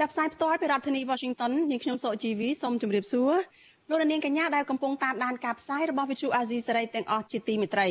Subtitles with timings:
[0.00, 3.32] ចាប់ផ្សាយផ្ទាល់ពីរដ្ឋធានី Washington នាងខ្ញុំសកជីវីសូមជម្រាបសួរ
[3.88, 7.88] លោកនាងកញ្ញាដែលកំពុងតាមដានការផ្សាយរបស់ Vithu Azisari ទាំងអស់ជាទីមេត្រី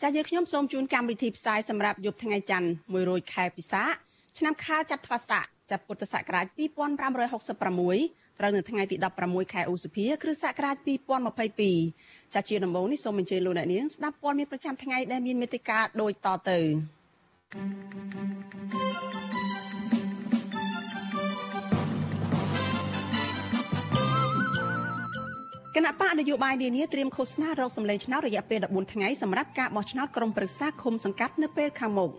[0.00, 2.68] ចាស់យើងខ្ញុំសូមជូនកម្មវិធីផ្សាយសម្រាប់យប់ថ្ងៃច័ន្ទ
[3.00, 3.82] 100ខែពិសា
[4.38, 6.46] ឆ្នាំខាលចត្វាស័កចាប់ពុទ្ធសករាជ
[7.22, 10.76] 2566ត្រូវនៅថ្ងៃទី16ខែឧសភាគ្រិស្តសករាជ
[11.56, 16.58] 2022ចាជាដំបូងនេះសូមអញ្ជើញលោកអ្នកនាងស្ដាប់ព័ត៌មានប្រចាំថ្ងៃដែលមានមេត្តាដូចតទៅ
[25.76, 32.10] គណៈបកនយោបាយនានាត្រៀមឃោសនារកសម្លេងឆ្នោតរយៈពេល14ថ្ងៃសម្រាប់ការបោះឆ្នោតក្រុមប្រឹក្សាឃុំសង្កាត់នៅពេលខាងមុខ។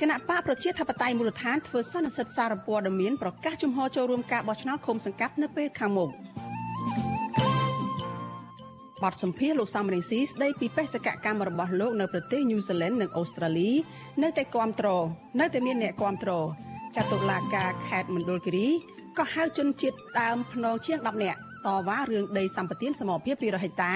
[0.00, 6.10] គណៈបកប្រជាធិបតេយ្យមូលដ្ឋានធ្វើសន្និសីទសារព័ត៌មានប្រកាសជំហរចូលរួមការបោះឆ្នោតឃុំសង្កាត់នៅពេលខាងមុខ
[9.02, 13.70] បទសម្ភាសលោកសំរងស៊ីស្ដីពីបេសកកម្មរបស់លោកនៅប្រទេសញូហ្សេឡង់និងអូស្ត្រាលី
[14.22, 14.88] នៅតែគាំទ្រ
[15.40, 16.30] នៅតែមានអ្នកគាំទ្រ
[16.94, 18.68] ចាត់តុលាការខេត្តមណ្ឌលគិរី
[19.18, 23.92] ក៏ហៅជនជាតិដើមភ្នងជាង10នាក់តវ៉ារឿងដីសម្បត្តិសមរភាព200ហិកតា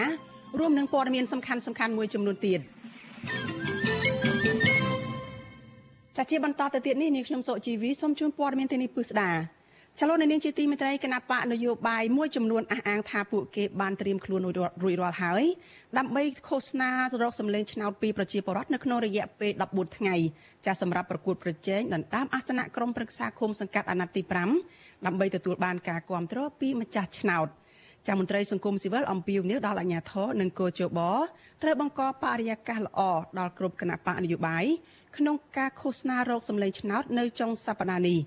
[0.58, 2.60] រួមនឹងព័ត៌មានសំខាន់សំខាន់មួយចំនួនទៀត
[6.16, 9.30] ចាជាបន្តទៅទៀតនេះនាងខ្ញុំសុជីវីសូមជូនព័ត៌មានទីនេះពិស្ដា
[10.00, 14.50] ចលនានាងជាទីមេត្រីគណៈបកនយោបាយមួយចំនួនអះអាងថាពួកគេបានត្រៀមខ្លួនរួ
[14.92, 15.44] ចរាល់ហើយ
[15.98, 16.90] ដើម្បីឃោសនា
[17.22, 20.16] រកសម្លេងឆ្នោតពីប្រជាពលរដ្ឋនៅក្នុងរយៈពេល14ថ្ងៃ
[20.66, 27.48] ចាសម្រាប់ប្រកួតប្រជែងដណ្ដើមអាសនៈក្រុមប្រឹក្សាឃុំសង្កាត់អាណត្តិទី5 ដើម្បីទទួលបានការគាំទ្រពីម្ចាស់ឆ្នោត
[28.06, 31.00] ចាមន្ត្រីសង្គមស៊ីវិលអំពាវនាវដល់អាជ្ញាធរនិងកោជប
[31.62, 33.00] ត្រូវបង្កបរិយាកាសល្អ
[33.38, 34.64] ដល់គ្រប់គណៈបកនយោបាយ
[35.16, 38.18] ក្នុងការឃោសនារោគសម្លេងឆ្នោតនៅចុងសប្តាហ៍នេះ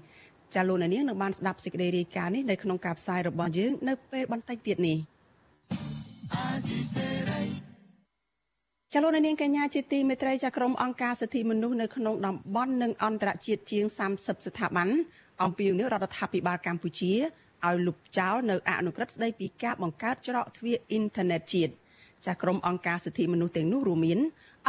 [0.56, 4.98] ចាលោកនាងនឹងបានស្ដាប់សេចក្តីរាយការណ៍នេះនៅក្នុងការផ្សាយរបស់យើង នៅពេលបន្តិចទៀតនេះ
[8.94, 13.86] ចលនានាងកញ្ញាជាទីមេត្រីចាក្រុមអង្គការសិទ្ធិមនុស្សនៅក្នុងតំបន់និងអន្តរជាតិជាង
[14.16, 14.90] 30ស្ថាប័ន
[15.42, 17.14] អំពាវនាវរដ្ឋាភិបាលកម្ពុជា
[17.66, 21.74] ឲ្យលុបចោលនៅអនុក្រឹត្យស្តីពីការបង្កើតច្រកទ្វារអ៊ីនធឺណិតជាតិ
[22.26, 24.20] ចាក្រុមអង្គការសិទ្ធិមនុស្សទាំងនោះរួមមាន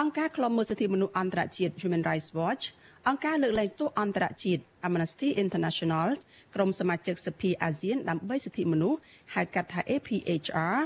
[0.00, 2.64] អង្គការឃ្លាំមើលសិទ្ធិមនុស្សអន្តរជាតិ Human Rights Watch
[3.08, 6.08] អង្គការលើកលែងទោសអន្តរជាតិ Amnesty International
[6.54, 8.98] ក្រុមសមាជិកសភាអាស៊ានដើម្បីសិទ្ធិមនុស្ស
[9.34, 10.76] ហៅកាត់ថា APHR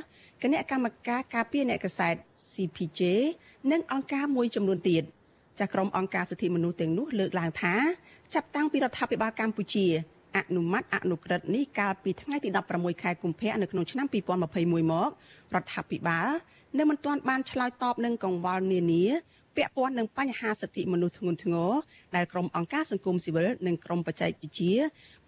[0.42, 2.14] គណៈកម្មការការពារអ្នកកសែត
[2.52, 3.00] CPJ
[3.72, 5.02] និងអង្គការមួយចំនួនទៀត
[5.58, 7.74] ចាស់ក្រុមអង្គការសិទ្ធិមនុស្សទាំងនោះលើកឡើងថា
[8.34, 9.86] ចាប់តាំងពីរដ្ឋាភិបាលកម្ពុជា
[10.36, 15.10] អនុម័តអនុក្រឹត្យនេះកាលពីថ្ងៃទី16ខែកុម្ភៈនៅក្នុងឆ្នាំ2021មក
[15.54, 16.28] រដ្ឋាភិបាល
[16.78, 19.04] នៅមិនទាន់បានឆ្លើយតបនឹងកង្វល់នានា
[19.56, 21.70] ពាក់ព័ន្ធនឹងបញ្ហាសិទ្ធិមនុស្សធ្ងន់ធ្ងរ
[22.16, 24.74] ដែលក្រុមអង្គការសង្គមស៊ីវិលនិងក្រុមបច្ចេកវិទ្យា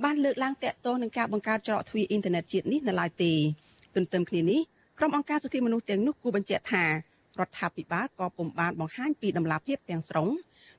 [0.04, 3.32] បានលើកឡើងតាក់ទងនឹងការបង្កើតច្រកទ្វារអ៊ីនធឺណិតជាតិនេះនៅឡើយទេ
[3.96, 4.60] ទន្ទឹមគ្នានេះ
[4.98, 6.90] ក្រុមអង្គការសិទ្ធិមនុស្សទាំងនោះគូបញ្ជាក់ថារ
[7.46, 10.28] ដ្ឋាភិបាលក៏ពុំបានបង្ហាញពីដំណាភាពទាំងស្រុង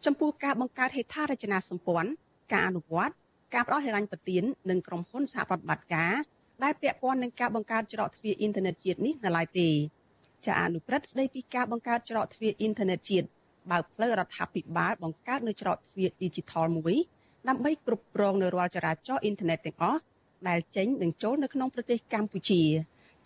[0.06, 2.10] ចំពោះការបង្កើតហេដ្ឋារចនាសម្ព័ន្ធ
[2.54, 3.14] ការអនុវត្ត
[3.54, 6.14] ការផ្ដល់ហិរញ្ញប្បទាននិងក្រុមហ៊ុនសហប្រតិបត្តិការ
[6.64, 9.70] ដែលពាក់ព័ន្ធនឹងការបង្កើតច្រកទ្វារអ៊ីនធឺណិតជាតិនេះនៅឡើយទេ
[10.46, 13.28] ចាអនុក្រឹត្យស្ដីពីការបង្កើតច្រកទ្វារអ៊ីនធឺណិតជាតិ
[13.72, 16.96] បើកផ្លូវរដ្ឋាភិបាលបង្កើតនៅច្រកទ្វារ Digital មួយ
[17.50, 20.00] ដើម្បីគ្រប់គ្រងនៅរាល់ចរាចរណ៍អ៊ីនធឺណិតទាំងអស់
[20.48, 22.62] ដែលចេញនិងចូលនៅក្នុងប្រទេសកម្ពុជា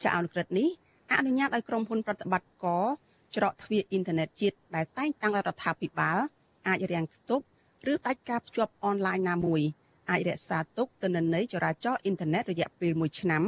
[0.03, 0.69] ចាអនុក្រឹត្យនេះ
[1.13, 2.85] អនុញ្ញាតឲ្យក្រុមហ៊ុនប្រតិបត្តិការ
[3.35, 6.17] ច្រកទ្វារអ៊ីនធឺណិតជាតិដែលតែងតាំងរដ្ឋាភិបាល
[6.67, 7.45] អាចរាំងខ្ទប់
[7.91, 9.61] ឬដាច់ការភ្ជាប់អនឡាញណាមួយ
[10.09, 13.43] អាចរក្សាទុកទិន្នន័យចរាចរណ៍អ៊ីនធឺណិតរយៈពេល1ឆ្នាំ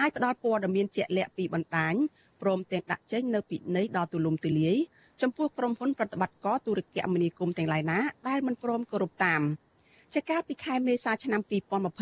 [0.00, 1.94] អាចផ្ដល់ព័ត៌មានជាក់លាក់ពីបណ្ដាញ
[2.42, 4.76] ព្រមទាំងដាក់ចេញនៅពិន័យដ៏ទូលំទូលាយ
[5.22, 7.98] ចំពោះក្រុមហ៊ុនប្រតិបត្តិការទូរគមនាគមន៍ទាំងឡាយណា
[8.28, 9.42] ដែលមិនព្រមគោរពតាម
[10.12, 11.40] ជាកាលពីខែមេសាឆ្នាំ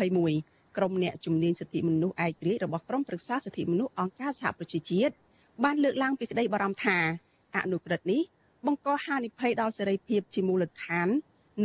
[0.07, 5.13] 2021ក្រុមអ្នកជំនាញសិទ្ធិមនុស្សឯករាជ្យរបស់ក្រុមប្រឹក្សាសិទ្ធិមនុស្សអង្គការសហប្រជាជាតិ
[5.63, 6.97] បានលើកឡើងពីក្តីបារម្ភថា
[7.55, 8.21] អនុក្រឹត្យនេះ
[8.67, 11.07] បង្កហានិភ័យដល់សេរីភាពជាមូលដ្ឋាន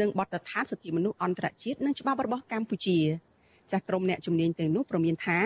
[0.00, 2.98] និងបទដ្ឋានសិទ្ធិមនុស្សអន្តរជាតិនិងច្បាប់របស់កម្ពុជា
[3.70, 5.38] ចាស់ក្រុមអ្នកជំនាញទាំងនោះប្រមានថា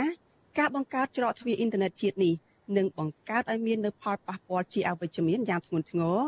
[0.58, 2.34] ការបង្កើតច្រកទ្វារអ៊ីនធឺណិតជាតិនេះ
[2.76, 6.18] និងបង្កើតឲ្យមាននូវផលប៉ះពាល់ជាអវិជ្ជមានយ៉ាងធ្ងន់ធ្ងរ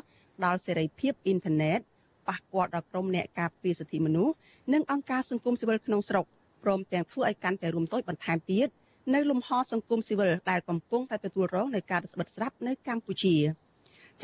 [0.45, 1.81] ដល់សេរីភាពអ៊ីនធឺណិត
[2.29, 4.35] ប៉ះពាល់ដល់ក្រុមអ្នកការពារសិទ្ធិមនុស្ស
[4.73, 6.25] និងអង្គការសង្គមស៊ីវិលក្នុងស្រុក
[6.63, 8.69] ព្រមទាំងធ្វើឲ្យកាន់តែរួមតូចបន្ថែមទៀត
[9.15, 13.37] នៅលំហសង្គមស៊ីវិលដែលកំពុងតែទទួលរងនៃការបិទស្រាប់នៅកម្ពុជា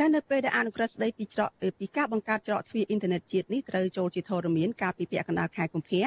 [0.00, 6.06] ចានៅពេលដែលអនុក្រឹត្យស្ដីពីច្រកពីការបង្កើតច្រកទ្វារអ៊ីនធឺណិតជាតិនេះត្រូវចូលជាធរមានកាលពីពាក់កណ្ដាលខែកុម្ភៈ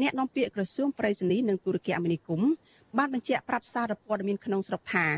[0.00, 2.50] អ្នកនាំពាក្យក្រសួងប្រៃសណីនិងទូរគមនាគមន៍
[2.98, 5.10] បានបញ្ជាក់ប្រាប់សារព័ត៌មានក្នុងស្រុកថារ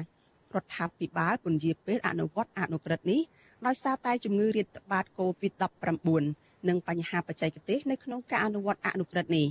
[0.63, 3.21] ដ្ឋាភិបាលពន្យាពេលអនុវត្តអនុក្រឹត្យនេះ
[3.67, 9.49] ដោយសារតែជំងឺរាតត្បាត COVID-19 និងបញ្ហាបច្ចេកទេសនៅក្នុងការអនុវត្តអនុក្រឹត្យនេះ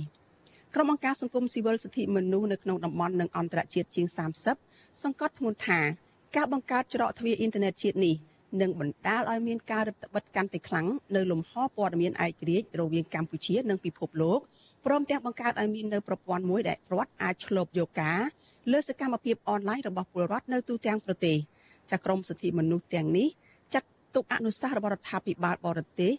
[0.74, 4.06] ក្រុមអង្គការសង្គមស៊ីវិលសិទ្ធិមនុស្សនៅក្នុងតំបន់និងអន្តរជាតិជាង
[4.54, 5.80] 30សង្កត់ធ្ងន់ថា
[6.36, 8.16] ការបង្កើតច្រកទ្វារអ៊ីនធឺណិតជាតិនេះ
[8.60, 10.86] នឹងបណ្ដាលឲ្យមានការរឹតបន្តឹងកាន់តែខ្លាំង
[11.16, 14.40] នៅលំហព័ត៌មានឯករាជ្យរវាងកម្ពុជានិងពិភពលោក
[14.86, 18.20] ព្រមទាំងបង្កើតឲ្យមាននៅប្រព័ន្ធមួយដែលរដ្ឋអាចឆ្លូបយកការ
[18.72, 21.36] លើសកម្មភាពអនឡាញរបស់ពលរដ្ឋនៅទូទាំងប្រទេស
[21.90, 23.28] ចាក្រមសិទ្ធិមនុស្សទាំងនេះ
[23.74, 26.12] ចាត់ទុកអនុសាសន៍របស់រដ្ឋាភិបាលបរទេស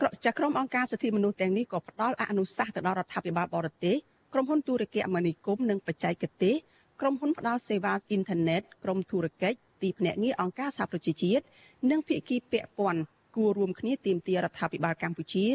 [0.00, 3.96] ក្រចាក្រមអង្គការសិទ្ធិមនុស្សទាំងនេះក៏ផ្ដល់អនុសាសន៍ទៅដល់រដ្ឋាភិបាលបរទេស
[4.32, 6.54] ក្រុមហ៊ុនទូរគមនាគមន៍និងបច្ចេកទេស
[7.00, 11.44] ក្រុមហ៊ុនផ្ដល់សេវាអ៊ីនធឺណិតក្រុមធុរកិច្ច ទីភ្នាក់ងារអង្គការសហប្រជាជាតិ
[11.90, 13.00] និងភាគីពាក់ព័ន្ធ
[13.36, 15.46] គួររួមគ្នាទាមទាររដ្ឋាភិបាលកម្ពុជា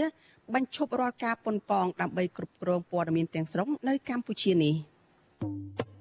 [0.54, 4.76] បញ្ឈប់រាល់ការប៉ុនប៉ងដើម្បីគ្រប់គ្រងព័ត៌មានទាំងស្រុងនៅកម្ពុជានេះ។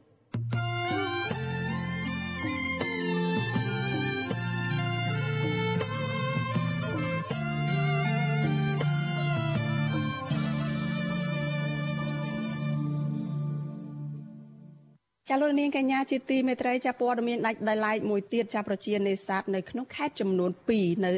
[15.35, 21.11] ចាលោកនាងកញ្ញាជាទីមេត្រីចាព័ត៌មានដាច់ដោយឡែកមួយទៀតចាប្រជានេសាទនៅក្នុងខេត្តចំនួន2នៅ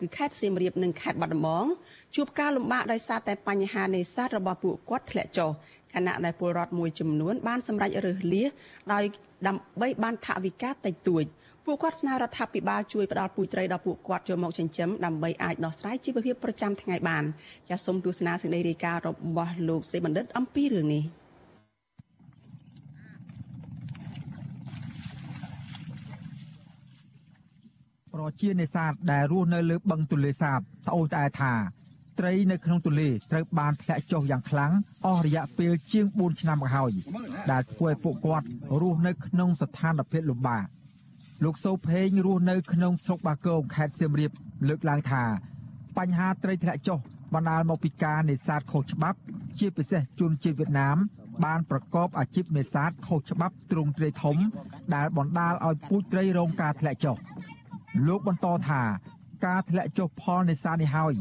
[0.00, 1.66] គឺខេត្តសៀមរាបនិងខេត្តបាត់ដំបង
[2.16, 5.50] ជួបការលំបាកដោយសារតែបញ្ហានេសាទរបស់ពួកគាត់ធ្លាក់ចុះ
[5.94, 8.48] ខណៈដែលពលរដ្ឋមួយចំនួនបានសម្រេចរើសលៀស
[8.92, 9.04] ដោយ
[9.46, 11.24] ដើម្បីបានថវិកាតិចតួច
[11.64, 17.24] ពួកគាត់ស្នើរដ្ឋាភិបាលជួយផ្ដល់ពូជត្រីដល់ពួកគាត់ចូលមកចិញ្ចឹមដើម្បីអាចដោះស្រាយជីវភាពប្រចាំថ្ងៃបាន
[17.68, 21.04] ចាសសូមទស្សនាសេចក្តីរាយការណ៍របស់លោកសេបណ្ឌិតអំពីរឿងនេះ។
[28.14, 31.52] ប្រជានេសាទដែលរស់នៅលើបឹងទន្លេសាបត្អូញត្អែថា
[32.18, 34.72] ត្រីនៅក្នុងទន្លេត្រូវបានធ្លាក់ចុះយ៉ាងខ្លាំង
[35.06, 36.92] អស់រយៈពេលជាង4ឆ្នាំមកហើយ
[37.50, 38.46] ដែលធ្វើឲ្យពួកគាត់
[38.80, 40.64] រស់នៅក្នុងស្ថានភាពលំបាក
[41.44, 44.30] លោកសូផេងរស់នៅក្នុងស្រុកបាគងខេត្តសៀមរាប
[44.68, 45.22] លើកឡើងថា
[45.98, 46.98] បញ្ហាត្រីធ្លាក់ចុះ
[47.34, 49.18] បណ្ដាលមកពីការនេសាទខុសច្បាប់
[49.58, 50.96] ជាពិសេសជនជាតិវៀតណាម
[51.44, 54.36] បានប្រកបអាជីពនេសាទខុសច្បាប់ទ្រង់ទ្រាយធំ
[54.94, 57.16] ដែលបណ្ដាលឲ្យពូជត្រីរងការធ្លាក់ចុះ។
[58.06, 58.82] លោកបន្តថា
[59.46, 61.14] ការធ្លាក់ចុះផលនេសាទនេះហើយ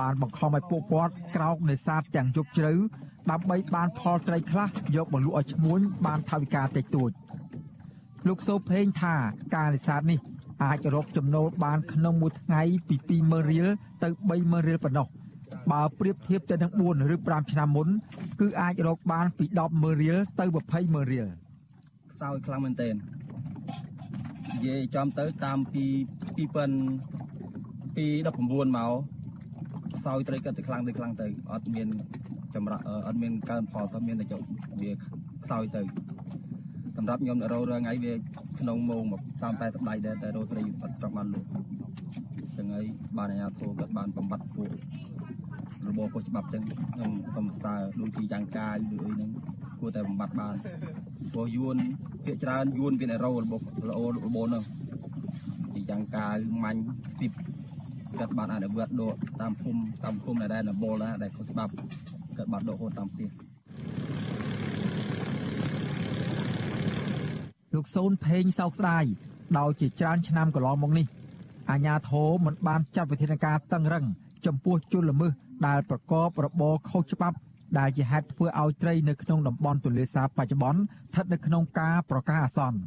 [0.00, 2.72] បានបង្ខំឲ្យពួកគាត់ក្រោកនេសាទទាំងយប់ជ្រៅ
[3.30, 7.10] ដើម្បីបានផលត្រីខ្លះយកមកលក់ឲ្យឈ្មួញបានថវិកាតិចតួច
[8.28, 9.14] លោកសូផេងថា
[9.54, 10.18] ការនេសាទនេះ
[10.64, 13.66] អាចរកចំណូលបានក្នុងមួយថ្ងៃពី20000រៀល
[14.02, 15.06] ទៅ30000រៀលប៉ុណ្ណោះ
[15.72, 17.88] បើប្រៀបធៀបទៅនឹង4ឬ5ឆ្នាំមុន
[18.40, 19.44] គឺអាចរកបានពី
[19.74, 20.44] 100,000រៀលទៅ
[20.78, 21.26] 200,000រៀល
[22.12, 22.94] ខ្សោយខ្លាំងមែនទែន
[24.58, 25.84] និយាយចំទៅតាមពី
[26.86, 28.92] 2000ពី19មក
[30.04, 31.88] សោយត្រីគាត់ទៅខ្លាំងទៅខ្លាំងទៅអត់មាន
[32.54, 34.40] ចម្រាក់អត់មានកើនផលទៅមានតែចុះ
[34.80, 34.90] វា
[35.44, 35.82] ខ្សោយទៅ
[36.96, 38.12] សម្រាប់ខ្ញុំរោរាល់ថ្ងៃវា
[38.60, 41.48] ក្នុងម៉ោងមកតាមតែសម្ដៃដែរតែរោត្រីអត់ចង់បានលក់
[42.56, 42.84] ចឹងហើយ
[43.18, 44.70] បានអាជ្ញាធរគាត់បានបំបត្តិពួក
[45.86, 49.30] របបខុសច្បាប់ចឹងខ្ញុំសូមសើដូចជាយ៉ាងកាយឬអីហ្នឹង
[49.80, 50.54] គួរតែបំបត្តិបាន
[51.32, 51.76] ព្រោះយួន
[52.24, 54.62] ភាកច្រើនយួនមានអេរ៉ូរបស់ល្អរបបហ្នឹង
[55.74, 56.82] ទីយ៉ាងកាយមាញ់
[57.18, 57.26] ពី
[58.18, 61.72] គាត់បានអនុវត្តដកតាមភូមិតាមភូមិដែលនបលណាដែលខុសច្បាប់
[62.36, 63.28] គាត់បានដកហូតតាមផ្ទះ
[67.74, 69.04] លោកសូនផេងសោកស្ដាយ
[69.58, 71.06] ដោយជាច្រើនឆ្នាំកន្លងមកនេះ
[71.70, 74.04] អាញាធរមិនបានចាត់វិធានការតឹងរឹង
[74.46, 75.32] ចំពោះជនល្មើស
[75.66, 77.36] ដែលប្រកបរបរខុសច្បាប់
[77.78, 82.80] ដែលជាហេតុធ្វើឲ្យត្រីនៅក្នុងតំបន់ទន្លេសាបបច្ចុប្បន្នស្ថិតនៅក្នុងការប្រកាសអាសន្ន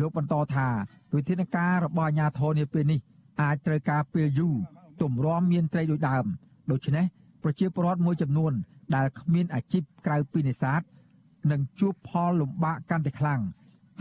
[0.00, 0.68] លោកបន្តថា
[1.14, 3.00] វិធានការរបស់អាជ្ញាធរនាពេលនេះ
[3.42, 4.56] អាចត្រូវការពេលយូរ
[5.02, 6.24] ទម្រាំមានត្រីដូចដើម
[6.70, 7.04] ដូច្នេះ
[7.42, 8.52] ប្រជាពលរដ្ឋមួយចំនួន
[8.94, 10.80] ដែលគ្មានអាជីពក្រៅពីនេសាទ
[11.50, 13.40] នឹងជួបផលលំបាកកាន់តែខ្លាំង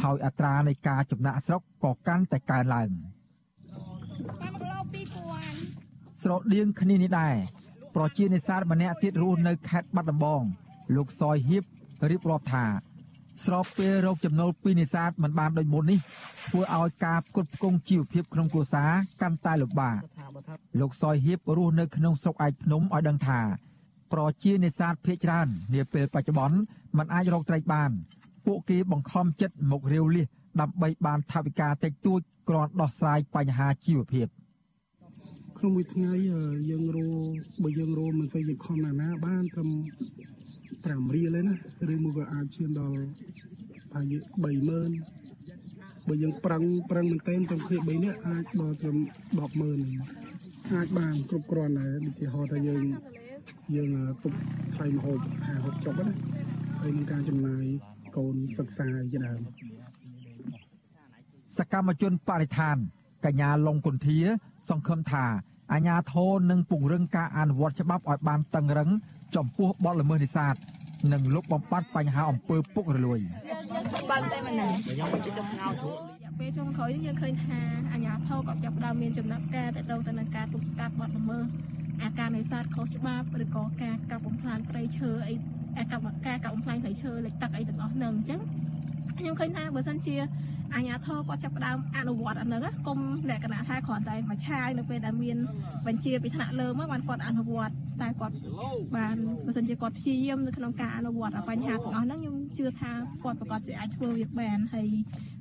[0.03, 2.89] ហើយអត្រានៃការចំណាក់ស្រុកក៏កាន់តែកើនឡើង
[6.23, 7.35] ស្រដៀងគ្នានេះដែរ
[7.95, 10.41] ប្រជានេសាទម្នាក់ទៀតរស់នៅខេត្តបាត់ដំបង
[10.95, 11.63] លោកសយហៀប
[12.09, 12.65] រៀបរាប់ថា
[13.45, 15.99] ស្របពេលរោគចំណូលពីនេសាទមិនបានដូចមុននេះ
[16.49, 18.91] ធ្វើឲ្យការផ្គត់ផ្គង់ជីវភាពក្នុងគ្រួសារ
[19.21, 19.97] កាន់តែលំបាក
[20.79, 23.39] លោកសយហៀបរស់នៅក្នុងស្រុកឯកភ្នំឲ្យដឹងថា
[24.13, 26.57] ប្រជានេសាទភ ieck ច្រើននាពេលបច្ចុប្បន្ន
[26.97, 27.91] មិនអាចរកត្រីបាន
[28.45, 30.27] ពួកគេបង្ខំចិត្តមករាវលៀស
[30.61, 34.27] ដើម្បីបានថវិកាតិចតួចគ្រាន់ដោះស្រាយបញ្ហាជីវភាព
[35.59, 36.11] ក្នុងមួយថ្ងៃ
[36.69, 37.07] យើងរោ
[37.63, 39.63] បើយើងរោមិនសូវយើងខំណាស់ណាបានតែ
[40.99, 41.53] 5រៀលទេណា
[41.93, 43.01] ឬមួយក៏អាចឈានដល់
[43.91, 48.97] ប្រហែល30000បើយើងប្រឹងប្រឹងមែនទែនត្រឹមគ្នា3នាក់អាចដល់ត្រឹម
[49.45, 52.83] 100,000អាចបានគ្រប់គ្រាន់ដែរដូចជាហៅថាយើង
[53.75, 53.89] យើង
[54.23, 54.33] ទុក
[54.75, 56.13] ថ្លៃម្ហូបហាហូបចុកណា
[56.79, 57.65] ហើយនឹងការចំណាយ
[58.15, 59.41] កូនសិក្សាជាដើម
[61.57, 62.77] សកម្មជនបរិស្ថាន
[63.25, 64.19] កញ្ញាឡុងគុន្ធា
[64.69, 65.25] សង្ឃឹមថា
[65.73, 68.89] អាជ្ញាធរនឹងពង្រឹងការអនុវត្តច្បាប់ឲ្យបានតឹងរឹង
[69.35, 70.55] ចំពោះបទល្មើសនេសាទ
[71.13, 73.19] និងលុបបំបាត់បញ្ហាអំពើពុករលួយ
[74.09, 75.95] បើតែមិនណាខ្ញុំជិះទៅស្ងោធូរ
[76.39, 77.59] ពេលចុងក្រោយនេះយើងឃើញថា
[77.91, 81.45] អាជ្ញាធរក៏ចាប់ផ្ដើមមានចំណាត់ការទៅទៅនឹងការទប់ស្កាត់បទល្មើស
[82.03, 85.33] អាការនេសាទខុសច្បាប់ឬក៏ការកាប់បំផ្លាញព្រៃឈើអី
[85.77, 88.39] អាកាប់ការកាប់បំផ្លាញព្រៃឈើលិចទឹកអីទាំងអស់ហ្នឹងអញ្ចឹង
[89.19, 90.15] ខ្ញុំឃើញថាបើសិនជា
[90.75, 92.99] អាញាធរគាត់ចាប់ផ្ដើមអនុវត្តអាហ្នឹងគុំ
[93.29, 95.37] លក្ខណៈថាគ្រាន់តែមួយឆាយនៅពេលដែលមាន
[95.87, 98.35] បញ្ជាពីថ្នាក់លើមកបានគាត់អនុវត្តតែគាត់
[98.97, 102.91] បានបើសិនជាគាត់ព្យាយាមនៅក្នុងការអនុវត្តបញ្ហាទាំងអស់ហ្នឹងខ្ញុំជឿថា
[103.23, 104.89] គាត់ប្រកាសជាអាចធ្វើវាបានហើយ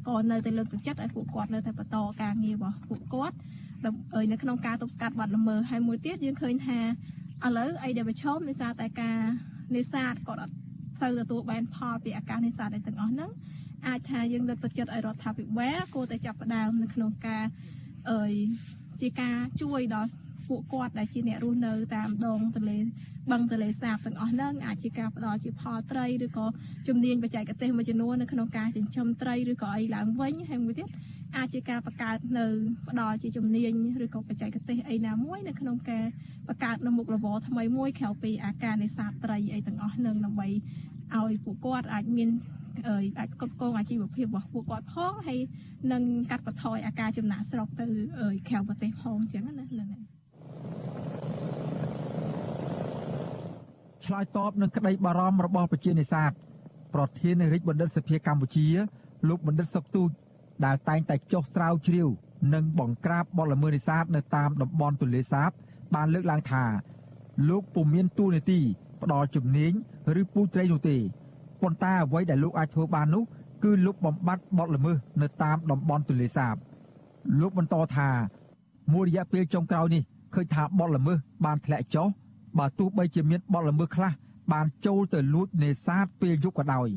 [0.08, 3.36] ក៏នៅតែលើកទឹកចិត្តឲ្យពួកគាត់នៅតែបន្តការងាររបស់ពួកគាត់
[3.86, 6.80] ដើម្បីនៅក្នុងការទប់ស្កាត់បាត់ល្មើសហើយមួយទៀតយើងឃើញថា
[7.46, 9.20] ឥឡូវអីដែលប្រឈមនេសាទតែការ
[9.76, 10.54] នេសាទគាត់អត់
[11.00, 13.30] សូវទទួលបានផលពីអាការនេសាទឯទាំងអស់ហ្នឹង
[13.86, 17.44] អាចថាយើងលើកទឹកចិត្តឲ្យរដ្ឋាភិបាលគួរតែចាប់ផ្ដើមនៅក្នុងការ
[18.12, 18.32] អើយ
[19.00, 20.10] ជាការជួយដល់
[20.48, 22.78] ពួកគាត់ដែលជាអ្នករស់នៅតាមដងទន្លេ
[23.30, 26.46] បឹងទន្លេសាបទាំងអស់ហ្នឹងអាចជាការផ្ដល់ជាផលត្រីឬក៏
[26.88, 30.88] ជំនាញបច្ចេកទេសមួយចំនួននៅក្នុងការចិញ្ចឹមត្រីឬក៏អីឡើងវិញហើយមួយទៀត
[31.36, 32.46] អាចជាការបង្កើតនៅ
[32.88, 33.72] ផ្ដល់ជាជំនាញ
[34.04, 36.04] ឬក៏បច្ចេកទេសអីណាមួយនៅក្នុងការ
[36.48, 40.48] បង្កើតនៅមុខរបរថ្មីមួយក្រៅពីអាការនេសាទត្រីអីទាំងអស់នឹងដើម្បី
[41.16, 42.28] ឲ្យពួកគាត់អាចមាន
[42.88, 45.40] អើយអាចគ្រប់គ្រងអាជីវភាពរបស់ពួកគាត់ផងហើយ
[45.92, 47.86] នឹងកាត់បន្ថយអាការចំណាក់ស្រុកទៅ
[48.20, 50.04] អើយក្រៅប្រទេសផងអញ្ចឹងណាហ្នឹងហើយ
[54.06, 56.30] ឆ្លើយតបនឹងក្តីបារម្ភរបស់ប្រជានេសាទ
[56.94, 58.66] ប្រធានរាជបណ្ឌិតសភាកម្ពុជា
[59.28, 60.10] លោកបណ្ឌិតសុកទូច
[60.64, 62.08] ដែលតែងតែចុះស្រាវជ្រាវ
[62.54, 65.50] និងបង្ក្រាបបទល្មើសនេសាទនៅតាមតំបន់ទន្លេសាប
[65.94, 66.64] បានលើកឡើងថា
[67.48, 68.60] លោកពុំមានទូនាទី
[69.02, 69.72] ផ្ដល់ជំនាញ
[70.20, 70.96] ឬពូជត្រីនោះទេ
[71.62, 73.24] ប៉ុន្តែអ្វីដែលលោកអាចធ្វើបាននោះ
[73.64, 76.54] គឺលោកបំបត្តិបទល្មើសនៅតាមតំបន់ទន្លេសាប
[77.40, 78.08] លោកបន្តថា
[78.92, 80.02] មួយរយៈពេលចុងក្រោយនេះ
[80.34, 82.08] ឃើញថាបទល្មើសបានធ្លាក់ចុះ
[82.58, 84.12] បើទោះបីជាមានបទល្មើសខ្លះ
[84.52, 86.88] បានចូលទៅលួចនេសាទពេលយប់ក៏ដោយ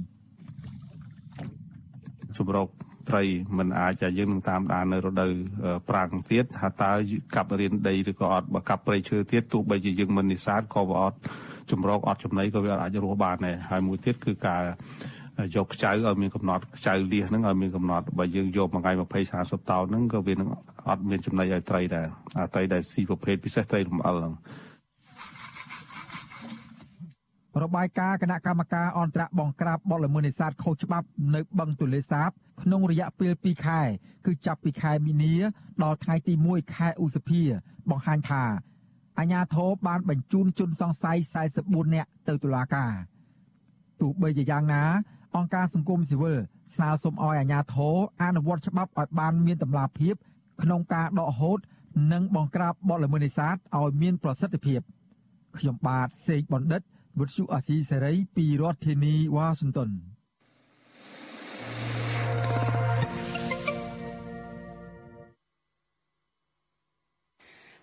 [2.38, 2.68] ជំរក
[3.10, 3.24] ត្រី
[3.58, 5.32] มันអាចយើងនឹងតាមដាននៅរដូវ
[5.90, 6.92] ប្រាំងទៀតថាតើ
[7.36, 11.18] កាប់រៀនដីឬក៏អត់បើកាប់ព្រៃឈើទៀតទោះបីជាយើងមិននេសាទក៏វាអត់
[11.72, 14.64] ចម្រោកអត់ចំណីក៏វាអាចរស់បានដែរហើយមួយទៀតគឺការ
[15.56, 19.02] យកខ្ចៅឲ្យមានកំណត់ខ្ចៅលៀសហ្នឹងឲ្យមានកំណត់បើយើងយកមួយថ្ងៃ20
[19.42, 20.50] 30តោនហ្នឹងក៏វានឹង
[20.88, 22.08] អត់មានចំណីឲ្យត្រីដែរ
[22.40, 24.34] អាត្រីដែលស៊ីប្រភេទពិសេសត្រីរំអិលហ្នឹង
[27.60, 32.30] របាយការណ៍គណៈកម្មការអន្តរបង្ក្រាបបទល្មើសនេសាទខុសច្បាប់នៅបឹងទន្លេសាប
[32.62, 33.82] ក្នុងរយៈពេល2ខែ
[34.26, 35.36] គឺចាប់ពីខែមីនា
[35.84, 37.42] ដល់ថ្ងៃទី1ខែឧសភា
[37.90, 38.44] បង្ហាញថា
[39.20, 41.18] អាជ្ញាធរបានបញ្ជូនជនសង្ស័យ
[41.56, 42.92] 44នាក់ទៅតុលាការ
[44.02, 44.84] ទោះបីជាយ៉ាងណា
[45.36, 46.38] អង្គការសង្គមស៊ីវិល
[46.76, 50.16] ស្នើសុំឲ្យអាជ្ញាធរអនុវត្តច្បាប់ឲ្យបានមានតម្លាភាព
[50.62, 51.60] ក្នុងការដកហូត
[52.12, 54.80] និងបង្ក្រាបបទល្មើសនេសាទឲ្យមានប្រសិទ្ធភាព
[55.58, 56.82] ខ្ញុំបាទសេកបណ្ឌិត
[57.20, 59.92] វុទ្ធុអាស៊ីសេរីពីរដ្ឋធានីវ៉ាស៊ីនតោន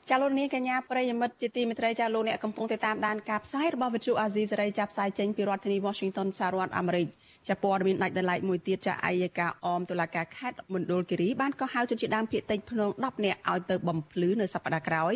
[0.09, 7.07] ចាលោកនាងកញ្ញាប្រិយមិត្តជាទីមេត្រីចាលោកអ្នកកំពុងតាមដានការផ្សាយរបស់វិទ្យុអាស៊ីសេរីចាប់ផ្សាយចេញពីរដ្ឋធានី Washington សហរដ្ឋអាមេរិក
[7.49, 15.15] ចាព័ត៌មានដាច់ដライមួយទៀតចាអាយកាអមតុលាការខេត្តមណ្ឌលគិរីបានក៏ហៅជនជាដើមភៀតតិចភ្នង10នាក់ឲ្យទៅបំភ្លឺនៅសប្តាហ៍ក្រោយ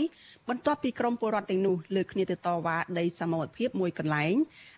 [0.48, 4.34] បន្ទាប់ពីក្រមពលរដ្ឋទាំងនោះលើកគ្នាទៅតវ៉ាដីសមត្ថភាពមួយកន្លែង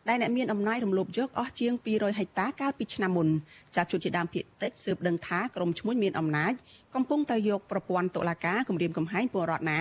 [0.08, 3.28] ដែលអ្នកមានអំណាចរំលោភយកអស់ជាង200ហិកតាកាលពីឆ្នាំមុន
[3.76, 6.52] ចាជនជាដើមភៀតតិចស៊ើបដឹងថាក្រមឈ្មួញមានអំណាច
[6.94, 9.80] កំពុងតែយកប្រព័ន្ធតុលាការគម្រាមកំហែងពលរដ្ឋណា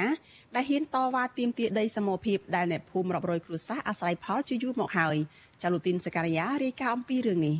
[0.56, 5.16] ដែលហ៊ានតវ៉ាទាមទារដីសមត្ថភាពដែលអ្នកភូមិរាប់រយគ្រួសារអាស្រ័យផលជាយូរមកហើយ
[5.62, 7.56] ចាលូទីនសការីយ៉ារាយការណ៍អំពីរឿងនេះ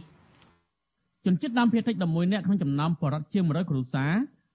[1.26, 4.14] ជនជាតិដើមភាគតិច11នាក់ក្នុងចំណោមបរិវត្តជាង100គ្រួសារ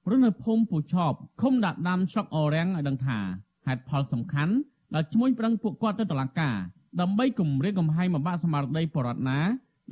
[0.09, 3.19] រស់នៅភូមិពូឆបឃុំដាក់ដាំស្រុកអរាំងឲ្យដឹងថា
[3.67, 4.55] ហេតុផលសំខាន់
[4.95, 6.57] ដែលឈ្មោះប្រឹងពួកគាត់ទៅតុលាការ
[7.01, 9.41] ដើម្បីគម្រាមកំហែងបំបាក់ស្មារតីបរិវត្តណា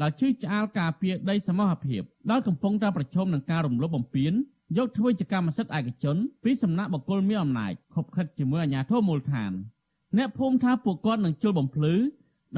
[0.02, 4.32] ដែលជឿឆ្អាលការពារដីសមរភាពដែលកំពុងតែប្រឈមនឹងការរំលោភបំពាន
[4.76, 9.52] យកធ្វើជាកម្មសិទ្ធិឯកជនពីសំណាក់បុគ្គលមានអំណាចខົບខិតជាមួយអាជ្ញាធរមូលដ្ឋាន
[10.16, 11.94] អ្នកភូមិថាពួកគាត់នឹងជុលបំភ្លឺ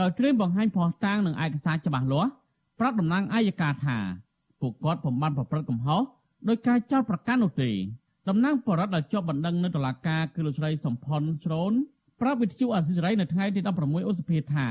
[0.01, 2.31] ដោយត្រៀមបង្ហាញភស្តុតាងនិងឯកសារច្បាស់លាស់
[2.79, 3.99] ប្រាប់តំណាងអាយកាថា
[4.61, 6.03] ពួកគាត់ពុំបានប្រព្រឹត្តកំហុស
[6.49, 7.71] ដោយការចោទប្រកាន់នោះទេ
[8.29, 11.73] តំណាងបរដ្ឋដែលជាប់បណ្ដឹងនៅតុលាការគឺលោកស្រីសំផនជ្រូន
[12.21, 14.69] ប្រាប់វិទ្យុអាស៊ីសេរីនៅថ្ងៃទី16ឧសភាថា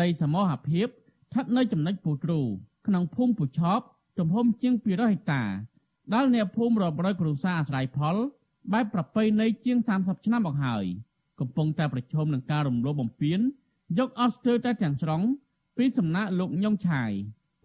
[0.00, 2.40] ដីសមរភាពស្ថិតនៅចំណុចពូទ្រូ
[2.86, 3.80] ក្នុងភូមិពូឆប
[4.18, 5.42] ទំហំជាង200ហិកតា
[6.14, 8.16] ដែលអ្នកភូមិរាប់រយគ្រួសារអាស្រ័យផល
[8.72, 10.84] បែបប្រពៃណីជាង30ឆ្នាំមកហើយ
[11.40, 13.40] កំពុងតែប្រឈមនឹងការរំលោភបំពាន
[13.98, 15.22] យកអស់ស្ទើរតែទាំងស្រុង
[15.76, 17.12] ពីសំណាក់លោកញងឆាយ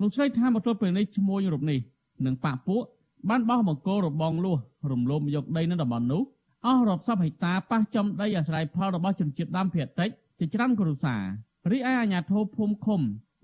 [0.02, 1.80] លោកស្រីថាមកទល់ពេលនេះឈ្មោះរូបនេះ
[2.26, 2.84] និងប៉ពួក
[3.30, 4.60] បានបោះបង្គោលរបងលួស
[4.92, 6.22] រំលោភយកដីនៅតំបន់នោះ
[6.66, 10.10] អស់រាប់សិបហិកតាប៉ះចំដីអាស្រ័យផលរបស់ជនជាតិដើមភាគតិច
[10.40, 11.24] ជាច្រើនគ្រួសារ
[11.72, 13.02] រីឯអាជ្ញាធរភូមិឃុំ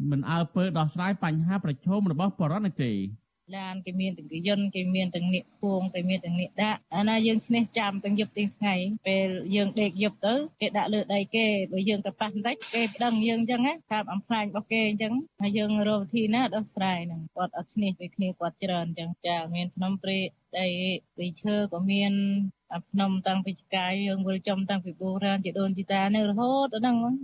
[0.09, 2.91] មិនអើពើដោះស្រាយបញ្ហាប្រឈមរបស់បរិវត្តនេះទេ
[3.57, 8.75] ឡានគេមានទាំងយន្តគេមានទាំងនៀកពួងគេមានទាំងនៀកដាក់អាណាយើងឈ្នះចាំទាំងយប់ទាំងថ្ងៃ
[9.07, 20.27] ពេលយើងដេកយប់ទៅគេដាក់លើដីគេបើយើងទៅប៉ះបន្តិចគេប្តឹងយើងអញ្ចឹងណាតាមអំផ្លាញរបស់គេអញ្ចឹងហើយយើងរកវិធីណាដោះស្រាយហ្នឹងគាត់អត់ឈ្នះពេលគ្នាគាត់ច្រើនអញ្ចឹងចាមានភ្នំព្រែក
[20.59, 20.67] ដី
[21.17, 22.13] ពីឈើក៏មាន
[22.73, 27.15] អាភ្នំតាំងពីចកាយយើងវិលចំតាំងពីបុរាណជាដូនជីតានៅរហូតដល់ហ្នឹង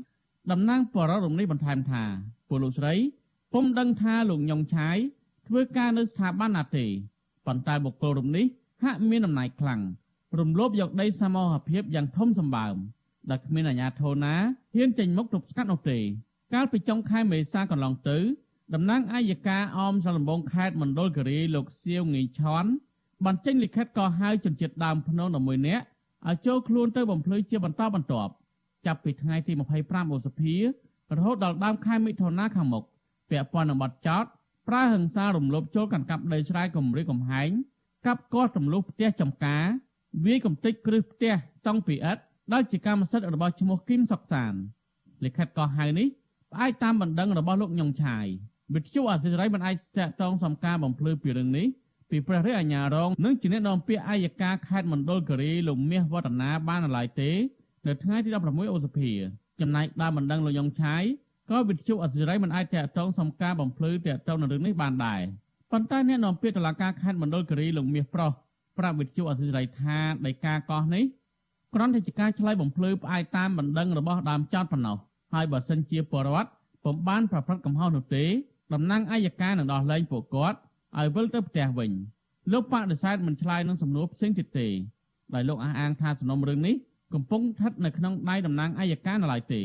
[0.51, 2.03] តំណាងបរិរំនេះបន្ថែមថា
[2.47, 2.93] ពលលោកស្រី
[3.53, 4.97] ពុំដឹងថាលោកញងឆាយ
[5.53, 6.85] ធ្វើការនៅស្ថាប័នណាទេ
[7.45, 8.45] ប៉ុន្តែបុគ្គលរំនេះ
[8.83, 9.81] ហាក់មានអំណាចខ្លាំង
[10.39, 12.75] រំលោភយកដីសមរភាពយ៉ាងធំសម្បើម
[13.29, 14.35] ដែលគ្មានអាជ្ញាធរណា
[14.75, 15.99] ហ៊ានចេញមុខទប់ស្កាត់នោះទេ
[16.53, 18.17] កាលពីចុងខែមេសាកន្លងទៅ
[18.73, 22.65] តំណាងអាយកាអមសាលំបងខេត្តមណ្ឌលគិរីលោកសៀវងីឆន
[23.25, 25.85] បានចេញលិខិតកោះហៅជនជាតិដើមភ្នំ11នាក់
[26.27, 28.31] ឲ្យចូលខ្លួនទៅបំភ្លឺជាបន្តបន្ទាប់
[28.85, 29.53] ចាប់ពីថ្ងៃទី
[29.83, 30.55] 25ឧសភា
[31.17, 32.83] រហូតដល់ដើមខែមិថុនាខាងមុខ
[33.29, 34.25] ពាក់ព័ន្ធនឹងបទចោទ
[34.71, 37.49] ប្រើហិង្សារំលោភចូលកាន់កាប់ដីស្រែគម្រិតកំហែង
[38.05, 39.65] កាប់គាស់ចំនួនផ្ទះចំការ
[40.25, 41.33] វាយកំទេចគ្រឹះផ្ទះ
[41.65, 42.17] សង់ពីអិត
[42.53, 44.53] ដែលជាកម្មសិទ្ធិរបស់ឈ្មោះគឹមសុកសាន
[45.23, 46.07] លិខិតកោះហៅនេះ
[46.51, 48.25] ផ្អែកតាមបណ្ដឹងរបស់លោកញងឆាយ
[48.73, 51.67] វិទ្យុអសិរ័យមិនអាចស្ទាក់តងសំការបំភ្លឺពីរឿងនេះ
[52.09, 57.31] ពីព្រះរាជអាជ្ញារងនិងជាអ្នកនាំពាក្យអាយកាខេត្តមណ្ឌលគិរីលោកមាសវឌ្ឍនាបានណឡាយទេ
[57.87, 59.11] នៅថ្ងៃទី16ឧសភា
[59.61, 61.03] ចំណែកដើមបណ្ដឹងលោកញងឆាយ
[61.51, 65.21] ក៏វិទ្យុអសិរ័យមិនអាចតាក់ទងសំការបំភ្លឺតាក់ទងនឹងរឿងនេះបានដែរ
[65.71, 68.31] ប៉ុន្តែអ្នកនាំពាក្យតុលាការខេត្តមណ្ឌលគិរីលោកមាសប្រុស
[68.77, 71.03] ប្រាប់វិទ្យុអសិរ័យថាដីកាកោះនេះ
[71.73, 74.97] គ្រាន់តែជាការឆ្លើយបំភ្លឺផ្អែកតាមបណ្ដឹងរបស់ដើមចោតប៉ុណ្ណោះ
[75.33, 76.49] ហើយបើសិនជាពលរដ្ឋ
[76.83, 78.25] ពុំបានប្រព្រឹត្តកំហុសនោះទេ
[78.73, 80.57] តំណាងអัยការនឹងដោះលែងពួកគាត់
[80.97, 81.91] ឲ្យវិលទៅផ្ទះវិញ
[82.51, 84.67] លោកបដិសេធមិនឆ្លើយនឹងសំណួរផ្សេងទៀតទេ
[85.33, 86.75] ដោយលោកអះអាងថាសំណុំរឿងនេះ
[87.13, 89.61] កំពុងស្ថិតនៅក្នុងដៃតំណាងអัยការនៅឡើយទេ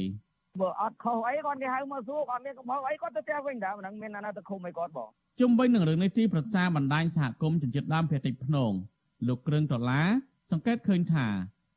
[0.61, 5.09] បើអត់ខុសអីគាត់គេហៅមកសួរគាត់មានកំហុសអីគាត់ទៅផ្ទះវិញតើមិនមានអាណាទៅឃុំអីគាត់បង
[5.41, 8.73] ជុំវិញនឹងរឿងនេះទីប្រឹក្សាបណ្ដាញសហគមន៍ជនជាតិដើមភាគតិចភ្នង
[9.29, 10.07] លោកគ្រឿងដុល្លារ
[10.51, 11.27] សង្កេតឃើញថា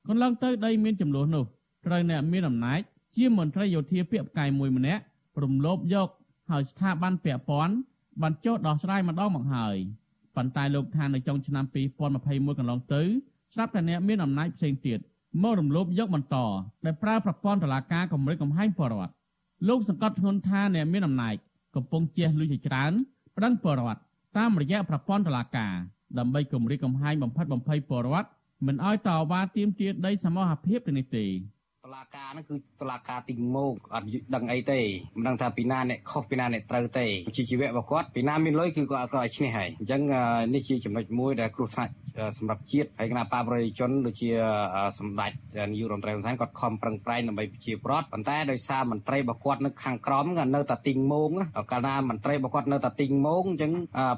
[0.08, 1.46] កន្លងទៅដីមានចំនួននោះ
[1.86, 2.80] ត្រូវអ្នកមានអំណាច
[3.15, 5.02] ជាមន្ត្រីយោធាពាក្យផ្កាយមួយម្នាក់
[5.44, 6.10] រំលោភយក
[6.50, 7.76] ហើយស្ថាប័នពាក់ព័ន្ធ
[8.22, 9.76] បានចុះដោះស្រាយម្ដងមកហើយ
[10.36, 11.65] ប៉ុន្តែលោកថានៅចុងឆ្នាំ
[12.12, 13.02] 2021កន្លងទៅ
[13.54, 15.00] ស្រាប់តែអ្នកមានអំណាចផ្សេងទៀត
[15.44, 16.36] មករំលោភយកបន្ត
[16.86, 19.13] ដែលប្រើប្រព័ន្ធតុលាការកម្រិតកំហែងបរដ្ឋ
[19.68, 21.36] លោកសង្កត់ធ្ងន់ថាអ្នកមានអំណាច
[21.76, 22.92] កំពុងជះលុយជាច្រើន
[23.38, 24.00] ប្តឹងបរដ្ឋ
[24.38, 25.74] តាមរយៈប្រព័ន្ធតុលាការ
[26.20, 28.28] ដើម្បីគម្រិតកំហែងបំផិតបំភ័យបរដ្ឋ
[28.65, 31.26] មិនឲ្យតវ៉ាទាមទារដីសមរភាពទៅនេះទេ
[31.89, 34.80] តឡាការហ្នឹងគឺតឡាការទីមកអត់ដឹងអីទេ
[35.17, 40.02] មិនដឹងថាពីណាអ្នកខុសពីណាអ្នកត្រូវទេជាជីវៈរបស់គាត់ពីណាមានលុយគឺគាត់គាត់ឲ្យឈ្នះហើយអញ្ចឹង
[40.54, 41.93] នេះជាចំណុចមួយដែលគ្រោះថ្នាក់
[42.38, 44.30] សម្រាប់ជាតិហើយគណៈបាប្រជាជនដូចជា
[44.99, 45.32] សម្ដេច
[45.71, 51.32] នាយករដ្ឋមន្ត្រីហ៊ុនសែនគាត់ខំប្រឹងប្រែងដើម្បីប្រជាប្រដ្ឋប៉ុន្តែដោយសារមន្ត្រីរបស់គាត់នៅខាងក្រោមក៏នៅតែទីងមង
[51.71, 53.71] កាលណាមន្ត្រីរបស់គាត់នៅតែទីងមងអញ្ចឹង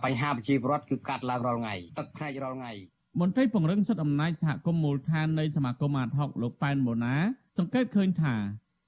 [0.04, 2.74] បញ្ហាប្រជាប្រដ្ឋគឺកាត់ឡើងរាល់ថ្ងៃទឹកភ្នែករាល់ថ្ងៃ
[3.22, 7.16] មន្ត្រីពង្រឹងសិទ្ធិអំណាចសហគមន៍មូលដ្ឋាននៃសមាគមអាត60លោកប៉ែនបូណា
[7.58, 8.36] សង្កេតឃើញថា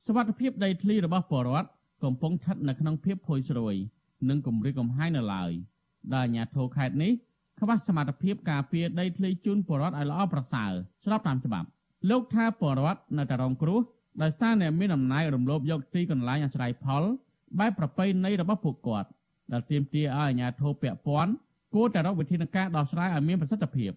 [0.08, 1.70] សវត្ថភាពដីធ្លីរបស់ប្រជាពលរដ្ឋ
[2.04, 3.76] កំពុងស្ថិតនៅក្នុងភាពផុយស្រួយ
[4.30, 5.52] និងគម្រិតកំហែងនៅឡើយ
[6.14, 7.12] ដែលអាជ្ញាធរខេត្តនេះ
[7.60, 10.72] ខ្វះសមត្ថភាពការពារដីធ្លីជូនប្រជាពលរដ្ឋឲ្យល្អប្រសើរ
[11.04, 11.68] ស្របតាមច្បាប់
[12.10, 13.80] លោកថាប្រជាពលរដ្ឋនៅតែរងគ្រោះ
[14.22, 17.04] ដោយសារអ្នកមានអំណាចរំលោភយកទីកន្លែងអាស្រ័យផល
[17.60, 19.10] បែបប្រពៃណីរបស់ពួកគាត់
[19.52, 21.32] ដែលទាមទារឲ្យអាជ្ញាធរពាក់ព័ន្ធ
[21.74, 23.92] គួរតែរកវិធានការដោះស្រាយឲ្យមានប្រសិទ្ធភាព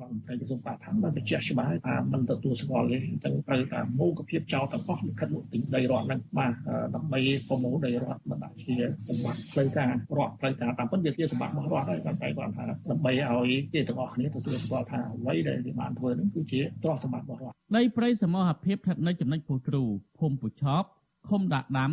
[0.00, 6.52] រដ្ឋមន្ត្រីក្រសួងបរិស្ថានបានបញ្ជាក់ច្បាស់ថាមិនទទួលស្គាល់ទេអញ្ចឹងត្រូវតែមូលភាពចោលទាំងអស់លិខិតលោកទិញដីរដ្ឋហ្នឹងបាទ
[6.94, 8.74] ដើម្បីប្រមូលដីរដ្ឋមិនដាក់ជា
[9.06, 19.82] សម្បត្តិផ្លូវការរដ្ឋផ្លូវការតាមពិតវាជាសម្បត្តិរបស់រដ្ឋហើយតែគាត់ថាដើម្បីឲ្យគេទាំងអស់គ្នាទទួលស្គាល់ថាអ្វីដែលគេបានធ្វើហ្នឹងគឺជាទ្រព្យសម្បត្តិរបស់រដ្ឋដីព្រៃសមរភាពស្ថិតនៅចំណុចពោះទ្រូ
[20.18, 20.88] ភូមិពុឆប់
[21.28, 21.92] ឃុំដាក់ដាំ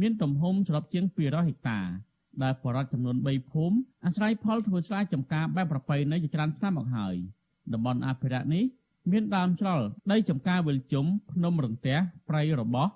[0.00, 1.80] មានទំហំសរុបជាង200ហិកតា
[2.42, 7.16] ដែលបរិវត្តចំនួន3ភូមិអាស្រ័យផលធ្វើស្រែចម្ការបែបប្រពៃណីជាច្រើនឆ្នាំមកហើយ។
[7.74, 8.64] តំបន់អភិរក្សនេះ
[9.10, 11.96] មានដើមច្រល់ដីចំការវិលជុំភ្នំរន្ទះ
[12.28, 12.88] ព្រៃរបោះ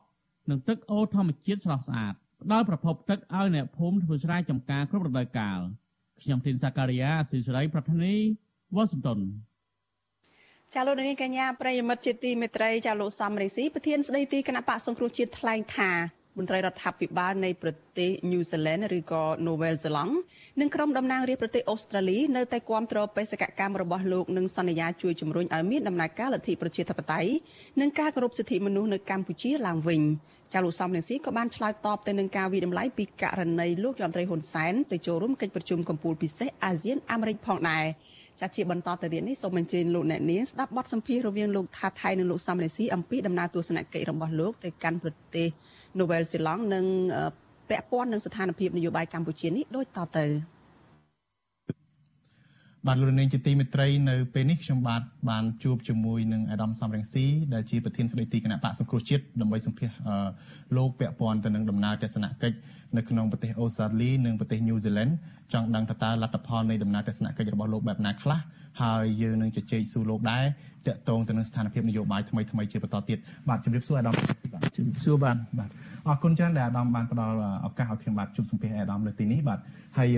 [0.51, 5.59] និងទឹកអូរធម្មជាតិស្រស់ស្អាតផ្ដល់ប្រភពទឹកឲ្យអ្នកភូមិធ្វើស្រែចម្ការគ្រប់រដូវកាល
[6.23, 8.15] ខ្ញុំធីនសាការីយ៉ាស៊ីសេរីប្រធានី
[8.75, 9.21] វ៉ាស៊ីនតោន
[10.75, 15.91] ចាលោកនាងកញ្ញាប្រិយមិត្តជាទីមេត្រីចាលោកសំរេស៊ីប្រធានស្ដីទីគណៈបកសង្គ្រោះជាតិថ្លែងថា
[16.39, 20.15] មន្ត្រីរដ្ឋាភិបាលនៃប្រទេសញូហ្សេឡង់ឬក៏នូវែលហ្សេឡង់
[20.61, 27.31] និងក្រុមតំណាងរាស្ត្រប្រទេសអូស្ត្រាលីនៅតែគាំទ្របេសកកម្មរបស់លោកនិងសន្យាជួយជំរុញឲ្យមានដំណើរការលទ្ធិប្រជាធិបតេយ្យ
[27.81, 30.03] និងការគោរពសិទ្ធិមនុស្សនៅកម្ពុជាឡើងវិញ
[30.53, 37.85] ចាលោកសំរងស៊ីក៏បានឆ្លើយតបទៅនឹងការវិដំឡៃពីករណីលោកយមត្រីហ៊ុនសែនទៅចូលរួមកិច្ចប្រជុំកំពូលពិសេសអាស៊ានអាមេរិកផងដែរ
[38.41, 45.49] ចាជាបន្តទៅទៀតនេះសូមអញ្ជើញលោកអ្នកនាងស្ដាប់បទសម្ភាសន៍រវាងលោកថាថៃនិងលោកសំរងស៊ីអំពីដំណើរទស្សនកិច្ចរបស់លោកទៅកាន់ប្រទេស
[46.01, 46.85] នូវែលសេឡង់និង
[47.69, 50.25] ពាក់ព័ន្ធនឹងស្ថានភាពនយោបាយកម្ពុជានេះដូចតទៅ
[52.89, 59.91] បាទលោកនាងជាទីមេត្រីនៅពេលនេះខ្ញុំបាទបានជួបជាមួយនឹងអាដាមសំរងស៊ីដែលជាប្រធានស្ដីទីគណៈបកសង្គ្រោះជាតិដើម្បីសម្ភាស
[60.77, 62.57] លោកពាក់ព័ន្ធទៅនឹងដំណើរទស្សនកិច្ច
[62.97, 65.13] នៅក្នុងប្រទេសអូស្ត្រាលីនិងប្រទេសញូហ្សេឡង់
[65.53, 68.41] ចង់ដឹងថាតើលទ្ធផលនៃដំណើរទស្សនកិច្ចរបស់លោកបែបណាខ្លះ
[68.83, 70.45] ហើយយើងនឹងជជែកសួរលោកដែរ
[70.87, 73.19] តកតងទៅនឹងស្ថានភាពនយោបាយថ្មីថ្មីជាបន្តទៀត
[73.49, 75.71] បាទជម្រាបសួរអាដាមបាទជម្រាបសួរបាទបាទ
[76.07, 79.59] អរគុណច្រើនដែលអាដាមបានផ្ដល់ឱកាសឲ្យខ្ញុំបាទជួបសម្ភាសអាដាមលើទីនេះបាទ
[79.99, 80.09] ហើយ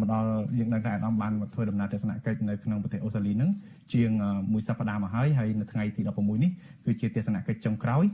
[0.00, 3.50] មកដល់យើងដឹងថាអាដាមបានមកធ្វើដំណើរទស្សនកិច្ចនៅក្នុងប្រទេសអូស្ត្រាលីនឹង
[3.94, 4.10] ជាង
[4.52, 6.50] មួយសប្តាហ៍មកហើយហើយនៅថ្ងៃទី16នេះ
[6.84, 8.04] គឺជាទស្សនកិច្ចចុងក្រោយ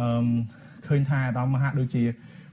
[0.00, 0.08] អឺ
[0.88, 2.02] ឃើញថាអាដាមមហាដូចជា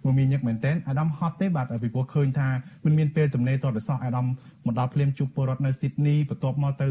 [0.03, 2.49] មួយមីញឹកមែនតើអាដាមហត់ទេបាទពីព្រោះឃើញថា
[2.85, 4.25] មិនមានពេលទំនេរតទៅសោះអាដាម
[4.65, 6.87] មកដល់ភ្លាមជួបពលរដ្ឋនៅស៊ីដនីបន្ទាប់មកទៅ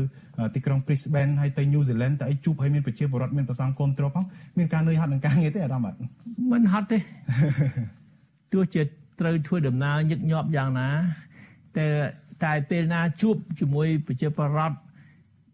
[0.55, 4.25] ទីក្រុង Brisbane ហើយទៅ New Zealand ទៅអីជួបហើយមានប្រជាពលរដ្ឋមានប្រសងគុំទ្រផង
[4.59, 5.95] មានការនឿយហត់នឹងការងារទេអាដាមបាទ
[6.53, 6.99] មិនហត់ទេ
[8.53, 8.83] ទោះជា
[9.21, 10.89] ត្រូវធ្វើដំណើរញឹកញាប់យ៉ាងណា
[11.79, 11.89] តែ
[12.45, 14.79] តែពេលណាជួបជាមួយប្រជាពលរដ្ឋ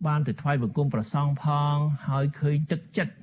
[0.06, 1.76] បានទៅថ្វាយបង្គំប្រសងផង
[2.08, 3.14] ហើយឃើញទឹកចិត្ត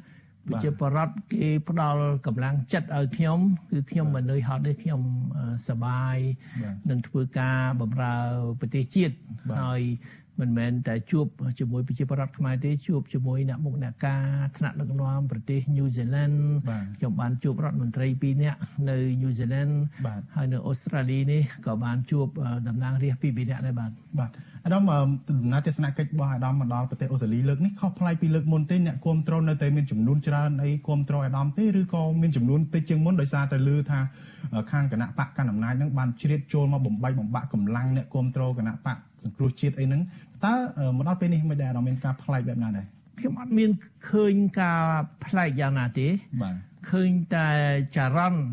[0.48, 3.40] ប្រជាពលរដ្ឋគេផ្ដល់កម្លាំងចិត្តឲ្យខ្ញុំ
[3.72, 5.02] គឺខ្ញុំមិននឿយហត់ទេខ្ញុំ
[5.68, 6.18] សប្បាយ
[6.90, 8.16] នឹងធ្វើការបម្រើ
[8.60, 9.16] ប្រទេសជាតិ
[9.62, 9.82] ហើយ
[10.40, 11.26] មិនមែនតែជួប
[11.60, 14.26] ជាមួយប្រជាពលរដ្ឋខ្មែរទេជួបជាមួយអ្នកមុខអ្នកការ
[14.58, 16.36] ថ្នាក់ដឹកនាំប្រទេសញូហ្សេឡង់
[16.98, 19.74] ខ្ញុំបានជួបរដ្ឋមន្ត្រីពីរនាក់នៅញូហ្សេឡង់
[20.36, 22.28] ហើយនៅអូស្ត្រាលីនេះក៏បានជួប
[22.68, 24.32] តំណាងរាស្ត្រពីរពីរនាក់ដែរបាទបាទ
[24.66, 24.84] អាដាម
[25.30, 34.00] ដំណើរទស្សនកិច្ចរបស់អាដាមមកដល់ប្រទេសអូស្ត្រាលីលើកនេះខុសប្លែកពីលើកមុនទេអ្នកគ្រប់គ្រងនៅតែមានចំនួនច្រើនអីគ្រប់គ្រងអាដាមទេឬក៏មានចំនួនតិចជាងមុនដោយសារតែលឺថា
[34.72, 40.02] ខាងគណៈបកកណ្ដាលអំណាចនឹងបានជ្រៀតចូលមកបំបីបំបាក់កម្លាំងអ្នកគ្រប់គ្រងគណៈបក សង្គ្រោះជាតិអីហ្នឹង
[40.46, 40.56] តើ
[40.98, 42.86] មកដល់ពេលនេះមិនដែរអារម្មណ៍មានការប្លែកបែបណាដែរ
[43.20, 43.70] ខ្ញុំអត់មាន
[44.10, 44.82] ឃើញការ
[45.26, 46.08] ប្លែកយ៉ាងណាទេ
[46.42, 46.56] បាទ
[46.90, 47.50] ឃើញតែ
[47.96, 48.44] ចរន្ត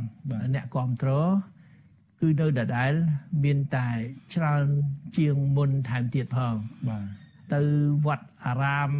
[0.55, 1.31] អ្នកគ្រប់គ្រង
[2.21, 2.93] គឺនៅដដែល
[3.45, 3.89] មានតែ
[4.35, 4.65] ច្រើន
[5.17, 6.55] ជាងមុនថែមទៀតផង
[6.89, 7.05] បាទ
[7.55, 7.61] ទៅ
[8.07, 8.91] វត្តអារាម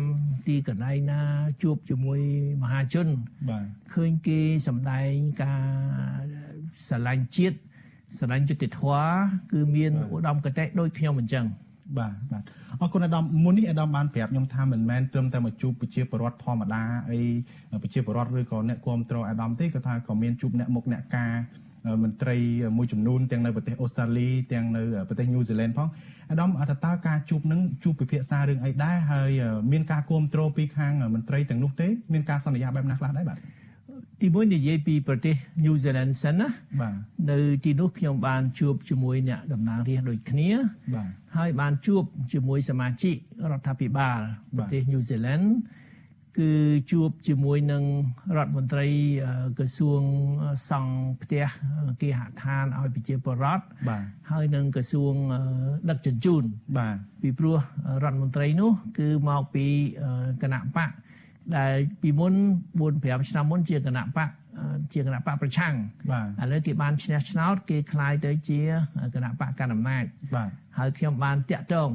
[0.47, 1.21] ទីកន្លែងណា
[1.63, 2.21] ជួបជាមួយ
[2.63, 3.09] មហាជន
[3.49, 5.65] បាទឃើញគេសម្ដែងការ
[6.87, 7.59] ស្រឡាញ់ជាតិ
[8.17, 9.07] ស្រឡាញ់យុត្តិធម៌
[9.53, 11.45] គឺមានឧត្តមកតេដូចខ្ញុំអញ្ចឹង
[11.99, 12.43] បាទបាទ
[12.81, 17.21] អរគុណអាដាមមុននេះអាដាមបានប្រាប់ខ្ញុំថាមិនមែនត្រឹមតែមកជួបប្រជាពលរដ្ឋធម្មតាអី
[17.83, 21.33] ប្រជាពលរដ្ឋឬក៏អ្នកគ្រប់គ្រងអាដាមទេគាត់ថាក៏មានជួបអ្នកមុខអ្នកការ
[22.03, 22.37] មន្ត្រី
[22.79, 25.89] មួយចំនួនទាំងនៅប្រទេសអូស្ត្រាលីទាំងនៅប្រទេសញូហ្សេឡង់ផង
[26.31, 29.31] អាដាមអត់តើការជួបនឹងជួបពិភាក្សារឿងអីដែរហើយ
[29.73, 33.39] មានការគ្រប់គ្រងពីខាងមន្ត្រីទាំងនោះទេមានការសន្យាបែបណាខ្លះដែរបាទ
[34.23, 36.49] ទីមួយនិយាយពីប្រទេស New Zealand សិនណា
[36.81, 36.95] បាទ
[37.31, 40.51] នៅទីនោះខ្ញុំបានជួបជាមួយអ្នកតំណាងរាស្ត្រដូចគ្នា
[40.95, 42.03] បាទហើយបានជួប
[42.33, 43.15] ជាមួយសមាជិក
[43.51, 44.19] រដ្ឋាភិបាល
[44.57, 45.47] ប្រទេស New Zealand
[46.39, 46.53] គឺ
[46.93, 47.85] ជួបជាមួយនឹង
[48.37, 48.87] រដ្ឋមន្ត្រី
[49.59, 50.03] ក្រសួង
[50.69, 51.47] សង់ផ្ទះ
[52.01, 55.15] គេហដ្ឋានឲ្យប្រជាពលរដ្ឋបាទហើយនឹងក្រសួង
[55.91, 56.45] ដឹកជញ្ជូន
[56.79, 57.57] បាទពីព្រោះ
[58.05, 59.67] រដ្ឋមន្ត្រីនោះ គឺមកពី
[60.43, 60.91] គណៈបក
[61.58, 62.34] ដែលពីមុន
[62.74, 64.30] 4 5ឆ្នាំមុនជាគណៈបក
[64.94, 65.74] ជាគណៈបកប្រឆាំង
[66.12, 68.60] បាទឥឡូវគេបានឈ្នះឆ្នោតគេคล้ายទៅជា
[69.16, 71.90] គណៈបកកណ្ដាលអំណាចបាទហើយខ្ញុំបានតាក់ទង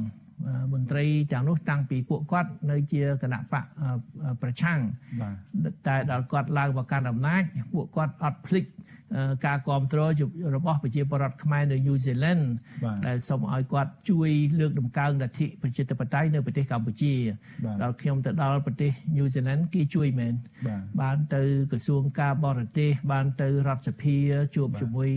[0.72, 3.64] មន្ត្រីទាំងនោះតាំងពីពួកគាត់នៅជាគណៈបក
[4.42, 4.78] ប្រឆាំង
[5.20, 7.42] បាទតែដល់គាត់ឡើងមកកាន់អំណាច
[7.72, 8.64] ពួកគាត់អត់ភ្លេច
[9.46, 10.10] ការគ្រប់គ្រង
[10.56, 12.44] របស់ប្រជាពលរដ្ឋខ្មែរនៅញូហ្សេឡង់
[13.06, 17.14] ដែលសូមឲ្យគាត់ជួយលើកដំកើងលទ្ធិប្រជាធិបតេយ្យនៅប្រទេសកម្ពុជា
[17.82, 20.34] ដល់ខ្ញុំទៅដល់ប្រទេសញូហ្សេឡង់គេជួយមែន
[21.00, 24.16] បានទៅក្រសួងការបរទេសបានទៅរដ្ឋសភា
[24.56, 25.10] ជួបជាមួយ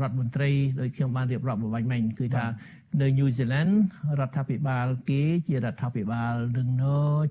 [0.00, 2.44] រដ្ឋមន្ត្រីដោយខ្ញុំបានរៀបរាប់បបាញ់មិញគឺថា
[2.98, 3.72] នៅញូហ្សេឡង់
[4.20, 6.84] រដ្ឋាភិបាលគេជារដ្ឋាភិបាលនឹងណ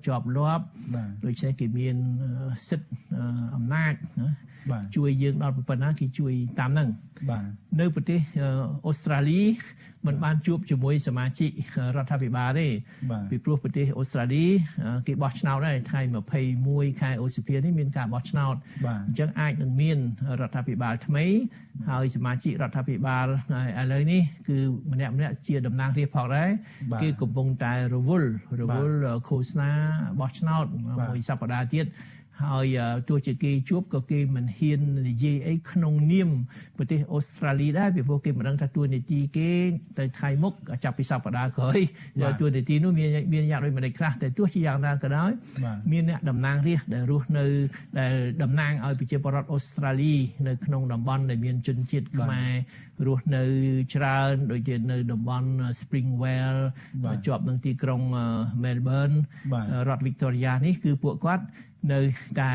[0.06, 0.64] ជាប់លាប់
[1.24, 1.96] ដូច្នេះគេមាន
[2.68, 2.90] សិទ្ធិ
[3.54, 4.30] អំណាចណា
[4.96, 6.88] ជួយយើងដល់ប៉ុណ្ណាគេជួយតាមហ្នឹង
[7.30, 7.42] បាទ
[7.80, 8.20] នៅប្រទេស
[8.86, 9.40] អូស្ត្រាលី
[10.06, 11.50] មិនបានជួបជាមួយសមាជិក
[11.96, 12.68] រដ្ឋាភិបាលទេ
[13.30, 14.44] ពីព្រោះប្រទេសអូស្ត្រាលី
[15.06, 16.00] គេបោះឆ្នោតហើយថ្ងៃ
[16.50, 18.54] 21ខែឧសភានេះមានការបោះឆ្នោត
[19.06, 19.98] អញ្ចឹងអាចនឹងមាន
[20.40, 21.24] រដ្ឋាភិបាលថ្មី
[21.90, 23.26] ហើយសមាជិករដ្ឋាភិបាល
[23.80, 24.58] ឥឡូវនេះគឺ
[24.92, 26.48] ម្នាក់ម្នាក់ជាតំណាងរាស្ត្រផងដែរ
[27.02, 28.94] គឺកំពុងតែរវល់រវល់
[29.28, 29.70] ឃោសនា
[30.20, 30.66] បោះឆ្នោត
[31.08, 31.86] មួយសប្តាហ៍ទៀត
[32.48, 36.30] ហហើយទោះជាគេជួបក៏គេមិនហ៊ាននិយាយអីក្នុងនាម
[36.76, 39.50] ប្រទេសអូស្ត្រាលីដែរពីព្រោះគេមិនដឹងថាទួនាទីគេ
[39.98, 40.52] ទៅថៃមុខ
[40.84, 41.78] ចាប់ពីសប្តាហ៍ក្រោយ
[42.40, 45.30] ទួនាទីនោះមានមានយ៉ាងដូចម្ដេចខ្លះតែទោះជាយ៉ាងណាក៏ដោយ
[45.92, 47.44] មានអ្នកតំណាងរាស្ត្រដែលរស់នៅ
[47.98, 50.14] ដែលតំណាងឲ្យប្រជាពលរដ្ឋអូស្ត្រាលី
[50.46, 52.50] នៅក្នុងតំបន់ដែលមានជនជាតិខ្មែរ
[53.06, 53.42] រស់នៅ
[53.94, 55.48] ច្រើនដូចជានៅតំបន់
[55.80, 56.56] Springwell
[57.26, 58.00] ជាប់នឹងទីក្រុង
[58.64, 59.16] Melbourne
[59.88, 61.44] រដ្ឋ Victoria នេះគឺពួកគាត់
[61.92, 62.00] នៅ
[62.40, 62.52] តែ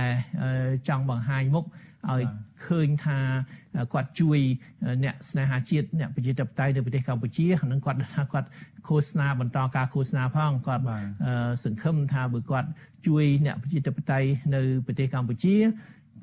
[0.87, 1.65] ចង់បង្ហាញមុខ
[2.11, 2.23] ឲ្យ
[2.67, 3.19] ឃើញថា
[3.93, 4.39] គាត់ជួយ
[5.03, 8.47] អ្នកស្នេហាជាតិអ្នកប្រជាធិបតេយ្យនៅប្រទេសកម្ពុជាហ្នឹងគាត់ថាគាត់
[8.87, 10.83] ឃោសនាបន្តការឃោសនាផងគាត់
[11.63, 12.69] សង្ឃឹមថាបើគាត់
[13.07, 15.55] ជួយអ្នកប្រជាធិបតេយ្យនៅប្រទេសកម្ពុជា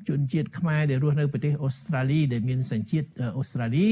[0.07, 3.87] ជនជាតិខ្មែរដែលរស់នៅប្រទេសអូស្ត្រាលីដែលមានសញ្ជាតិអូស្ត្រាលី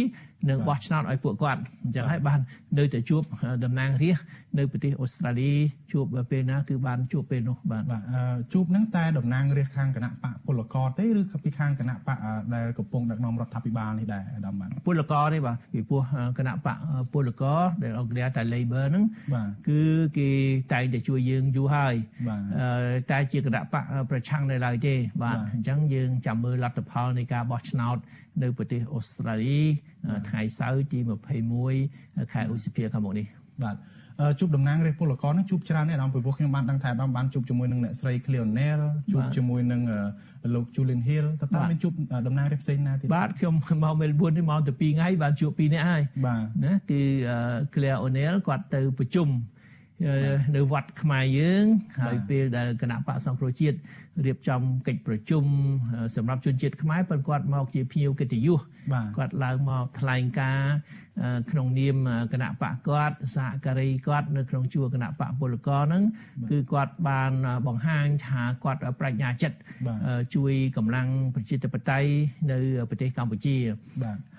[0.49, 2.39] នឹងបោះឆ្នោតឲ្យពួកគាត់អញ្ចឹងហើយបាន
[2.77, 3.23] នៅតែជួប
[3.63, 4.25] តំណាងរាស្ត្រ
[4.57, 5.51] នៅប្រទេសអូស្ត្រាលី
[5.93, 8.01] ជួបពេលណាគឺបានជួបពេលនោះបាទបាទ
[8.53, 12.17] ជួបនឹងតែតំណាងរាស្ត្រខាងគណៈបកពលករទេឬក៏ពីខាងគណៈបក
[12.55, 16.01] ដែលកំពុងដឹកនាំរដ្ឋាភិបាលនេះដែរអាដាមបាទពលករទេបាទពីព្រោះ
[16.37, 16.77] គណៈបក
[17.13, 19.05] ពលករដែលអង់គ្លេសថា Labor ហ្នឹង
[19.67, 19.81] គឺ
[20.17, 20.29] គេ
[20.73, 21.95] តែងតែជួយយើងយូរហើយ
[23.11, 27.97] តែជាគណៈបកប្រឆាំងនៅឡើយទេបាទអញ្ចឹងយើងចាំមើលលទ្ធផលនៃការបោះឆ្នោត
[28.43, 29.59] នៅប្រទេសអូស្ត្រាលី
[30.29, 30.99] ថ្ងៃសៅរ៍ទី
[31.65, 33.27] 21ខែឧសភាខាងមុខនេះ
[33.63, 33.75] បាទ
[34.39, 39.81] ជួបតំណាងរាជពលករនឹងជួបច្រើននេះអាដាមពីព្រោះខ្ញុំបានដឹងថាអាដាមបានជួបជាមួយនឹងអ្នកស្រី Cleonel ជួបជាមួយនឹង
[40.55, 41.93] លោក Julian Hill តើតើមានជួប
[42.27, 47.01] តំណាងរាជផ្សេងណាទៀតបាទខ្ញុំមកមែលប៊ននេះមកទៅ2ថ្ងៃបានជួប2នាក់ហើយបាទណាគឺ
[47.73, 49.27] Claire O'Neil គាត់ទៅប្រជុំ
[50.55, 51.65] នៅវត្តខ្មែរយើង
[52.03, 53.77] ហើយពេលដែលគណៈបកសង្គ្រោះជាតិ
[54.25, 55.43] រៀបចំកិច្ចប្រជុំ
[56.15, 58.59] សម្រាប់ជនជាតិខ្មែរប៉ុន្តែគាត់មកជាភ្ញៀវកិត្តិយស
[59.17, 60.73] គាត់ឡើងមកថ្លែងការណ៍
[61.51, 61.95] ក្នុងនាម
[62.33, 66.03] គណៈបកគាត់សហការីគាត់នៅក្នុងជួរគណៈបកពលករហ្នឹង
[66.49, 67.31] គឺគាត់បាន
[67.67, 69.57] បង្ហាញថាគាត់ប្រាជ្ញាចិត្ត
[70.35, 72.09] ជួយកម្លាំងប្រជាធិបតេយ្យ
[72.51, 73.57] នៅប្រទេសកម្ពុជា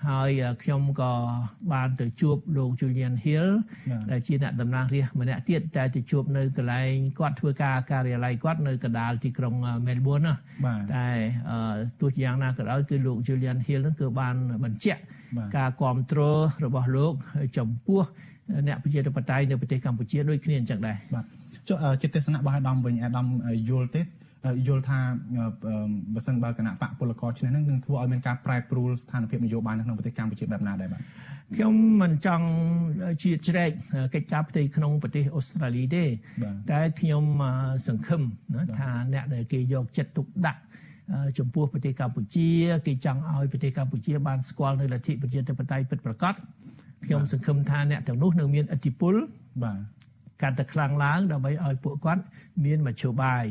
[0.09, 0.29] ហើយ
[0.63, 1.13] ខ្ញុំក៏
[1.73, 3.47] បានទៅជួបលោក Julian Hill
[4.11, 9.53] ដែលជាអ្នកតំណាងរាស្ត្រម្នាក់ទៀតតែទៅជួបនៅកន្លែងគាត់ធ្វើការការិយាល័យគាត់នៅកណ្ដាលទីក្រុង
[9.87, 10.35] Melbourne ណា
[10.95, 11.07] តែ
[12.01, 14.32] ទោះយ៉ាងណាក៏ដោយគឺលោក Julian Hill ហ្នឹងគឺបាន
[14.63, 15.01] បញ្ជាក់
[15.57, 17.13] ការគ្រប់គ្រងរបស់លោក
[17.57, 18.01] ចំពោះ
[18.67, 21.25] អ្នកប្រជាធិបតេយ្យនៅប្រទេសកម្ពុជាដូចគ្នាអញ្ចឹងដែរបាទ
[21.67, 23.25] ចុះជាទស្សនៈរបស់អាដាមវិញអាដាម
[23.69, 24.01] យល់ទេ
[24.67, 24.99] យល់ថា
[26.13, 31.01] បើសិនបើគណៈបកពលករឈ្នះនឹងនឹងធ្វើឲ្យមានការប្រែប្រួលស្ថានភាពនយោបាយនៅក្នុងប្រទេសកម្ពុជាបែបណាដែរបាទ
[31.55, 32.47] ខ្ញុំមិនចង់
[33.23, 33.71] ជាជ្រែក
[34.13, 36.03] កិច្ចការផ្ទៃក្នុងប្រទេសអូស្ត្រាលីទេ
[36.71, 37.23] តែខ្ញុំ
[37.87, 38.21] សង្ឃឹម
[38.77, 40.61] ថាអ្នកដែលគេយកចិត្តទុកដាក់
[41.39, 42.49] ចំពោះប្រទេសកម្ពុជា
[42.87, 46.33] គេចង់ឲ្យប្រទេសកម្ពុជាបានស្គាល់នៅលទ្ធិប្រជាធិបតេយ្យពិតប្រាកដ
[47.05, 49.15] ខ្ញុំសង្ឃឹមថាអ្នកទាំងនោះនឹងមានឥទ្ធិពល
[49.63, 49.79] បាទ
[50.41, 52.23] កាន់តែខ្លាំងឡើងដើម្បីឲ្យពួកគាត់
[52.65, 53.45] មានមធ្យោបាយ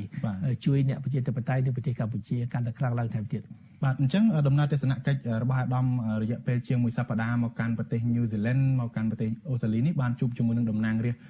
[0.65, 5.87] ជួយអ្នកប្រជាធិបតេយ្យនៅប្រទេសកម្ពុជាកាន់តែខ្លាំងឡើងថែមទៀតបាទ អញ្ចឹងដំណើរទស្សនកិច្ចរបស់អាដាម
[6.23, 11.23] រយៈពេលជាងមួយសប្តាហ៍មកកាន់ប្រទេសញូហ្សេឡង់មកកាន់ប្រទេសអូស្ត្រាលីនេះបានជួបជាមួយនឹងតំណាងរាស្ត្រ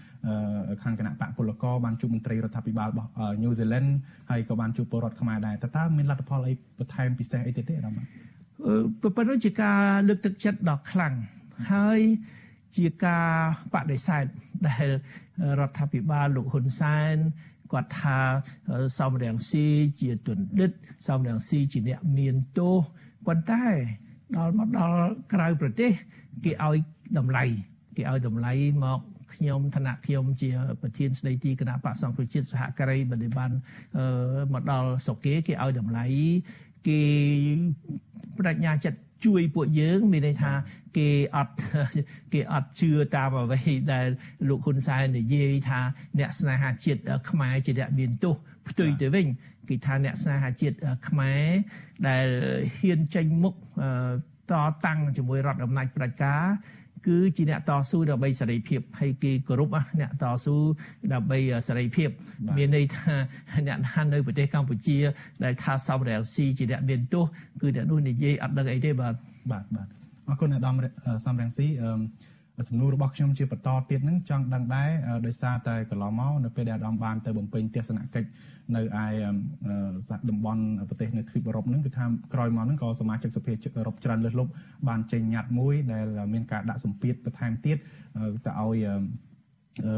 [0.83, 3.09] ខាងគណៈបកពលករបានជួបមន្ត្រីរដ្ឋាភិបាលរបស់
[3.43, 3.91] ញូហ្សេឡង់
[4.31, 8.07] ហើយក៏បានជួបពលរដ្ឋខ្មែរដែរតើតើមានលទ្ធផលអីបន្ថែមពិសេសអីទៀតទេអាដាមបាទ
[9.17, 11.15] ប៉ុន្តែជាការលើកទឹកចិត្តដ៏ខ្លាំង
[11.73, 12.01] ហើយ
[12.77, 13.29] ជាការ
[13.75, 14.25] បដិសេធ
[14.69, 14.89] ដែល
[15.61, 17.17] រដ្ឋាភិបាលលោកហ៊ុនសែន
[17.73, 18.19] គាត់ថា
[18.99, 19.67] សំរងស៊ី
[20.01, 20.73] ជាទុនដិត
[21.07, 22.77] សំរងស៊ីជាអ្នកមានទោស
[23.27, 23.65] ប៉ុន្តែ
[24.37, 24.97] ដល់មកដល់
[25.33, 25.91] ក្រៅប្រទេស
[26.45, 26.77] គេឲ្យ
[27.19, 27.45] តម្លៃ
[27.97, 28.53] គេឲ្យតម្លៃ
[28.85, 29.01] មក
[29.35, 30.51] ខ្ញុំឋានៈខ្ញុំជា
[30.83, 33.51] ប្រធានស្ដីទីគណៈបកសង្គ្រោះជាតិសហការីបដិបាន
[34.53, 36.05] មកដល់ស្រុកគេគេឲ្យតម្លៃ
[36.89, 37.01] គេ
[38.37, 40.53] បដិញ្ញាចិត្ត ជួយពួកយើងមានន័យថា
[40.97, 41.55] គេអត់
[42.33, 43.61] គេអត់ជឿតាមអ្វី
[43.93, 44.07] ដែល
[44.49, 45.81] លោកហ៊ុនសែននិយាយថា
[46.19, 48.35] អ្នកស្នេហាជាតិខ្មែរជាអ្នកមានទោស
[48.69, 49.27] ផ្ទុយទៅវិញ
[49.69, 50.77] គេថាអ្នកស្នេហាជាតិ
[51.09, 51.45] ខ្មែរ
[52.09, 52.27] ដែល
[52.79, 53.55] ហ៊ានចេញមុខ
[54.51, 54.53] ត
[54.87, 56.43] តាំងជាមួយរដ្ឋអំណាចប្រជាការ
[57.07, 59.69] គឺជាអ្នកតស៊ូដើម្បីសេរីភាពហើយគេគោរព
[60.01, 60.57] អ្នកតស៊ូ
[61.13, 61.39] ដើម្បី
[61.69, 62.09] សេរីភាព
[62.57, 63.15] មានន័យថា
[63.67, 64.99] អ្នកណានៅប្រទេសកម្ពុជា
[65.45, 67.25] ដែលថាសំរងស៊ីជាអ្នកមានទោស
[67.61, 69.15] គឺអ្នកនោះនិយាយអត់ដឹងអីទេបាទ
[69.51, 69.87] បាទបាទ
[70.29, 70.75] អរគុណអាដាម
[71.25, 74.91] សំរងស៊ីអឺសំណួររបស់ខ្ញុំជាបន្តទៀតនឹងចង់ដឹងដែរ
[75.27, 78.29] ដោយសារតែកន្លងមកនៅពេលដែលអាដាមបានទៅបំពេញទស្សនកិច្ច
[78.77, 79.07] នៅឯ
[80.31, 84.51] តំបន់ប្រទេសនៅទ្វីបអឺរ៉ុបហ្នឹងគឺថាក្រោយមកហ្នឹងក៏សមាជិកសភាអឺរ៉ុបច្រើនលើសលប់
[84.89, 87.77] បានចេញញត្តិមួយដែលមានការដាក់សម្ពាធបន្ថែមទៀត
[88.45, 88.87] ទៅឲ្យ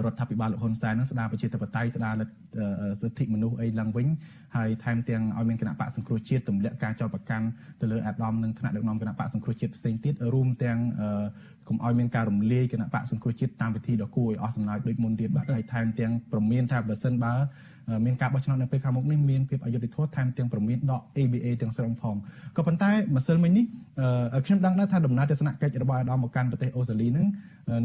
[0.04, 2.34] រដ្ឋាភិបាលលោកហ៊ុនសែននឹងស្ដារប្រជាធិបតេយ្យស្ដារលទ្ធ
[3.00, 4.06] សិទ្ធិមនុស្សអីឡើងវិញ
[4.56, 7.46] ហើយថែមទាំងឲ្យមានគណៈបកសង្គ្រោះជាតិទម្លាក់ការចោទប្រកាន់
[7.80, 10.78] ទៅលើអាដាមនិងថ្នាក់ដឹកនាំគណៈបកសង្គ្រោះជាតិផ្សេងទៀតរួមទាំង
[11.68, 17.34] កុំឲ្យមានការរំលាយគណៈបកសង្គ្រោះជាតិតាមវិធីដ៏គួរឲ្យអស់សំណើចដូចមុនទៀតបាទហើយថែមទាំងប្រមានថាបើសិនបើ
[18.04, 22.16] មានការបោះឆ្នោតនៅពេលខាងមុខនេះមានភាពអយុត្តិធម៌ថែមទាំងប្រមានដក ABA ទាំងស្រុងផង
[22.56, 23.64] ក៏ប៉ុន្តែម្សិលមិញនេះ
[24.46, 27.26] ខ្ញុំដឹងដែរថាដំណើរទស្សនកិច្ចរបស់អាដាមមកកាន់ប្រទេសអូស្ត្រាលីហ្នឹង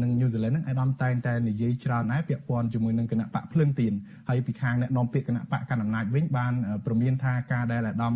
[0.02, 3.92] និងញូហ្សេឡង់ហ្នឹងអាដាមតែងតែនិយាយច្រើនដែរពាក់ព័ន្ធជាមួយនឹងគណៈបកភ្លើងទៀន
[4.28, 6.52] ហើយពីខាងអ្នកនាំពាក្យគណៈបកកណ្ដាលអំណាចវិញបាន
[6.86, 8.14] ប្រមានថាការដែលអាដាម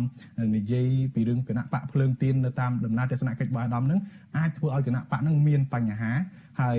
[0.55, 3.99] និយាយពីរឿងគណៈបកភ្លើងទៀននៅតាមដំណើរទស្សនកិច្ចរបស់អាដាមហ្នឹង
[4.37, 6.11] អាចធ្វើឲ្យគណៈបកហ្នឹងមានបញ្ហា
[6.61, 6.77] ហើយ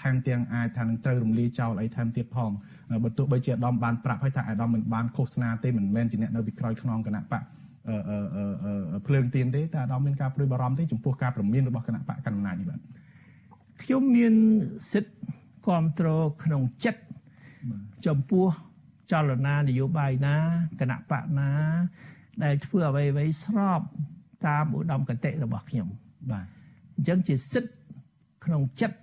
[0.00, 2.50] ថែមទាំងអាចថានឹងត្រូវរំលាយចោលអីថែមទៀតផង
[3.04, 7.42] បើទោះបីជាអាដាមបានប្រាប់ឲ្យថាអាដាមមិនបានឃោសនាទេមិនមែនជាអ្នកនៅពីក្រោយខ្នងគណៈបក
[9.06, 12.80] ភ្លើងទៀនទេតែអាដាមមានការព្រួយបារម្ភទេចំពោះការប្រមានរបស់គណៈបកកណ្ដាលអំណាចនេះបាទ
[13.82, 14.34] ខ្ញុំមាន
[14.92, 15.14] សិទ្ធិ
[15.66, 17.02] គ្រប់គ្រងក្នុងចិត្ត
[18.06, 18.46] ចំពោះ
[19.12, 20.36] ចលនានយោបាយណា
[20.80, 21.50] គណៈបកណា
[22.44, 23.80] ដែលធ្វើអ្វីអ្វីស្រប
[24.46, 25.88] តាមឧត្តមគតិរបស់ខ្ញុំ
[26.30, 26.46] បាទ
[26.96, 27.77] អញ្ចឹងជាសិទ្ធិ
[28.48, 28.98] ក្នុងចិត្ត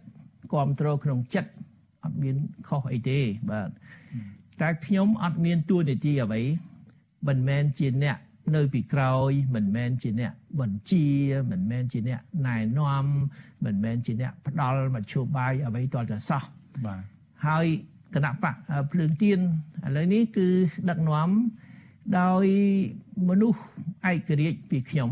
[0.51, 1.51] គ្រប់គ្រងក្នុងចិត្ត
[2.03, 2.35] អត់មាន
[2.67, 3.69] ខុសអីទេបាទ
[4.61, 6.41] តែខ្ញុំអត់មានទួនាទីអ្វី
[7.27, 8.17] មិនមែនជាអ្នក
[8.55, 11.05] នៅពីក្រោយមិនមែនជាអ្នកបញ្ជា
[11.51, 13.05] មិនមែនជាអ្នកណែនាំ
[13.65, 16.43] មិនមែនជាអ្នកផ្ដាល់មធ្យោបាយអ្វីតតែសោះ
[16.85, 17.01] បាទ
[17.45, 17.65] ហើយ
[18.13, 18.55] គណៈបក
[18.91, 19.39] ភ្លើងទៀន
[19.85, 20.47] ឥឡូវនេះគឺ
[20.89, 21.29] ដឹកនាំ
[22.19, 22.45] ដោយ
[23.29, 23.59] មនុស្ស
[24.09, 25.09] ឯករាជ្យពីខ្ញុំ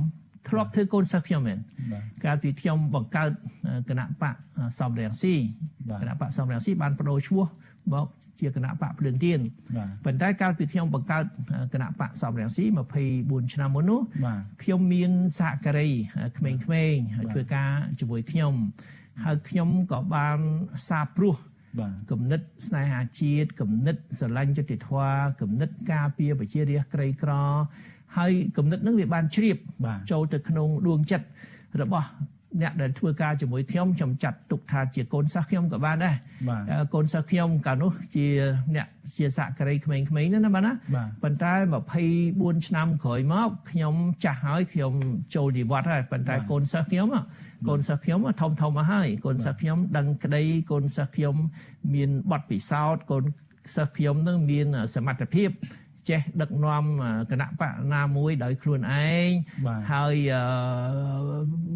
[0.50, 1.60] ធ្លាប់ធ្វើកូនសិស្សខ្ញុំមែន
[2.26, 3.32] កាលពីខ្ញុំបង្កើត
[3.90, 4.36] គណៈបក
[4.80, 5.34] សំរៀងស៊ី
[6.02, 7.46] គណៈបកសំរៀងស៊ីបានបដូរឈ្មោះ
[7.94, 8.08] មក
[8.40, 9.40] ជាគណៈបកភ្លើងទៀន
[10.06, 11.24] ប៉ុន្តែកាលពីខ្ញុំបង្កើត
[11.74, 12.66] គណៈបកសំរៀងស៊ី
[13.10, 14.02] 24ឆ្នាំមុននោះ
[14.64, 15.90] ខ្ញុំមានសហការី
[16.38, 18.54] ក្មេងៗធ្វើការជាមួយខ្ញុំ
[19.24, 20.38] ហើយខ្ញុំក៏បាន
[20.88, 21.36] សាព្រោះ
[22.12, 27.32] គំនិតស្នេហាជាតិគំនិតស្រឡាញ់យុត្តិធម៌គំនិតការពារប្រជារាស្ត្រក្រីក្រ
[28.18, 29.58] ហើយគំនិតនឹងវាបានជ្រាប
[30.12, 31.28] ចូលទៅក្នុងដួងចិត្ត
[31.82, 32.08] របស់
[32.62, 36.16] អ្នកដែលធ្វើការជាមួយខ្ញុំខ្ញុំចាត់ទុកថាជាកូនសិស្សខ្ញុំក៏បានដែរ
[36.94, 38.26] កូនសិស្សខ្ញុំកាលនោះជា
[38.76, 40.74] អ្នកជាសហការីក្មេងៗណាណាបាទណា
[41.24, 41.54] ប៉ុន្តែ
[42.10, 44.94] 24ឆ្នាំក្រោយមកខ្ញុំចាស់ហើយខ្ញុំ
[45.36, 47.08] ចូលនិវត្តន៍ហើយប៉ុន្តែកូនសិស្សខ្ញុំ
[47.68, 51.36] កូនសិស្សខ្ញុំធំធំមកហើយកូនសិស្សខ្ញុំដឹងក្តីកូនសិស្សខ្ញុំ
[51.94, 53.24] មានបទពិសោធន៍កូន
[53.76, 55.50] សិស្សខ្ញុំនឹងមានសមត្ថភាព
[56.10, 56.84] ចេះដឹកនាំ
[57.32, 59.30] គណៈបកណាមួយដោយខ្លួនឯង
[59.92, 60.16] ហើយ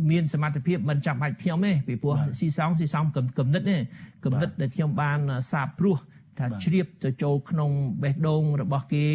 [0.09, 3.05] មានសមត្ថភាពមិនចាំបាច់ខ្ញុំទេពីព្រោះស៊ីសងស៊ីសង
[3.39, 3.77] គំនិតទេ
[4.25, 5.19] គំនិតដែលខ្ញុំបាន
[5.51, 5.97] សាបព្រោះ
[6.39, 7.71] ថាជ្រាបទៅចូលក្នុង
[8.03, 9.05] បេះដូងរបស់គេ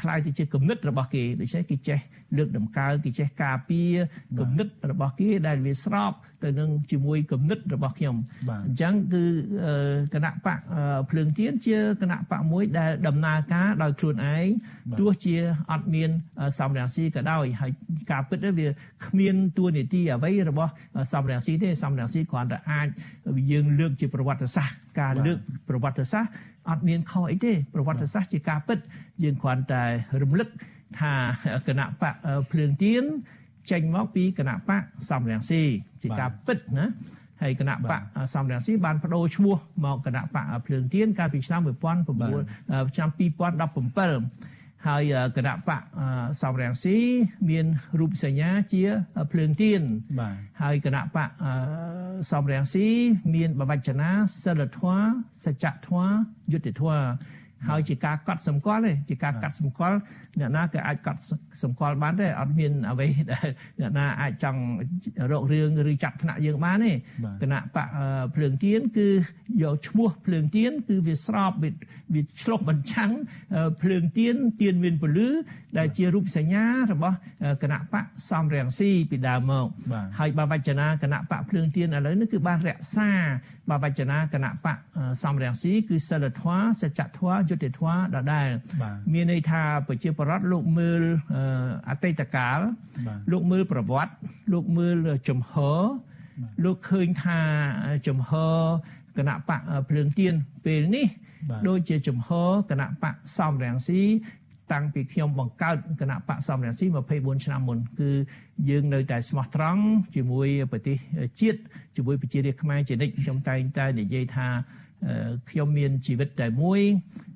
[0.00, 1.98] ខ្លាយទៅជាគំនិតរបស់គេដូច្នេះគេចេះ
[2.36, 3.92] លើកតម្កើងគេចេះការពារ
[4.40, 6.12] គំនិតរបស់គេដែលវាស្រប
[6.44, 8.16] ទៅនឹងជាមួយគំនិតរបស់ខ្ញុំ
[8.66, 9.24] អញ្ចឹងគឺ
[10.14, 10.58] គណៈបក
[11.10, 14.46] ភ្លើងទៀនជាគណៈបកមួយដែលដំណើរការដោយខ្លួនឯង
[15.00, 15.36] ទោះជា
[15.72, 16.10] អត់មាន
[16.58, 17.72] សំរាំងស៊ីក៏ដោយហើយ
[18.10, 18.66] ការពិតវា
[19.06, 20.70] គ្មានតួនាទីអ្វីរបស់
[21.12, 22.86] សំរាំងស៊ីទេសំរាំងស៊ីគ្រាន់តែអាច
[23.50, 25.38] យើងលើកជាប្រវត្តិសាស្ត្រការលើក
[25.68, 26.32] ប្រវត្តិសាស្ត្រ
[26.70, 28.78] អត់មានខុសអីទេប្រវត្តិសាស្ត្រជាការពិត
[29.24, 29.82] យើងគ្រាន់តែ
[30.22, 30.48] រំលឹក
[31.00, 31.12] ថា
[31.68, 32.14] គណៈបក
[32.50, 33.04] ភ្លើងទៀន
[33.70, 35.62] ចេញមកពីគណៈបកសំរងស៊ី
[36.02, 36.86] ជាការពិតណា
[37.42, 38.02] ហើយគណៈបក
[38.34, 41.68] សំរងស៊ីបានបដូរឈ្មោះមកគណៈបកភ្លើងទៀនកាលពីឆ្នាំ19
[42.94, 45.82] ឆ្នាំ2017ហើយគណៈបក
[46.42, 46.96] សំរងស៊ី
[47.50, 47.66] មាន
[47.98, 48.84] រូបសញ្ញាជា
[49.32, 49.82] ភ្លើងទៀន
[50.62, 51.28] ហើយគណៈបក
[52.30, 52.86] សំរងស៊ី
[53.34, 54.10] មានបវចនា
[54.44, 55.06] សិលធម៌
[55.44, 56.10] សច្ចធម៌
[56.52, 57.02] យុត្តិធម៌
[57.68, 59.96] ហើយជាការកត់សម្គាល់ទេជាការកាត់សម្គាល់
[60.40, 61.20] អ្នកណាក៏អាចកត់
[61.62, 63.48] សម្គាល់បានដែរអត់មានអ្វីដែល
[63.80, 64.60] អ្នកណាអាចចង់
[65.30, 66.92] រករឿងឬចាប់ថ្នាក់យើងបានទេ
[67.42, 67.88] គណៈបក
[68.34, 69.08] ភ្លើងទៀនគឺ
[69.62, 71.52] យកឈ្មោះភ្លើងទៀនគឺវាស្រប
[72.14, 73.10] វាឆ្លុះបញ្ចាំង
[73.82, 75.28] ភ្លើងទៀនទៀនមានពលឺ
[75.78, 77.16] ដែលជារូបសញ្ញារបស់
[77.62, 79.66] គណៈបកសំរងស៊ីពីដើមមក
[80.18, 83.10] ហើយបើវចនាគណៈបកភ្លើងទៀនឥឡូវនេះគឺបានរក្សា
[83.70, 84.76] បើវចនាគណៈបក
[85.22, 88.48] សំរងស៊ីគឺសិលធម៌សច្ចធម៌យុត្តិធម៌ដដែល
[89.12, 91.02] មានន័យថាប្រជាពលរដ្ឋលោកមើល
[91.88, 92.58] អតីតកាល
[93.32, 94.12] លោកមើលប្រវត្តិ
[94.52, 94.96] លោកមើល
[95.28, 95.52] ចំហ
[96.64, 97.40] លោកឃើញថា
[98.08, 98.30] ចំហ
[99.16, 100.34] គណៈបកភ្លើងទៀន
[100.64, 101.06] ពេលនេះ
[101.68, 102.28] ដូចជាចំហ
[102.70, 104.02] គណៈបកសំរងស៊ី
[104.72, 106.86] តាំងពីខ្ញុំបង្កើតគណៈបកសំរងស៊ី
[107.16, 108.10] 24ឆ្នាំមុនគឺ
[108.68, 109.82] យើងនៅតែស្មោះត្រង់
[110.14, 110.96] ជាមួយប្រទេស
[111.40, 111.60] ជាតិ
[111.96, 114.48] ជាមួយប្រជារាស្ត្រខ្មែរជានិច្ចខ្ញុំតែងតែនិយាយថា
[115.50, 116.80] ខ្ញុំមានជីវិតតែមួយ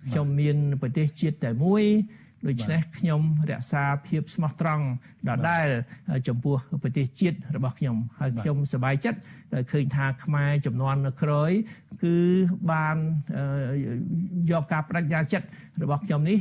[0.08, 1.84] ខ្ញុំមានប្រទេសជាតិតែមួយ
[2.46, 4.84] ដូច្នេះខ្ញុំរក្សាភាពស្មោះត្រង់
[5.28, 5.66] ដដែល
[6.28, 9.18] ចំពោះប្រទេសជាតិរបស់ខ្ញុំហើយខ្ញុំសប្បាយចិត្ត
[9.54, 11.50] ដែលឃើញថាខ្មែរចំនួនក្រោយ
[12.02, 12.14] គឺ
[12.70, 12.96] បាន
[14.50, 15.46] យកការបដិញ្ញាចិត្ត
[15.82, 16.38] របស់ខ្ញុំនេះ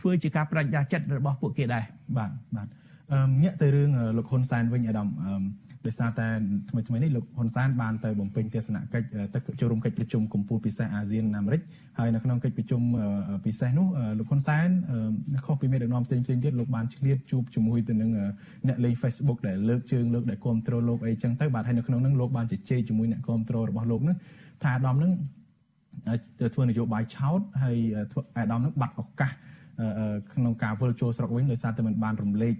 [0.00, 1.84] ធ្វើជាការបដិញ្ញាចិត្តរបស់ពួកគេដែរ
[2.16, 2.68] បាទបាទ
[3.42, 5.08] ងាកទៅរឿងលោកហ៊ុនសែនវិញអាដាម
[5.86, 6.28] ដោយសារតែ
[6.70, 11.60] ថ្មីថ្មីនេះលោកហ៊ុនសែនបានទៅបំពេញទស្សនកិច្ចទៅចូលរួមកិច្ចប្រជុំកម្ពុជាពិសេសអាស៊ានអាមេរិក
[11.98, 12.82] ហើយនៅក្នុងកិច្ចប្រជុំ
[13.46, 13.86] ពិសេសនោះ
[14.18, 14.68] លោកហ៊ុនសែន
[15.46, 18.10] ខុសពីមេដឹកនាំផ្សេងផ្សេងទៀតលោកបានឆ្លៀតជួបជាមួយទៅនឹង
[18.68, 24.16] អ្នកលេង Facebook ដែលលើកជើងលើកដែលគ្រប់គ្រងលោកអីចឹងទៅបាទហើយនៅក្នុងនោះលោកបានជជែកជាមួយអ្នកគ្រប់គ្រងរបស់លោកនោះ
[24.62, 25.12] ថាអាដាមនឹង
[26.40, 27.76] ទៅធ្វើនយោបាយឆោតហើយ
[28.38, 29.32] អាដាមនឹងបាត់ឱកាស
[30.32, 32.54] ក្នុងការវិលចូលស្រុកវិញដោយសារតែមិនបានរំលែក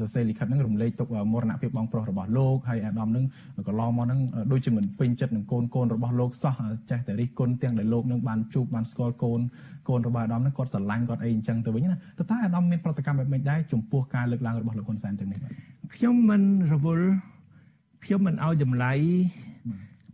[0.00, 3.24] សរសេរលិខិតហ្នឹងរំលែកទុកមរណភាពបងប្រុសរបស់លោកហើយអាដាមនឹង
[3.68, 4.20] កន្លងមកហ្នឹង
[4.52, 6.54] ដូចជាមិនពេញចិត្តនឹងកូនកូនរបស់លោកសោះ
[6.90, 9.40] ចេះតែរិះគន់ទាំងដែលលោកនឹងបានជួបបានស្គាល់កូន
[9.88, 15.52] កូនរបស់អាដាមហ្នឹងគាត់ស្រឡាញ់គាត់អីអញ្ចឹងទៅវិញណាតើតើអាដាមមានប្រតិកម្មបែបម៉េចដែរចំពោះការលើកឡើងរបស់លោកហ៊ុនសែនទាំងនេះបាទ
[15.94, 17.08] ខ្ញុំមិនរវល់
[18.04, 18.92] ខ្ញុំមិនឲ្យតម្លៃ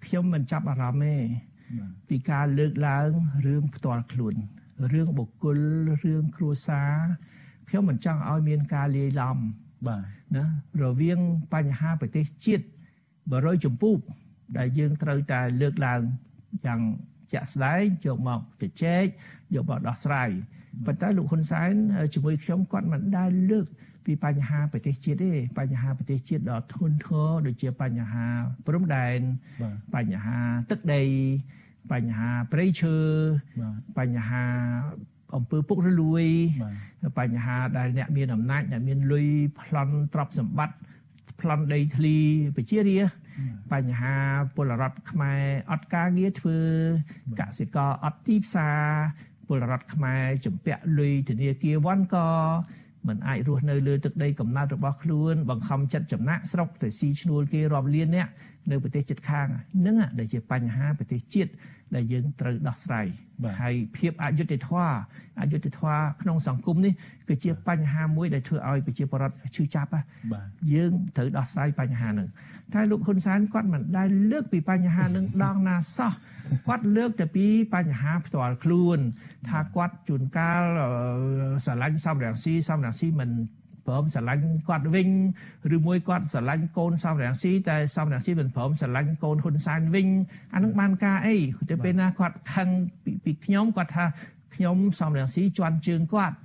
[0.06, 1.14] ខ្ញុំមិនចាប់អារម្មណ៍ទេ
[2.08, 3.08] ពីការលើកឡើង
[3.46, 4.34] រឿងផ្ទាល់ខ្លួន
[4.92, 5.58] រឿងបុគ្គល
[6.04, 6.94] រឿងគ្រួសារ
[7.68, 9.36] ខ្ញុំមិនចង់ឲ្យមានការលាយឡំ
[9.86, 10.02] បាទ
[10.36, 10.44] ណា
[10.82, 11.20] រវាង
[11.54, 12.64] បញ្ហាប្រទេសជាតិ
[13.14, 13.96] 100ចម្ពោះ
[14.58, 16.00] ដែលយើងត្រូវតែលើកឡើង
[16.66, 16.80] យ៉ាង
[17.32, 19.04] ជាក់ស្ដែងយកមកជជែក
[19.54, 20.30] យកមកដោះស្រាយ
[20.86, 21.72] ប៉ុន្តែលោកហ៊ុនសែន
[22.14, 23.66] ជាមួយខ្ញុំគាត់មិនដែលលើក
[24.04, 28.26] ពីបញ្ហាប្រទេសជាតិទេបញ្ហាប្រទេសជាតិដ៏ធ្ងន់ធ្ងរដូចជាបញ្ហា
[28.66, 29.18] ព្រំដែន
[29.94, 30.38] បញ្ហា
[30.70, 31.02] ទឹកដី
[31.92, 32.96] បញ្ហាព្រៃឈើ
[33.98, 34.44] បញ្ហា
[35.36, 36.24] អំពើពុករលួយ
[37.18, 39.26] បញ្ហាដែលអ្នកមានអំណាចអ្នកមានលុយ
[39.60, 40.76] ប្លន់ទ្រព្យសម្បត្តិ
[41.40, 42.16] ប្លន់ដីធ្លី
[42.56, 42.98] ប្រជារា
[43.72, 44.14] បញ្ហា
[44.54, 46.58] ពលរដ្ឋខ្មែរអត់ការងារធ្វើ
[47.40, 48.82] កសិករអត់ទីផ្សារ
[49.46, 52.16] ពលរដ្ឋខ្មែរចំពាក់លុយធនាគារវ៉ាន់ក
[53.08, 58.28] មិនអាចរស់នៅលើទឹកដីកំណើតរបស់ខ្លួនបង្ខំចិត្តចំណាក់ស្រុកទៅស៊ីឈ្នួលគេរាប់លានអ្នក
[58.70, 61.50] នៅប្រទេសជិតខាងហ្នឹងដែលជាបញ្ហាប្រទេសជាតិ
[61.94, 63.06] ដែលយើងត្រូវដោះស្រាយ
[63.60, 64.94] ហើយភាពអយុត្តិធម៌
[65.40, 66.92] អយុត្តិធម៌ក្នុងសង្គមនេះ
[67.28, 69.90] គឺជាបញ្ហាមួយដែលធ្វើឲ្យប្រជាពលរដ្ឋឈឺចាប់
[70.74, 72.28] យើងត្រូវដោះស្រាយបញ្ហាហ្នឹង
[72.74, 76.12] តែលោកហ៊ុនសែនគាត់មិនដែលលើកពីបញ្ហាហ្នឹងដងណាសោះ
[76.68, 78.98] គាត់លើកតែពីបញ្ហាផ្ទាល់ខ្លួន
[79.48, 80.62] ថាគាត់ជួនកាល
[81.64, 83.30] ស្រឡាញ់សំរងស៊ីសំរងស៊ីមិន
[83.88, 85.08] ព្រមស្រឡាញ់គាត់វិញ
[85.76, 90.06] ឬមួយគាត់ស្រឡាញ់កូនសំរងស៊ីតែសំរងស៊ីមិនព្រមស្រឡាញ់កូនហ៊ុនសែនវិញ
[90.54, 91.36] អានឹងបានការអី
[91.70, 92.68] ទៅពេលណាគាត់ខឹង
[93.24, 94.04] ពីខ្ញុំគាត់ថា
[94.58, 96.36] ខ្ញុំសំរងស៊ីជន់ជើងគាត់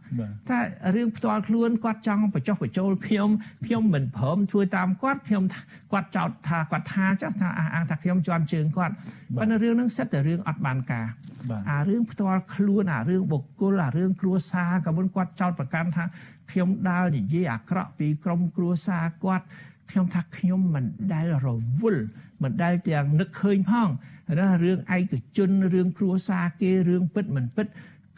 [0.49, 0.59] តែ
[0.95, 3.29] រឿងផ្ទាល់ខ្លួនគាត់ចង់បញ្ចុះបញ្ចូលខ្ញុំ
[3.65, 5.43] ខ្ញុំមិនព្រមធ្វើតាមគាត់ខ្ញុំ
[5.91, 8.93] គាត់ចោទថាគាត់ថាចុះថាអះអាងថាខ្ញុំជន់ជើងគាត់
[9.37, 11.07] ប៉ុន្តែរឿងហ្នឹងសិតតែរឿងអត់បានការ
[11.71, 16.05] អារឿងផ្ទាល់ខ្លួនអារឿងបុគ្គលអារឿងគ្រួសារក៏មិនគាត់ចោទប្រកាន់ថា
[16.51, 19.45] ខ្ញុំដើរនិយាយអាក្រក់ពីក្រុមគ្រួសារគាត់
[19.89, 21.47] ខ្ញុំថាខ្ញុំមិនដែលរ
[21.81, 22.03] វល់
[22.43, 23.89] មិនដែលទាំងនឹកឃើញផង
[24.39, 27.67] ណារឿងឯកជនរឿងគ្រួសារគេរឿងពិតមិនពិត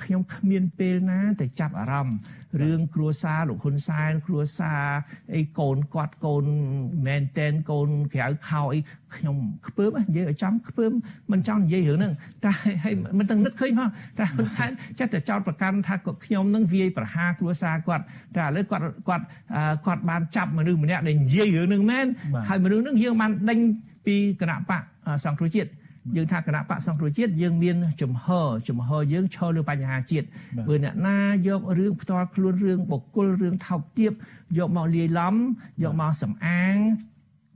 [0.03, 2.17] ខ្ញុំគ្មានពេលណាទៅចាប់អារម្មណ៍
[2.61, 4.83] រឿងគ្រួសារលោកហ៊ុនសែនគ្រួសារ
[5.35, 6.45] អីកូនគាត់កូន
[7.07, 8.79] មែនតែនកូនក្រៅខោអី
[9.15, 9.37] ខ្ញុំ
[9.67, 10.91] ខ្ពើមនិយាយឲ្យចំខ្ពើម
[11.31, 12.13] មិនចង់និយាយរឿងហ្នឹង
[12.45, 12.51] តែ
[12.83, 14.69] ឲ្យមិនទាំងនឹកឃើញផងតែហ៊ុនសែន
[14.99, 18.03] ចិត្តតែចោតប្រកាន់ថាខ្ញុំនឹងវាយប្រហារគ្រួសារគាត់
[18.35, 19.25] តែឥឡូវគាត់គាត់
[19.85, 22.05] គាត់បានចាប់មនុស្សម្នាក់ដែលនិយាយរឿងហ្នឹងមែន
[22.49, 23.59] ហើយមនុស្សហ្នឹងយើងបានដេញ
[24.05, 24.81] ពីគណៈបក
[25.25, 25.69] សង្គ្រោះជាតិ
[26.15, 28.25] យើងថាគណៈបកសង្គ្រោះជាតិយើងមានចំហ
[28.69, 30.27] ចំហយើងឈរលើបញ្ហាជាតិ
[30.67, 34.11] បើអ្នកណាយករឿងផ្ទាល់ខ្លួនរឿងបុគ្គលរឿងថោកទាប
[34.57, 35.35] យកមកលាយឡំ
[35.83, 36.77] យកមកសំអាង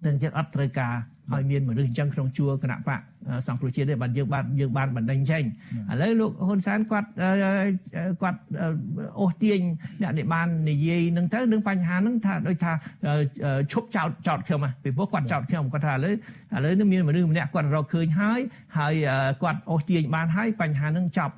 [0.06, 0.94] នឹងយើងអត់ត្រូវការ
[1.34, 3.00] ឲ្យមានមនុស្សអញ្ចឹងក្នុងជួរគណៈបក
[3.48, 7.10] សង្គ្រោះជាតិទេបាទយើងបានយើងបានបណ្ដេញចេញឥឡូវលោកហ៊ុនសែនគាត់
[8.22, 8.40] គាត់
[9.20, 9.60] អូសទាញ
[10.02, 12.72] អ្នកដែលបាននិយាយនឹងទៅនឹងបញ្ហានឹងថាដូចថា
[13.72, 18.40] ឈប់ចោតចោតខ្ញុំពីព្រោះគាត់ចោតខ្ញុំគាត់ថាឥឡូវឥឡូវនេះមានមនុស្សម្នាក់គាត់រកឃើញហើយ
[18.78, 18.94] ហើយ
[19.42, 21.34] គាត់អូសទាញបានហើយបញ្ហានឹងចប់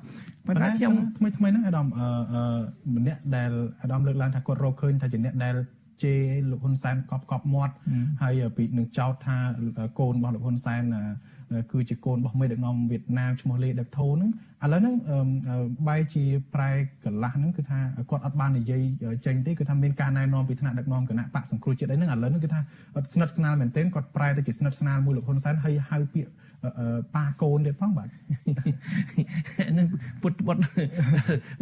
[0.46, 3.50] ប៉ុន្តែខ្ញុំថ្មីថ្មីហ្នឹងអាដាមអឺម្នាក់ដែល
[3.82, 5.54] អាដាមលើកឡើងថាគាត់រកឃើញថាជាអ្នកដែល
[6.02, 6.20] ជេរ
[6.50, 7.74] លោកហ៊ុនសែនកប់កប់មាត់
[8.22, 9.36] ហើយពីនឹងចោទថា
[9.98, 10.82] កូនរបស់លោកហ៊ុនសែន
[11.72, 14.30] គឺជាកូនរបស់មេដឹកនាំវៀតណាមឈ្មោះលេដេបថូហ្នឹង
[14.64, 14.94] ឥឡូវហ្នឹង
[15.88, 16.24] បែរជា
[16.54, 16.70] ប្រែ
[17.04, 17.78] កន្លះហ្នឹងគឺថា
[18.10, 18.80] គាត់អត់បាននិយាយ
[19.26, 26.32] ចេញទេគឺថាមានការណែនាំពីថ្នាក់ដឹកនាំគណៈបកសង្គ្រោះជាតិអីហ្នឹងឥឡូវហ្នឹងគឺថាស្និទ្ធស្នាលមែនទែនគាត់ប្រែទៅជាស្និទ្ធស្នាលមួយលោកហ៊ុនសែនហើយហៅពាក្យ
[27.14, 28.08] ប៉ាកូនទៀតផងបាទ
[29.78, 29.86] នឹង
[30.22, 30.56] ពុតពុត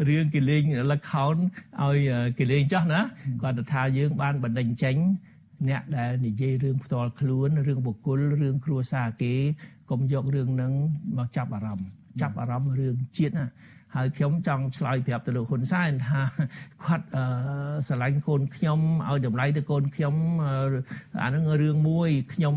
[0.09, 0.63] រឿងគេលេង
[0.93, 1.37] លខោន
[1.83, 1.99] ឲ្យ
[2.39, 3.01] គេលេងចោះណា
[3.43, 4.97] គាត់ថាយើងបានបណ្ដេញចេញ
[5.69, 9.35] អ្នកដែលនិយាយរឿងផ្ទាល់ខ្លួនរឿងបុគ្គលរឿងគ្រួសារគេ
[9.91, 10.73] កុំយករឿងហ្នឹង
[11.19, 11.89] មកចាប់អារម្មណ៍
[12.21, 13.49] ចាប់អារម្មណ៍រឿងជាតិណា
[13.97, 16.21] ហើយខ្ញុំចង់ឆ្លើយប្រាប់ទៅលោកហ៊ុនសែនថា
[16.85, 17.07] គាត់
[17.87, 20.15] ស្រឡាញ់កូនខ្ញុំឲ្យតម្លៃទៅកូនខ្ញុំ
[21.23, 22.57] អានឹងរឿងមួយខ្ញុំ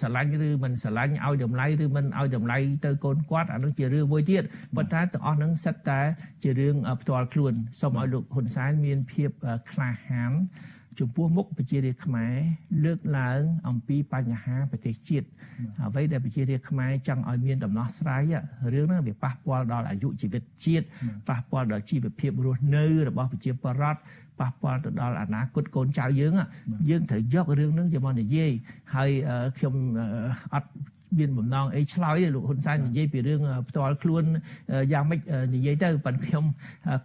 [0.00, 4.42] ស្រឡាញ់ឬមិនស្រឡាញ់ឲ្យតម្លៃឬមិនឲ្យតម្លៃទៅកូនគាត់អានឹងជារឿងមួយទៀត
[4.76, 6.00] ប៉ុន្តែទាំងអស់ហ្នឹងសិតតែ
[6.42, 9.30] ជារឿងផ្ទាល់ខ្លួនសូមឲ្យលោកហ៊ុនសែនមានភាព
[9.70, 10.32] ក្លាហាន
[11.00, 12.34] ចំពោះមុខប្រជារាស្ត្រខ្មែរ
[12.84, 15.26] លើកឡើងអំពីបញ្ហាប្រទេសជាតិ
[15.86, 18.22] អ្វីដែលប្រជារាស្ត្រខ្មែរចង់ឲ្យមានដំណោះស្រាយ
[18.72, 20.86] រឿងហ្នឹងវាប៉ះពាល់ដល់អាយុជីវិតជាតិ
[21.28, 24.00] ប៉ះពាល់ដល់ជីវភាពរស់នៅរបស់ប្រជាពលរដ្ឋ
[24.40, 26.32] ប៉ះពាល់ទៅដល់អនាគតកូនចៅយើង
[26.90, 28.50] យើងត្រូវយករឿងហ្នឹងយកមកនិយាយ
[28.94, 29.10] ហើយ
[29.56, 29.74] ខ្ញុំ
[30.54, 30.70] អត់
[31.18, 34.24] មានបំណងអីឆ្លើយលោកហ៊ុនសែននិយាយពីរឿងផ្ទាល់ខ្លួន
[34.92, 35.20] យ៉ាងម៉េច
[35.54, 36.44] និយាយទៅប៉ុន្តែខ្ញុំ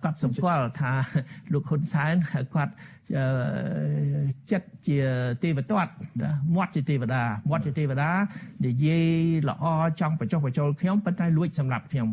[0.03, 0.91] កត់សម្គាល់ថា
[1.53, 2.13] លោកហ៊ុនសែន
[2.55, 2.73] គាត់
[4.51, 4.99] ចិត្តជា
[5.43, 5.91] ទេវទត្ត
[6.55, 8.11] មាត់ជាទេវតាមាត់ជាទេវតា
[8.65, 9.05] និយាយ
[9.49, 9.65] ល្អ
[9.99, 12.07] ចង់បញ្ចុះបញ្ចូលខ្ញុំប៉ុន្តែលួចសម្រាប់ខ្ញុំ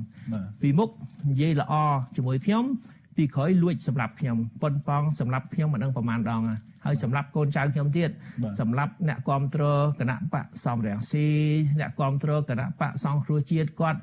[0.61, 0.91] ពីមុខ
[1.31, 1.75] និយាយល្អ
[2.17, 2.65] ជាមួយខ្ញុំ
[3.17, 6.43] ពីក្រោយលួចសម្រាប់ខ្ញុំប៉ុនប៉ងសម្រាប់ខ្ញុំមិនដឹងប្រមាណដង
[6.85, 8.11] ហើយសម្រាប់កូនចៅខ្ញុំទៀត
[8.61, 11.27] សម្រាប់អ្នកគ្រប់គ្រងគណៈបកសំរងស៊ី
[11.81, 14.01] អ្នកគ្រប់គ្រងគណៈបកសង្គ្រោះជាតិគាត់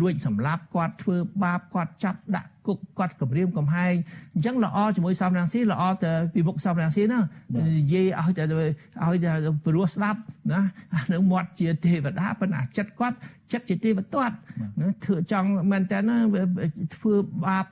[0.00, 3.94] លួចសម្លាប់គាត់ធ្វើបាបគាត់ចាប់ដាក់គុកគាត់គម្រាមកំហែង
[4.34, 7.20] អញ្ចឹងល្អជាមួយសំរងស៊ីល្អទៅពីមុខសំរងស៊ីណា
[7.56, 8.68] និយាយឲ្យទៅឲ្យ
[9.64, 10.20] ព្រោះស្ដាប់
[10.52, 10.60] ណា
[11.12, 13.16] នឹងមាត់ជាទេវតាប៉ុន្តែចិត្តគាត់
[13.52, 14.32] ចិត្តជាទេវទត្ត
[14.80, 16.16] ណាធ្វើចង់មែនតើណា
[16.96, 17.66] ធ្វើបាប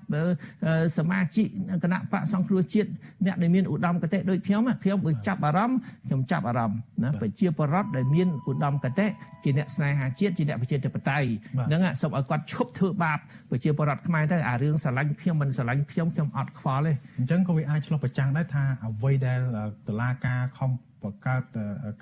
[0.99, 1.47] សមាជិក
[1.83, 2.91] គណៈបកសង្គ្រោះជាតិ
[3.27, 9.07] អ្នកដែលមានឧត្តមគតិដូចខ្ញុំខ្ញុំបើចាប់អារម្មណ៍ខ្ញុំចាប់អារម្មណ៍ណាប្រជាពលរដ្ឋដែលមានឧត្តមគតិ
[9.45, 11.29] ជាអ្នកស្នេហាជាតិជាអ្នកប្រជាធិបតេយ្យ
[11.69, 13.19] ហ្នឹងសូមឲ្យគាត់ឈប់ធ្វើបាប
[13.51, 19.41] ប្រជាពលរដ្ឋខ្មែរទៅអារឿងស្រឡាញ់ខ្ញុំមិនស្រឡាញ់ខ្ញុំខ្ញុំអត់ខ្វល់ទេអញ្ចឹងក៏វាអាចឆ្លុះប្រចាំងដែរថាអ្វីដែល
[19.89, 20.71] តឡាការខំ
[21.03, 21.43] បង្កើត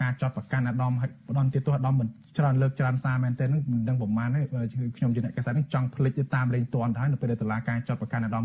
[0.03, 2.09] ការចាត់ប្រកាន់អាដាមឲ្យផ្ដន់ទៀតទោះអាដាមមិន
[2.39, 4.41] ច្រើនលើកច្រើនសារមែនទែននឹងមិនដឹងប្រមាណទេ
[4.97, 8.45] ខ្ញុំជាអ្នកកសិកម្មចង់ផ្លិចទៅតាមលេងតន់ទៅហើយនៅពេលដែលតឡាការចាត់ប្រកាន់អាដាម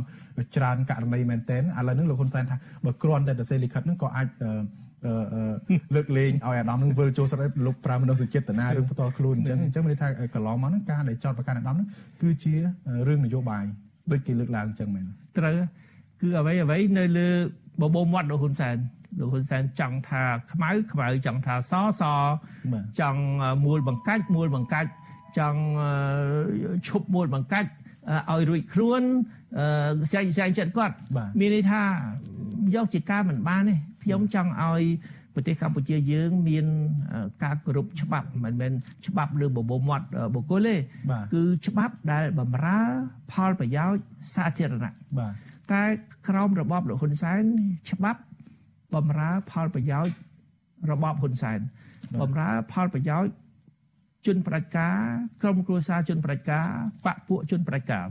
[0.56, 4.28] ច្រើនករណីមែនទែនឥឡូវនេះលោកហ៊ុនសែនថាបើគ្រាន់តែទៅសេលិខិតនឹងក៏អាច
[5.96, 11.88] លើកលែងឲ្យអាដាមនឹងវិលចូលស្រុកលោកប្រើមនោសញ្ចេតនារឿងផ្ទាល់ខ្លួនអញ្ចឹងអញ្ចឹងមានន័យថាកន្លងមកហ្នឹងការដែលចោតប្រកាន់អាដាមហ្នឹង
[12.22, 12.54] គឺជា
[13.08, 13.66] រឿងនយោបាយ
[14.12, 15.06] ដូចគេលើកឡើងអញ្ចឹងមែន
[15.38, 15.56] ត្រូវ
[16.22, 17.28] គឺអ្វីអ្វីនៅលើ
[17.82, 18.76] បបោមាត់លោកហ៊ុនសែន
[19.20, 22.04] លោកហ៊ុនសែនចង់ថាខ្មៅខ្មៅចង់ថាសស
[23.00, 23.22] ចង់
[23.66, 24.90] មូលបង្កាច់មូលបង្កាច់
[25.38, 25.62] ចង់
[26.88, 27.70] ឈប់មូលបង្កាច់
[28.32, 29.02] ឲ្យរួចខ្លួន
[30.12, 30.96] ស្អែកស្អែកចិត្តគាត់
[31.40, 31.84] មានន័យថា
[32.76, 34.84] យកជាការមិនបានទេខ្ញុំចង់ឲ្យ
[35.34, 36.66] ប្រទេសកម្ពុជាយើងមាន
[37.44, 38.72] ការគោរពច្បាប់មិនមែន
[39.08, 40.06] ច្បាប់លើបបោមាត់
[40.36, 40.76] បុគ្គលទេ
[41.34, 42.80] គឺច្បាប់ដែលបំរើ
[43.32, 44.02] ផលប្រយោជន៍
[44.34, 45.34] សាធារណៈបាទ
[45.72, 45.84] តែ
[46.28, 47.42] ក្រមរបបលោកហ៊ុនសែន
[47.92, 48.22] ច្បាប់
[48.96, 50.14] បំរើផលប្រយោជន៍
[50.92, 51.60] របបហ៊ុនសែន
[52.22, 53.32] បំរើផលប្រយោជន៍
[54.26, 54.98] ជនប្រជាការ
[55.42, 56.66] ក្រុមគ្រួសារជនប្រជាការ
[57.06, 58.06] បពពួកជនប្រជាការ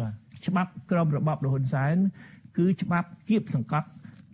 [0.00, 0.12] បាទ
[0.46, 1.94] ច្បាប់ក្រមរបបលហ៊ុនសែន
[2.56, 3.88] គឺច្បាប់គៀបសង្កត់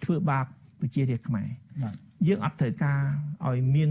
[0.04, 0.46] ធ្វើបាប
[0.80, 1.48] ប្រជារាស្ត្រខ្មែរ
[1.82, 1.94] បាទ
[2.26, 3.00] យើងអត់ត្រូវការ
[3.46, 3.90] ឲ្យមាន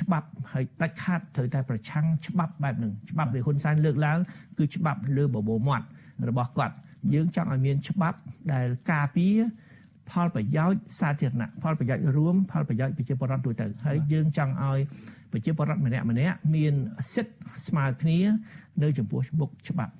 [0.00, 4.18] ច្បាប់ហើយដាច់ខាតត្រូវតែប្រឆាំងច្បាប់បែបហ្នឹងច្បាប់ដែលហ៊ុនសែនលើកឡើង
[4.58, 5.86] គឺច្បាប់លើបបោមាត់
[6.28, 6.74] របស់គាត់
[7.14, 8.18] យើងចង់ឲ្យមានច្បាប់
[8.52, 9.38] ដែលការពារ
[10.10, 14.78] ផលប្រយោជន៍សាធារណៈផលប្រយោជន៍រួមផលប្រយោជន៍ប្រជាពលរដ្ឋទូទៅហើយយើងចង់ឲ្យ
[15.32, 16.74] ប្រជាពលរដ្ឋម្នាក់ម្នាក់មាន
[17.14, 17.34] សិទ្ធិ
[17.66, 18.18] ស្មើគ្នា
[18.82, 19.92] នៅចំពោះមុខច្បាប់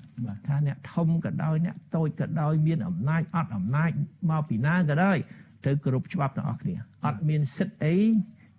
[0.47, 3.91] ថាអ្នកធំក៏ដោយអ្នកតូចក៏ដោយមានអំណាចអត់អំណាច
[4.31, 5.17] មកពីណាក៏ដោយ
[5.65, 6.75] ត្រូវគោរពច្បាប់ទាំងអស់គ្នា
[7.07, 7.95] អត់មានសិទ្ធិអី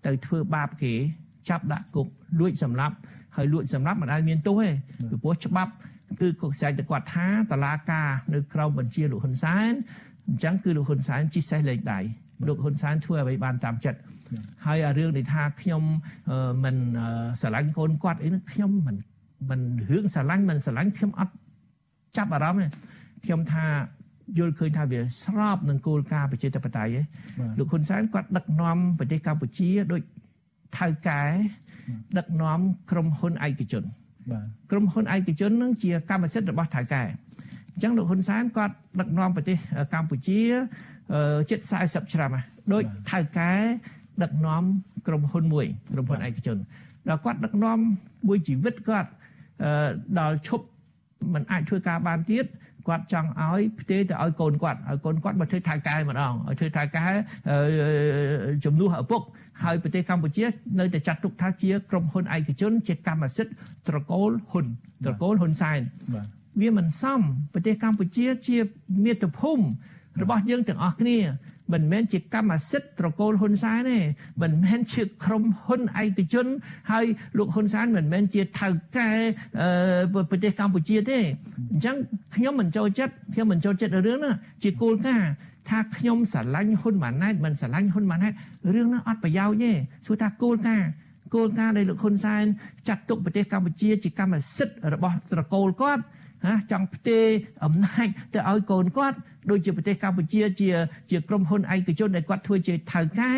[0.05, 0.93] ទៅធ្វើបាបគេ
[1.49, 2.07] ចាប់ដាក់គុក
[2.39, 2.95] លួចសម្លាប់
[3.35, 4.69] ហើយលួចសម្លាប់មិនដែលមានទោសទេ
[5.09, 5.71] ពីព្រោះច្បាប់
[6.19, 9.71] គឺគាត់ស្ែកទៅគាត់ថាតឡាការនៅក្រៅបញ្ជាលោកហ៊ុនសែន
[10.27, 11.99] អញ្ចឹងគឺលោកហ៊ុនសែនជីសេះលេខដៃ
[12.47, 13.99] លោកហ៊ុនសែនធ្វើអ្វីបានតាមចិត្ត
[14.65, 15.83] ហើយអារឿងដែលថាខ្ញុំ
[16.63, 16.75] មិន
[17.41, 18.95] ស្រឡាញ់កូនគាត់អីនោះខ្ញុំមិន
[19.49, 21.33] មិនរឿងស្រឡាញ់មិនស្រឡាញ់ខ្ញុំអត់
[22.17, 22.67] ចាប់អារម្មណ៍ទេ
[23.25, 23.65] ខ្ញុំថា
[24.37, 26.95] យល់ឃើញថាវាស្របនឹងគោលការណ៍ប្រជាធិបតេយ្យ
[27.57, 30.01] លោកហ៊ុនសែនគាត់ដឹកនាំប្រទេសកម្ពុជាដោយ
[30.77, 31.23] ថៅកែ
[32.17, 32.59] ដឹកនាំ
[32.91, 33.83] ក្រុមហ៊ុនឯកជន
[34.71, 37.03] ក្រុមហ៊ុនឯកជននឹងជាកម្មសិទ្ធិរបស់ថៅកែ
[37.73, 39.57] អញ្ចឹងលោកហ៊ុនសែនគាត់ដឹកនាំប្រទេស
[39.93, 40.39] កម្ពុជា
[41.49, 43.51] ជិត40ឆ្នាំហើយដោយថៅកែ
[44.23, 44.63] ដឹកនាំ
[45.07, 46.57] ក្រុមហ៊ុនមួយក្រុមហ៊ុនឯកជន
[47.09, 47.77] ដល់គាត់ដឹកនាំ
[48.27, 49.09] មួយជីវិតគាត់
[50.19, 50.65] ដល់ឈប់
[51.33, 52.45] មិនអាចធ្វើការបានទៀត
[52.87, 57.05] គាត់ចង់ឲ្យផ្ទេរទៅឲ្យកូនគាត់ឲ្យកូនគាត់មកធ្វើថៅកែម្ដងឲ្យធ្វើថៅកែ
[58.65, 59.21] ជំនួសឪពុក
[59.63, 60.45] ហើយប្រទេសកម្ពុជា
[60.79, 63.53] នៅតែចាត់ទុកថាជាក្រុមហ៊ុនឯកជន ជាកម្មសិទ្ធិ
[63.87, 64.65] ត្រកូលហ៊ុន
[65.05, 65.79] ត្រកូលហ៊ុនសែន
[66.61, 67.21] វាមិនសម
[67.53, 68.57] ប្រទេសកម្ពុជាជា
[69.05, 69.65] មាតុភូមិ
[70.21, 71.17] របស់យើងទាំងអស់គ្នា
[71.73, 73.97] មិនមែនជាកម្មសិទ្ធិត្រកូលហ៊ុនសែនទេ
[74.41, 76.47] មិនមែនជាក្រុមហ៊ុនឯកជន
[76.91, 77.05] ហើយ
[77.37, 78.67] លោកហ៊ុនសែនមិនមែនជាថៅ
[78.97, 79.09] កែ
[80.29, 81.17] ប្រទេសកម្ពុជាទេ
[81.71, 81.95] អញ្ចឹង
[82.35, 85.31] ខ្ញុំមិនចូលចិត្តខ្ញុំមិនចូលចិត្តរឿងហ្នឹងជាគោលការណ៍
[85.69, 88.33] ថាខ្ញុំស្រឡាញ់ហ៊ុនម៉ាណែតមិនស្រឡាញ់ហ៊ុនម៉ាណែត
[88.75, 89.71] រឿងនោះអត់ប្រយោជន៍ទេ
[90.05, 90.89] សួរថាគោលការណ៍
[91.35, 92.43] គោលការណ៍ដែលលោកហ៊ុនសែន
[92.87, 96.03] ចាត់ទុកប្រទេសកម្ពុជាជាកម្មសិទ្ធិរបស់ត្រកូលគាត់
[96.45, 97.25] ណាចង់ផ្ទេរ
[97.65, 99.17] អំណាចទៅឲ្យកូនគាត់
[99.49, 100.69] ដូចជាប្រទេសកម្ពុជាជា
[101.11, 103.33] ជាក្រុមហ៊ុនឯកជនដែលគាត់ធ្វើជាថៅកែ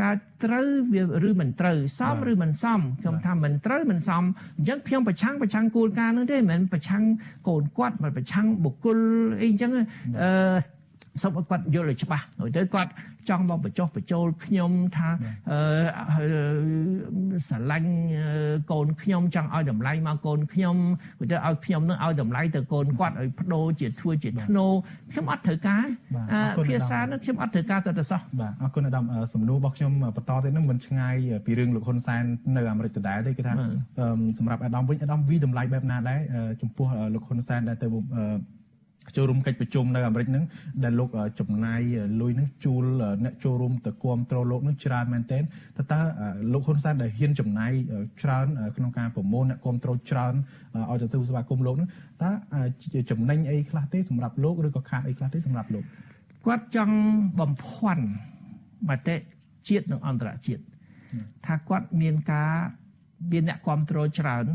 [0.00, 0.10] តើ
[0.44, 4.24] ត្រូវវាឬមិនត្រូវសមឬមិនសមខ្ញុំថាមិនត្រូវមិនសម
[4.58, 7.02] អញ្ចឹងខ្ញុំប្រឆាំងប្រឆាំងគោលការណ៍នោះទេមិនមែនប្រឆាំង
[7.48, 8.98] កូនគាត់មិនប្រឆាំងបុគ្គល
[9.40, 9.70] អីអញ្ចឹង
[10.20, 10.30] អឺ
[11.22, 12.90] សូមឲ្យគាត់យល់ឲ្យច្បាស់ហើយទៅគាត់
[13.28, 15.08] ចង់មកបញ្ចុះបញ្ចូលខ្ញុំថា
[15.50, 16.26] អឺ
[17.48, 17.90] ស្រឡាញ់
[18.72, 20.76] កូនខ្ញុំចង់ឲ្យតម្លៃមកកូនខ្ញុំ
[21.30, 24.66] ទៅឲ្យខ្ញុំនឹងឲ្យតម្លៃទៅកូនគាត់ឲ្យបដូរជាធ្វើជាធ្នូ
[25.12, 25.84] ខ្ញុំអត់ត្រូវការ
[26.68, 29.04] ភាសានឹងខ្ញុំអត់ត្រូវការទៅទៅសោះបាទអរគុណអាដាម
[29.34, 31.16] សំណួររបស់ខ្ញុំបន្តទៀតនឹងមិនឆ្ងាយ
[31.46, 32.22] ពីរឿងលោកហ៊ុនសែន
[32.56, 33.54] នៅអាមេរិកដដែលទេគឺថា
[34.38, 36.18] សម្រាប់អាដាមវិញអាដាមវិតម្លៃបែបណាដែរ
[36.62, 37.86] ចំពោះលោកហ៊ុនសែនដែលទៅ
[39.16, 40.44] ចូលរួមកិច្ចប្រជុំនៅអាមេរិកហ្នឹង
[40.84, 41.08] ដែលលោក
[41.40, 41.80] ចំណាយ
[42.20, 42.84] លុយហ្នឹងជួល
[43.24, 45.42] អ្នកចូលរួមទៅគ្រប់គ្រងលោកហ្នឹងច្រើនមែនទែន
[45.78, 46.00] តើតើ
[46.52, 47.72] លោកហ៊ុនសែនដែលហ៊ានចំណាយ
[48.22, 48.46] ច្រើន
[48.76, 50.34] ក្នុងការប្រមូលអ្នកគ្រប់គ្រងច្រើន
[50.90, 51.88] ឲ្យទៅទូស្វាគមន៍លោកហ្នឹង
[52.22, 52.30] តើ
[53.10, 55.84] ចំណេញអីខ្លះទេសម្រាប់លោកឬក៏ខាតអីខ្លះទេសម្រាប់លោក
[56.44, 56.96] គាត់ចង់
[57.40, 58.06] បំភាន់
[58.88, 59.16] មតិ
[59.68, 60.62] ជាតិនិងអន្តរជាតិ
[61.46, 62.52] ថាគាត់មានការ
[63.32, 64.46] មានអ្នកគ្រប់គ្រងច្រើន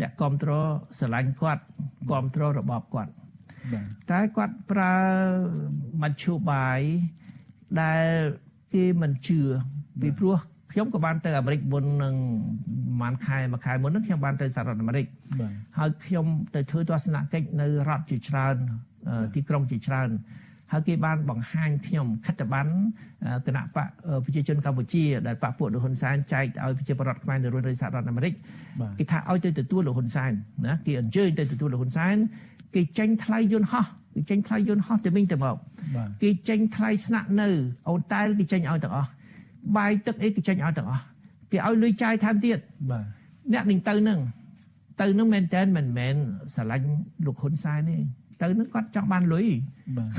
[0.00, 0.66] អ្នកគ្រប់គ្រង
[0.98, 1.62] ស្រឡាញ់គាត់
[2.08, 3.12] គ្រប់គ្រងរបបគាត់
[4.10, 4.96] តែគាត់ប្រើ
[6.02, 6.80] មធ្យោបាយ
[7.82, 8.06] ដែល
[8.74, 9.40] គេមិនជឿ
[10.00, 10.36] ពីព្រោះ
[10.72, 12.14] ខ្ញុំក៏បានទៅអាមេរិកមុននឹង
[13.00, 15.06] ប្រហែលខែមួយខែមុនហ្នឹងខ្ញុំបានទៅសហរដ្ឋអាមេរិក
[15.78, 18.56] ហើយខ្ញុំទៅធ្វើទស្សនកិច្ចនៅរដ្ឋជាច្រើន
[19.34, 20.10] ទីក្រុងជាច្រើន
[20.72, 22.70] ហើយគេបានបង្ហាញខ្ញុំខិត្តប័ណ្ណ
[23.46, 23.88] គណៈបក
[24.24, 28.32] ប្រជាជនកម្ពុជាដែលបកពួកលោកហ៊ុនសែនចែកឲ្យប្រជាពលរដ្ឋខ្មែរនៅរស់នៅសហរដ្ឋអាមេរិក
[28.98, 30.32] គេថាឲ្យទៅទទួលលោកហ៊ុនសែន
[30.66, 32.16] ណាគេអញ្ជើញទៅទទួលលោកហ៊ុនសែន
[32.74, 35.56] គេចេញថ្លៃយន្តហោះគេចេញថ្លៃយន្តហោះទៅវិញទៅមក
[36.22, 37.48] គេចេញថ្លៃស្នាក់នៅ
[37.88, 39.10] អូតែលគេចេញឲ្យទាំងអស់
[39.76, 41.02] បាយទឹកអីគេចេញឲ្យទាំងអស់
[41.52, 42.58] គេឲ្យលុយចាយថែមទៀត
[42.90, 43.04] បាទ
[43.52, 44.20] អ្នកនឹងទៅនឹង
[45.00, 46.14] ទៅនឹងមែនតើមិនមែន
[46.54, 46.88] ស្រឡាញ់
[47.26, 47.96] លោកហ៊ុនសែនទេ
[48.42, 49.46] ទៅនឹងគាត់ចង់បានលុយ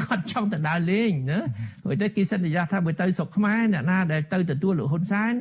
[0.01, 1.39] គាត់ចង់ទៅដើរលេងណា
[1.83, 5.33] ព្រោះតែគេសន្យាថាបើទៅស្រុកខ្មែរអ្នកណាដែលទៅទទួលលោកហ៊ុនសែន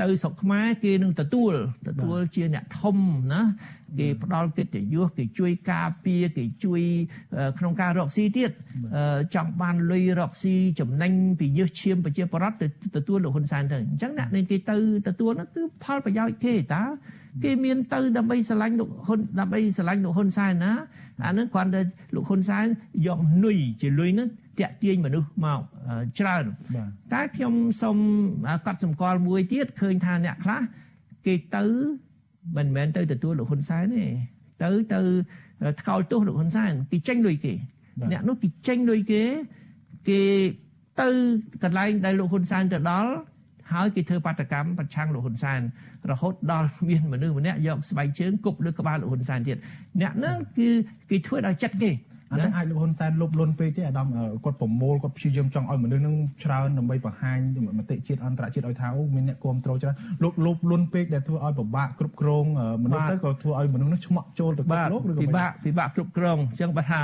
[0.00, 1.52] ទៅស្រុកខ្មែរគេនឹងទទួល
[1.88, 2.96] ទទួលជាអ្នកធំ
[3.32, 3.42] ណា
[3.98, 6.80] គេផ្ដល់កិត្តិយសគេជួយការពារគេជួយ
[7.58, 8.50] ក្នុងការរកស៊ីទៀត
[9.34, 14.76] ចង់បានលុយរកស៊ីចំណេញពីយសឈាមប្រជាប្រដ្ឋទៅទទួលលោកហ៊ុនសែនទៅអញ្ចឹងអ្នកនេះគេទៅ
[15.08, 16.82] ទទួលនោះគឺផលប្រយោជន៍គេតា
[17.44, 20.72] គេមានទៅដើម្បីស្រឡាញ់លោកហ៊ុនដើម្បីស្រឡាញ់លោកហ៊ុនសែនណា
[21.24, 21.80] អានឹងគ្រាន់តែ
[22.14, 22.66] លោកហ៊ុនសែន
[23.06, 24.26] យកនុយជាលុយនោះ
[24.60, 25.60] តាក់ទាញមនុស្សមក
[26.18, 26.44] ច្រើន
[27.12, 27.98] តែខ្ញុំសូម
[28.66, 30.60] កត់សម្គាល់មួយទៀតឃើញថាអ្នកខ្លះ
[31.26, 31.64] គេទៅ
[32.56, 34.04] មិនមែនទៅទទួលលោកហ៊ុនសែនទេ
[34.62, 35.00] ទៅទៅ
[35.80, 37.52] ថ្កោលទោសលោកហ៊ុនសែនគេចេញលុយគេ
[38.12, 39.22] អ្នកនោះគេចេញលុយគេ
[40.08, 40.20] គេ
[41.00, 41.08] ទៅ
[41.62, 43.12] កន្លែងដែលលោកហ៊ុនសែនទៅដល់
[43.72, 45.60] ហើយគេធ្វើបាតកម្មប្រឆាំងលោកហ៊ុនសែន
[46.10, 49.58] រហូតដល់មានមនុស្សម្នាក់យកស្បែកជើងគប់លើក្បាលលោកហ៊ុនសែនទៀត
[50.00, 50.68] អ្នកហ្នឹងគឺ
[51.10, 51.90] គេធ្វើដោយចិត្តគេ
[52.30, 54.06] អានេះអាចលោកហ៊ុនសែនលុបលុនពេកទេអាដាម
[54.44, 57.38] គាត់ប្រមូលគាត់ព្យាយាមចង់ឲ្យមនុស្សនឹងច្រើនដើម្បីបង្ហាញ
[57.78, 62.44] មតិជាតិអន្តរជាតិឲ្យថាអូមានអ្នកគ្រប់គ្រងច្រើនលោកលុបលុនពេកដែលធ្វើឲ្យពិបាកគ្រប់គ្រង
[62.84, 67.00] មនុស្សទៅក៏ធ្វើឲ្យមនុស្សនឹងឆ្មក់ចូលទៅគ្រប់លោកឬក៏ពិបាកពិបាកគ្រប់គ្រងអញ្ចឹងបើថា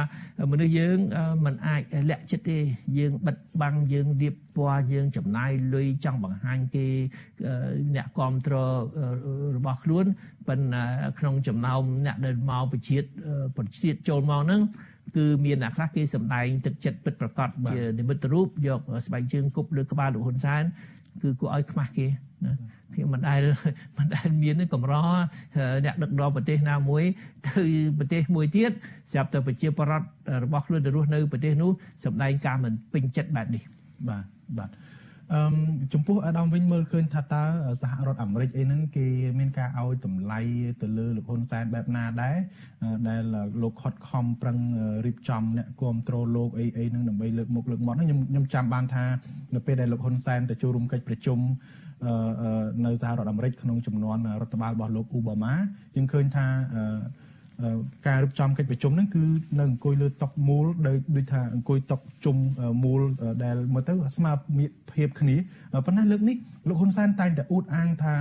[0.50, 0.98] មនុស្សយើង
[1.44, 2.58] មិនអាចលាក់ចិត្តទេ
[2.98, 6.86] យើងបិទបាំងយើងរៀបពណ៌យើងចំណាយលុយចង់បង្ហាញគេ
[7.94, 8.76] អ្នកគ្រប់គ្រង
[9.56, 10.06] របស់ខ្លួន
[10.48, 10.84] ប៉ុន្តែ
[11.18, 12.98] ក្នុងចំណោមអ្នកដែលមកប្រជា
[13.56, 14.62] ប្រជាចូលមកហ្នឹង
[15.16, 20.62] គឺមានអ្នកខ្លះគេសម្ដែងទឹកចិត្តពិតប្រកបជានិមិត្តរូបយកស្បែកជើងគប់លើក្បាលលោកហ៊ុនសែន
[21.22, 22.06] គឺគួរឲ្យខ្មាស់គេ
[22.44, 22.52] ណា
[22.94, 23.40] ខ្ញុំមិនដែល
[23.98, 24.94] មិនដែលមានកម្រ
[25.84, 27.04] អ្នកដឹកនាំប្រទេសណាមួយ
[27.46, 27.62] ទៅ
[27.98, 28.70] ប្រទេសមួយទៀត
[29.12, 30.06] ស្រាប់តែប្រជាប្រដ្ឋ
[30.44, 31.70] របស់ខ្លួនទៅរស់នៅប្រទេសនោះ
[32.04, 33.62] សម្ដែងការមិនពេញចិត្តបែបនេះ
[34.08, 34.24] បាទ
[34.58, 34.70] បាទ
[35.34, 35.40] អឺ
[35.92, 37.44] ចំពោះអាដាមវិញមើលឃើញថាតើ
[37.82, 39.06] សហរដ្ឋអាមេរិកអីហ្នឹងគេ
[39.38, 40.40] មានការឲ្យតម្លៃ
[40.82, 42.36] ទៅលើលោកហ៊ុនសែនបែបណាដែរ
[43.08, 43.22] ដែល
[43.62, 44.58] លោកខុតខំប្រឹង
[45.06, 49.04] រៀបចំអ្នកគ្រប់គ្រងលោកអីអីហ្នឹងដើម្បីលើកមុខលើកមាត់ហ្នឹងខ្ញុំខ្ញុំចាំបានថា
[49.54, 51.38] នៅពេលដែលលោកហ៊ុនសែនទៅចូលរួមកិច្ចប្រជុំ
[52.86, 55.54] នៅសហរដ្ឋអាមេរិកក្នុងចំនួនរដ្ឋបាលរបស់លោកអ៊ូបាម៉ា
[55.96, 56.46] យើងឃើញថា
[58.06, 59.24] ការរៀបចំកិច្ចប្រជុំហ្នឹងគឺ
[59.58, 62.36] នៅអង្គុយលើតុមូលដោយដូចថាអង្គុយតុជុំ
[62.84, 63.00] មូល
[63.44, 64.32] ដែលមើលទៅស្មើ
[64.92, 65.36] ភាពគ្នា
[65.86, 66.36] ប៉ុន្តែលើកនេះ
[66.68, 68.14] លោកហ៊ុនសែនតែងតែអួតអាងថា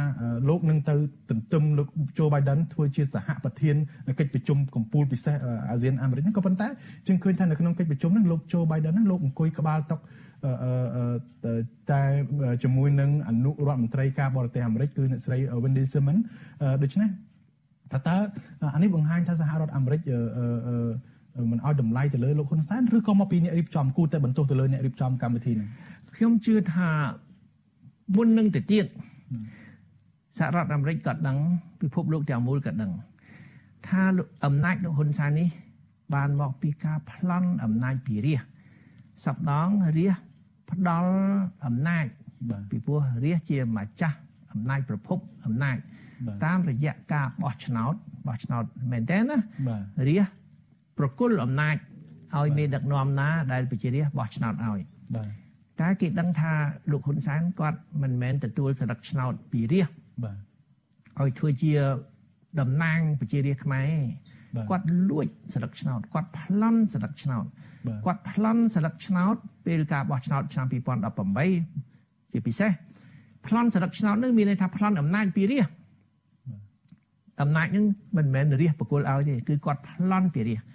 [0.49, 0.95] លោកនឹងទៅ
[1.29, 3.75] ទន្ទឹមលោកជូបៃដិនធ្វើជាសហប្រធាន
[4.19, 5.35] កិច្ចប្រជុំកម្ពុជាពិសេស
[5.69, 6.67] អាស៊ានអាមេរិកហ្នឹងក៏ប៉ុន្តែ
[7.07, 9.95] ជាងឃើញថានៅក្នុងកិច្ចប្រជុំហ្នឹងលោកជូបៃដិនហ្នឹងលោកអង្គុយក្បាលតុ
[11.91, 12.03] តែ
[12.63, 16.21] ជាមួយនឹងអនុរដ្ឋមន្ត្រីការបរទេសអាមេរិកគឺអ្នកស្រី Wendy Simmons
[16.83, 17.09] ដូច្នេះ
[17.91, 18.17] ថាតើ
[18.73, 20.01] អានេះបង្ហាញថាសហរដ្ឋអាមេរិក
[21.51, 25.67] មិនឲ្យតម្លៃទៅលើលោកហ៊ុនសែនឬក៏មកពីអ្នករៀបចំគូតែបន្ទោសទៅលើអ្នករៀបចំកម្មវិធីនេះ
[26.15, 26.89] ខ្ញុំជឿថា
[28.15, 28.85] មុននឹងទៅទៀត
[30.37, 31.37] សហរដ្ឋអាមេរិកក៏ដឹង
[31.81, 32.91] ពិភពលោកទាំងមូលក៏ដឹង
[33.87, 34.03] ថា
[34.45, 35.47] អំណាចលោកហ៊ុនសែននេះ
[36.13, 38.41] បានមកពីការប្លន់អំណាចពីរាជ
[39.25, 39.67] សពដង
[39.97, 40.15] រាជ
[40.71, 41.13] ផ្ដល់
[41.65, 42.05] អំណាច
[42.69, 44.17] ពីព្រោះរាជជាម្ចាស់
[44.51, 45.77] អំណាចប្រភពអំណាច
[46.45, 47.93] តាមរយៈការបោះឆ្នោត
[48.27, 49.37] បោះឆ្នោតមែនតើណា
[50.09, 50.25] រាជ
[50.97, 51.75] ប្រគល់អំណាច
[52.37, 54.79] ឲ្យមានដឹកនាំណាដែលប្រជារាស្ត្របោះឆ្នោតឲ្យ
[55.15, 55.29] បាទ
[55.81, 56.53] តែគេដឹងថា
[56.91, 60.37] លោកហ៊ុនសែនគាត់មិនមែនទទួលសិលឹកឆ្នោតពីរាស្ត្របាទ
[61.21, 61.73] ឲ្យធ្វើជា
[62.59, 63.91] តំណាងប្រជារាស្ត្រខ្មែរ
[64.69, 67.45] គាត់លួចសិលឹកឆ្នោតគាត់ប្លន់សិលឹកឆ្នោត
[68.05, 69.35] គាត់ប្លន់សិលឹកឆ្នោត
[69.65, 70.67] ពេលការបោះឆ្នោតឆ្នាំ
[71.49, 72.71] 2018ជាពិសេស
[73.47, 75.73] ប្លន់សិលឹកឆ្នោតនឹងមានន័យថាប្លន់អំណាចពីរាស្ត្រ
[77.41, 77.85] អំណាចនឹង
[78.17, 80.67] មិនមែនរាស្ត្របកគលឲ្យទេគឺគាត់ប្លន់ពីរាស្ត្រ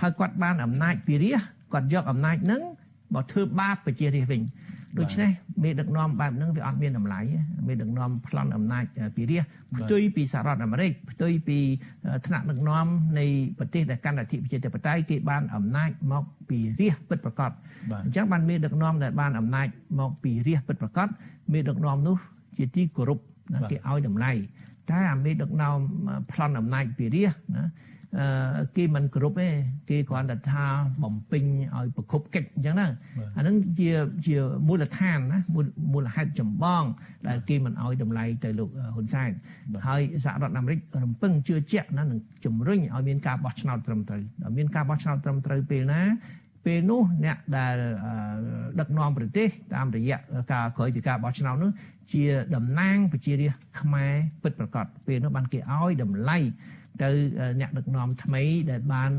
[0.00, 2.62] ហើយគាត់បានអំណាចពីរាស្ត្រគាត់យកអំណាចនឹង
[3.14, 4.42] មកធ្វើបាបប្រជារាស្ត្រវិញ
[4.98, 5.30] ដូច្នេះ
[5.62, 7.20] មេដឹកនាំបែបហ្នឹងវាអត់មានតម្លៃ
[7.66, 8.84] មេដឹកនាំប្លន់អំណាច
[9.16, 9.44] ពីរាជ
[9.76, 11.58] ផ្ទុយពីសហរដ្ឋអាមេរិកផ្ទុយពី
[12.26, 12.86] ថ្នាក់ដឹកនាំ
[13.18, 13.24] នៃ
[13.58, 17.50] ប្រទេសដែលកាន់អធិបតេយ្យបតេយ្យគេបានអំណាចមកពីរាជពិតប្រាកដ
[18.04, 19.66] អញ្ចឹងបានមេដឹកនាំដែលបានអំណាច
[20.00, 21.08] មកពីរាជពិតប្រាកដ
[21.52, 22.16] មេដឹកនាំនោះ
[22.58, 23.18] ជាទីគោរព
[23.70, 24.32] គេឲ្យតម្លៃ
[24.90, 25.76] តែអាមេដឹកនាំ
[26.30, 27.64] ប្លន់អំណាចពីរាជណា
[28.76, 29.48] គេមិនគ្រប់ទេ
[29.90, 30.64] គេគ្រាន់តែថា
[31.02, 31.44] បំពេញ
[31.76, 32.88] ឲ្យប្រគប់កិច្ចអញ្ចឹងណា
[33.36, 33.90] អានឹងជា
[34.26, 34.36] ជា
[34.68, 35.40] មូលដ្ឋានណា
[35.92, 36.84] មូលហេតុចម្បង
[37.28, 39.30] ដែលគេមិនឲ្យតម្លៃទៅលោកហ៊ុនសែន
[39.86, 46.00] ហើយសហរដ្ឋអាមេរិករំពឹងជឿជាក់ណានឹងជំរុញឲ្យមានការបោះឆ្នោតត្រឹមត្រូវដល់មានការបោះឆ្នោតត្រឹមត្រូវពេលណា
[46.66, 47.76] ពេលនោះអ្នកដែល
[48.80, 50.18] ដឹកនាំប្រទេសតាមរយៈ
[50.52, 51.70] ការក្រោយពីការបោះឆ្នោតនោះ
[52.12, 52.24] ជា
[52.56, 54.12] តំណាងប្រជារាស្ត្រខ្មែរ
[54.42, 56.38] ពិតប្រាកដពេលនោះបានគេឲ្យតម្លៃ
[57.02, 57.08] ទៅ
[57.60, 59.10] អ្នកដឹកនាំថ្មីដែលបាន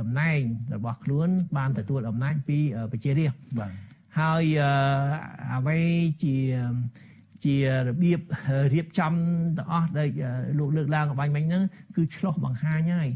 [0.00, 0.40] តំណែង
[0.74, 2.58] របស់ខ្លួន បានទទួលអំណាចពី
[2.92, 3.72] ប្រជារាស្ត្របាទ
[4.18, 4.44] ហើយ
[5.54, 5.78] អ្វី
[6.22, 6.36] ជា
[7.44, 7.56] ជា
[7.86, 8.20] របៀប
[8.74, 9.12] រៀបចំ
[9.58, 10.08] ទាំងអស់ដែល
[10.58, 11.62] លោកលើកឡើងបាញ់មិញហ្នឹង
[11.96, 13.10] គឺឆ្លោះបង្ហាញហើយ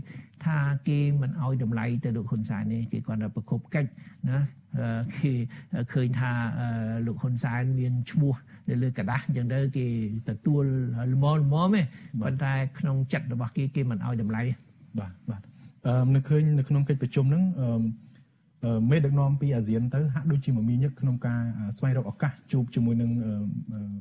[0.46, 3.90] ថាគេមិនអោយតម្លៃទៅលោកហ៊ុនសែននេះគេគាត់តែប្រគប់កិច្ច
[4.30, 4.40] ណា
[5.16, 5.32] គេ
[5.94, 6.32] ឃើញថា
[7.06, 8.34] លោកហ៊ុនសែនមានឈ្មោះ
[8.70, 9.86] នៅលើกระดาษអញ្ចឹងទៅគេ
[10.30, 10.64] ទទួល
[11.14, 11.82] ល្មមល្មមទេ
[12.22, 14.42] ប៉ុន្តែក្នុងចិត្តរបស់គេគេមិនអោយតម្លៃ
[15.00, 15.42] បាទបាទ
[15.88, 21.42] អឺនៅឃើញនៅក្នុងកិច្ចប្រជុំហ្នឹងអឺមេដឹកនាំពីអាស៊ានទៅហាក់ដូចជាមមាញឹកក្នុងការ
[21.78, 23.12] ស្វែងរកឱកាសជួបជាមួយនឹង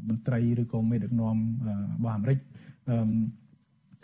[0.09, 1.36] មន្ត្រីឬក៏មេដឹកនាំ
[1.68, 1.70] រ
[2.03, 2.39] បស់អាមេរិក
[2.91, 2.97] អឺ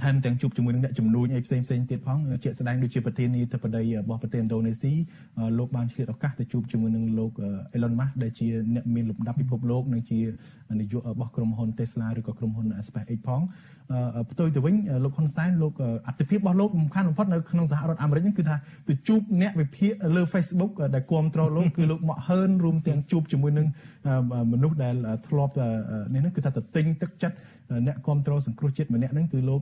[0.03, 4.93] ថែមទាំងជួបជាមួយនឹងអ្នកជំនួយអីផ្សេងផ្សេងទៀតផងជាក់ស្ដែងដូចជាប្រធានាធិបតីរបស់ប្រទេសឥណ្ឌូនេស៊ី
[5.57, 7.31] លោកបានឆ្លៀតឱកាសទៅជួបជាមួយនឹងលោក
[7.75, 10.19] Elon Musk ដែលជាអ្នកមានលំដាប់ពិភពលោកនិងជា
[10.79, 13.41] នាយករបស់ក្រុមហ៊ុន Tesla ឬក៏ក្រុមហ៊ុន SpaceX ផង
[14.31, 15.73] ផ្ទុយទៅវិញលោកហ៊ុនសែនលោក
[16.07, 18.55] អត្ថិភាពរបស់លោកសំខាន់បំផុតនៅក្នុងសហរដ្ឋអាមេរិកនេះគឺថា
[18.87, 23.67] ទៅជួបអ្នកវិភាគលើ Facebook ដែលគ្រប់គ្រងលោកគឺលោកម៉ាក់ហឺនរួមទាំងជួបជាមួយនឹង
[24.53, 24.95] មនុស្សដែល
[25.27, 25.53] ធ្លាប់
[26.13, 27.35] នេះហ្នឹងគឺថាទៅទិញទឹកចិត្ត
[27.87, 29.61] អ្នកគ្រប់គ្រងសង្គ្រោះជាតិម្នាក់ហ្នឹងគឺលោក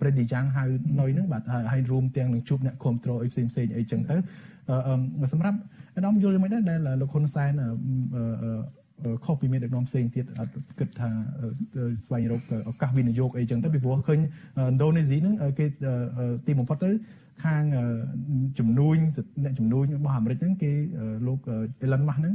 [0.00, 0.64] ប្រេឌីយ៉ាងហៅ
[1.00, 1.42] ណុយហ្នឹងបាទ
[1.72, 4.16] ហើយរួមទាំងនឹងជួបអ្នកគ្រប់គ្រងអីផ្សេងផ្សេងអីចឹងទៅ
[5.32, 5.58] សម្រាប់
[5.96, 7.52] អាដាមយល់យ៉ាងម៉េចដែរដែលលោកហ៊ុនសែន
[9.24, 11.10] ខុសពីមានដឹកនាំផ្សេងទៀតអត់គិតថា
[12.06, 14.22] ស្វែងរកឱកាសវិនិយោគអីចឹងទៅពីព្រោះឃើញឥ
[14.72, 15.66] ណ្ឌូនេស៊ីហ្នឹងគេ
[16.46, 16.90] ទីបំផុតទៅ
[17.44, 17.64] ខាង
[18.58, 18.94] ជំនួយ
[19.44, 20.72] អ្នកជំនួយរបស់អាមេរិកហ្នឹងគេ
[21.26, 21.38] លោក
[21.84, 22.34] Elon Musk ហ្នឹង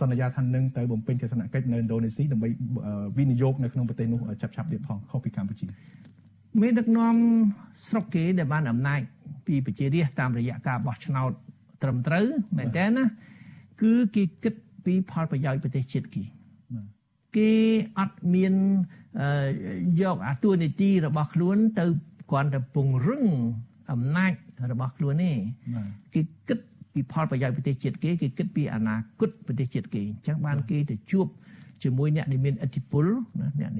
[0.00, 2.48] សន្យាថានឹងទៅបំពេញទស្សនកិច្ចនៅឥណ្ឌូនេស៊ីដើម្បី
[3.18, 5.66] វិនិយោគនៅក្នុងប្រទេសនោះចាប់ឆាប់ទៀតផងខុសពីកម្ពុជា
[6.62, 7.14] មានដឹកនាំ
[7.88, 9.00] ស្រុកគេដែលបានអំណាច
[9.46, 11.30] ពីប្រជារាស្ត្រតាមរយៈការបោះឆ្នោត
[11.82, 12.26] ត្រឹមត្រូវ
[12.58, 13.04] មែនតើណា
[13.82, 14.54] គឺគេគិត
[14.84, 16.22] ពីផលប្រយោជន៍ប្រទេសជាតិគេ
[17.36, 17.52] គេ
[17.98, 18.54] អត់មាន
[20.00, 21.84] យកអាតួនាទីរបស់ខ្លួនទៅ
[22.30, 23.24] គ្រាន់តែពង្រឹង
[23.92, 24.32] អំណាច
[24.72, 25.32] របស់ខ្លួនទេ
[26.14, 26.58] គេគិត
[26.92, 31.26] ពីផលប្រយោជន៍ប្រទេសជាតិគេគេគិតពីអនាគតប្រទេសជាតិគេអញ្ចឹងបានគេទៅជួប
[31.82, 33.06] ជាមួយអ្នកដែលមានឥទ្ធិពល
[33.60, 33.72] អ្នក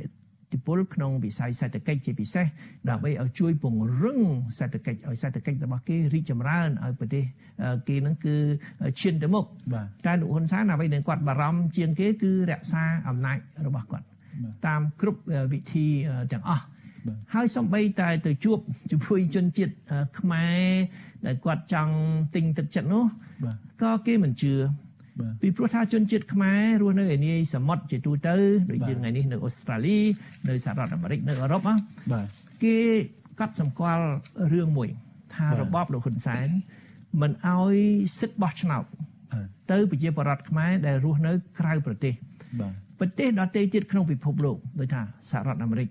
[0.50, 2.46] ទ្ធិពលក្នុងវិស័យសេដ្ឋកិច្ចជាពិសេស
[2.88, 4.20] ដើម្បីឲ្យជួយពង្រឹង
[4.58, 7.24] សេដ្ឋកិច្ចឲ្យសេដ្ឋកិច្ចរបស់គេរីកចម្រើនឲ្យប្រទេស
[7.88, 8.36] គេនឹងគឺ
[9.00, 9.44] ឈានទៅមុខ
[10.06, 14.06] តែលោកហ៊ុនសែនអ្វីដែលគាត់បារម្ភជាងគេគឺរក្សាអំណាចរបស់គាត់
[14.66, 15.20] តាមគ្រប់
[15.52, 15.86] វិធី
[16.32, 16.64] ទាំងអស់
[17.34, 18.58] ហើយសំបីតែទៅជួប
[18.90, 19.74] ជាមួយជនជាតិ
[20.18, 20.62] ខ្មែរ
[21.26, 21.94] ដែលគាត់ចង់
[22.34, 23.04] ទិញទឹកចិត្តនោះ
[23.82, 24.54] ក៏គេមិនជឿ
[25.42, 28.36] ពីព្រោះថាជនជាតិខ្មែររស់នៅឯនាយសមុទ្រជាទូទៅ
[28.70, 29.98] ដូចយើងថ្ងៃនេះនៅអូស្ត្រាលី
[30.48, 31.78] នៅសហរដ្ឋអាមេរិកនៅអឺរ៉ុបបាទ
[32.62, 32.76] គេ
[33.40, 34.04] កត់សម្គាល់
[34.52, 34.88] រឿងមួយ
[35.34, 36.48] ថារបបលោកហ៊ុនសែន
[37.20, 37.74] មិនអោយ
[38.18, 38.84] សិទ្ធិបោះឆ្នោត
[39.70, 42.14] ទៅប្រជាពលរដ្ឋខ្មែរដែលរស់នៅក្រៅប្រទេស
[42.60, 45.88] បាទប្រទេសដទៃទៀតក្នុងពិភពលោកដូចថាសហរដ្ឋអាមេរិក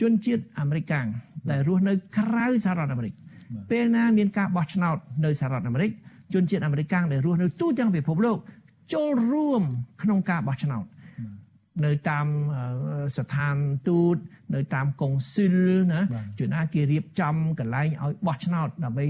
[0.00, 1.06] ជនជាតិអាមេរិកាំង
[1.50, 3.14] ដែលរស់នៅក្រៅសហរដ្ឋអាមេរិក
[3.70, 5.90] ពេលណាមានការបោះឆ្នោតនៅសហរដ្ឋអាមេរិក
[6.34, 8.38] ជនជាតិអាមេរិកាំងដែលរស់នៅទូទាំងពិភពលោក
[8.94, 9.62] ចូលរួម
[10.02, 10.84] ក្នុងការបោះឆ្នោត
[11.84, 12.26] នៅតាម
[13.16, 13.54] ស្ថាន
[13.88, 14.16] ទូត
[14.54, 15.56] នៅតាមកុងស៊ុល
[15.92, 16.00] ណា
[16.38, 19.06] ជួនណាគេរៀបចំកន្លែងឲ្យបោះឆ្នោតដើម្បី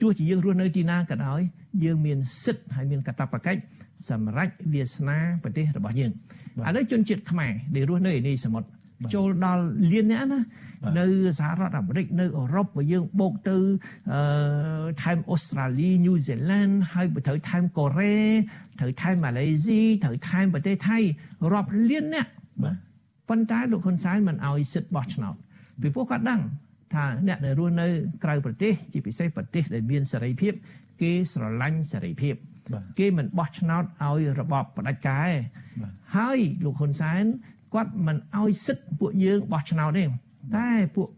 [0.00, 1.40] ទោះជាយើងរស់នៅទីណាក៏ដោយ
[1.84, 3.60] យើងមានសិទ្ធិហើយមានកាតព្វកិច្ច
[4.08, 8.68] សម្រាប់វាសនាប្រទេសរបស់យើងឥឡូវជនជាតិខ្មែរដែលរស់នៅឯនេះសមុទ្រ
[9.14, 10.40] ចូលដល់លានអ្នកណា
[10.98, 11.04] នៅ
[11.38, 13.56] សហរដ្ឋអាមេរិកនៅអឺរ៉ុបបើយើងបូកទៅ
[14.12, 14.20] អឺ
[15.02, 18.16] ថែមអូស្ត្រាលីញូហ្សេឡង់ហើយបើត្រូវថែមកូរ៉េ
[18.80, 20.98] ត្រូវថែមម៉ាឡេស៊ីត្រូវថែមប្រទេសថៃ
[21.52, 22.26] រាប់លានអ្នក
[22.62, 22.76] បាទ
[23.28, 25.34] ប៉ុន្តែលោកហ៊ុនសែនមិនអោយសិទ្ធិបោះឆ្នោត
[25.80, 26.40] ពីព្រោះគាត់ដឹង
[26.94, 27.86] ថាអ្នកដែលរស់នៅ
[28.24, 30.52] ក្រៅប្រទេសជាពិសេសប្រទេសដែលមានសេរីភាព
[31.00, 32.34] គេស្រឡាញ់សេរីភាព
[32.98, 35.32] គេមិនបោះឆ្នោតឲ្យរបបផ្ដាច់ការទេ
[36.16, 37.24] ហើយលោកហ៊ុនសែន
[37.74, 40.04] គាត់មិនអោយសិទ្ធិពួកយើងបោះឆ្នោតទេ
[40.56, 41.08] តែពួក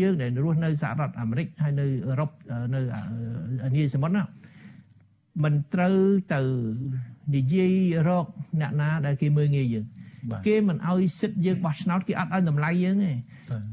[0.00, 2.30] យើងដែលរស់នៅសហរដ្ឋអាមេរិកហើយនៅអឺរ៉ុប
[2.74, 2.80] នៅ
[3.64, 4.22] អានីសមុទ្រណា
[5.44, 5.96] មិនត្រូវ
[6.34, 6.40] ទៅ
[7.34, 7.74] និយាយ
[8.08, 8.26] រក
[8.60, 9.86] អ្នកណាដែលគេមើងងាយយើង
[10.46, 13.12] គេមិនអោយសិទ្ធិយើងបោះឆ្នោតគេអត់ឲ្យតម្លៃយើងទេ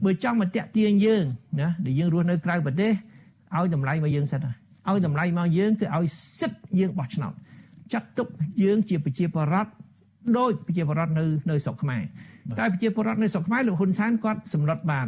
[0.04, 1.24] បើចង់មកតាក់ទាញយើង
[1.60, 2.92] ណាដែលយើងរស់នៅក្រៅប្រទេស
[3.56, 6.06] ឲ្យតម្លៃមកយើងសិនឲ្យតម្លៃមកយើងគឺឲ្យ
[6.40, 7.34] សិទ្ធិយើងបោះឆ្នោត
[7.94, 8.28] ចាត់ទុក
[8.64, 9.72] យើងជាប្រជាពលរដ្ឋ
[10.38, 12.02] ដោយប្រជាពលរដ្ឋនៅនៅស្រុកខ្មែរ
[12.60, 15.08] តែប្រជាពលរដ្ឋនៅស្រុកខ្មែរលោកហ៊ុនសែនគាត់សម្លុតបាន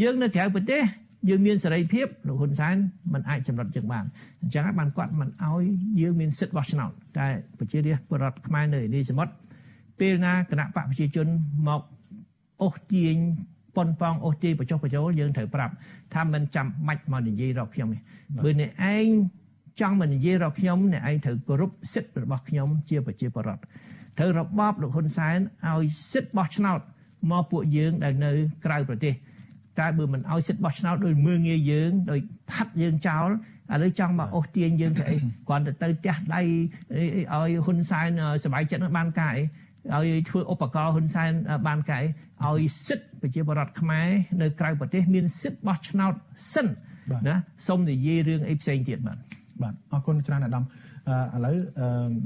[0.00, 0.82] យើងនៅក្រៅប្រទេស
[1.28, 2.76] យើងមានសេរីភាពលោកហ៊ុនសែន
[3.12, 4.04] មិនអាចសម្លុតយើងបាន
[4.42, 5.62] អញ្ចឹងហើយបានគាត់មិនអោយ
[6.00, 7.26] យើងមានសិទ្ធិបោះឆ្នោតតែ
[7.58, 9.32] ប្រជារាស្ត្រពលរដ្ឋខ្មែរនៅនេះសមុទ្រ
[10.00, 11.26] ពេលណាគណៈបកប្រជាជន
[11.68, 11.82] មក
[12.62, 13.16] អូសទាញ
[13.76, 15.74] ប៉ុនប៉ងអូសទាញបញ្ចុះបញ្ចូលយើងត្រូវប្រាប់
[16.14, 17.98] ថាមិនចាំបាច់មកនិយាយរកខ្ញុំទេ
[18.44, 19.06] បើអ្នកឯង
[19.80, 23.62] ចង់មកនិយាយរកខ្ញុំអ្នកឯងត្រូវគោរពសិទ្ធិរបស់ខ្ញុំជាប្រជាពលរដ្ឋ
[24.17, 26.79] ត្រូវរបបលោកហ៊ុនសែនឲ្យសិទ្ធិបោះឆ្នោត
[27.31, 28.31] មកពួកយើងដែលនៅ
[28.65, 29.13] ក្រៅប្រទេស
[29.79, 32.19] តែបើមិនឲ្យសិទ្ធិបោះឆ្នោតដោយមើងងាយយើងដោយ
[32.51, 33.27] ផាត់យើងចោល
[33.73, 35.17] ឥឡូវចង់មកអូសទាញយើងទៅអី
[35.47, 38.09] គ្រាន់តែទៅផ្ទះដៃឲ្យហ៊ុនសែន
[38.45, 39.43] សบายចិត្តនឹងបានការអី
[39.95, 41.31] ឲ្យធ្វើឧបករណ៍ហ៊ុនសែន
[41.67, 44.07] បានកែឲ្យសិទ្ធិប្រជាពលរដ្ឋខ្មែរ
[44.41, 46.13] នៅក្រៅប្រទេសមានសិទ្ធិបោះឆ្នោត
[46.53, 46.67] សិន
[47.27, 47.35] ណា
[47.67, 49.17] សូមនិយាយរឿងអីផ្សេងទៀតបាទ
[49.61, 50.63] បាទអរគុណច្រើនអាដាម
[51.10, 51.56] ឥឡូវ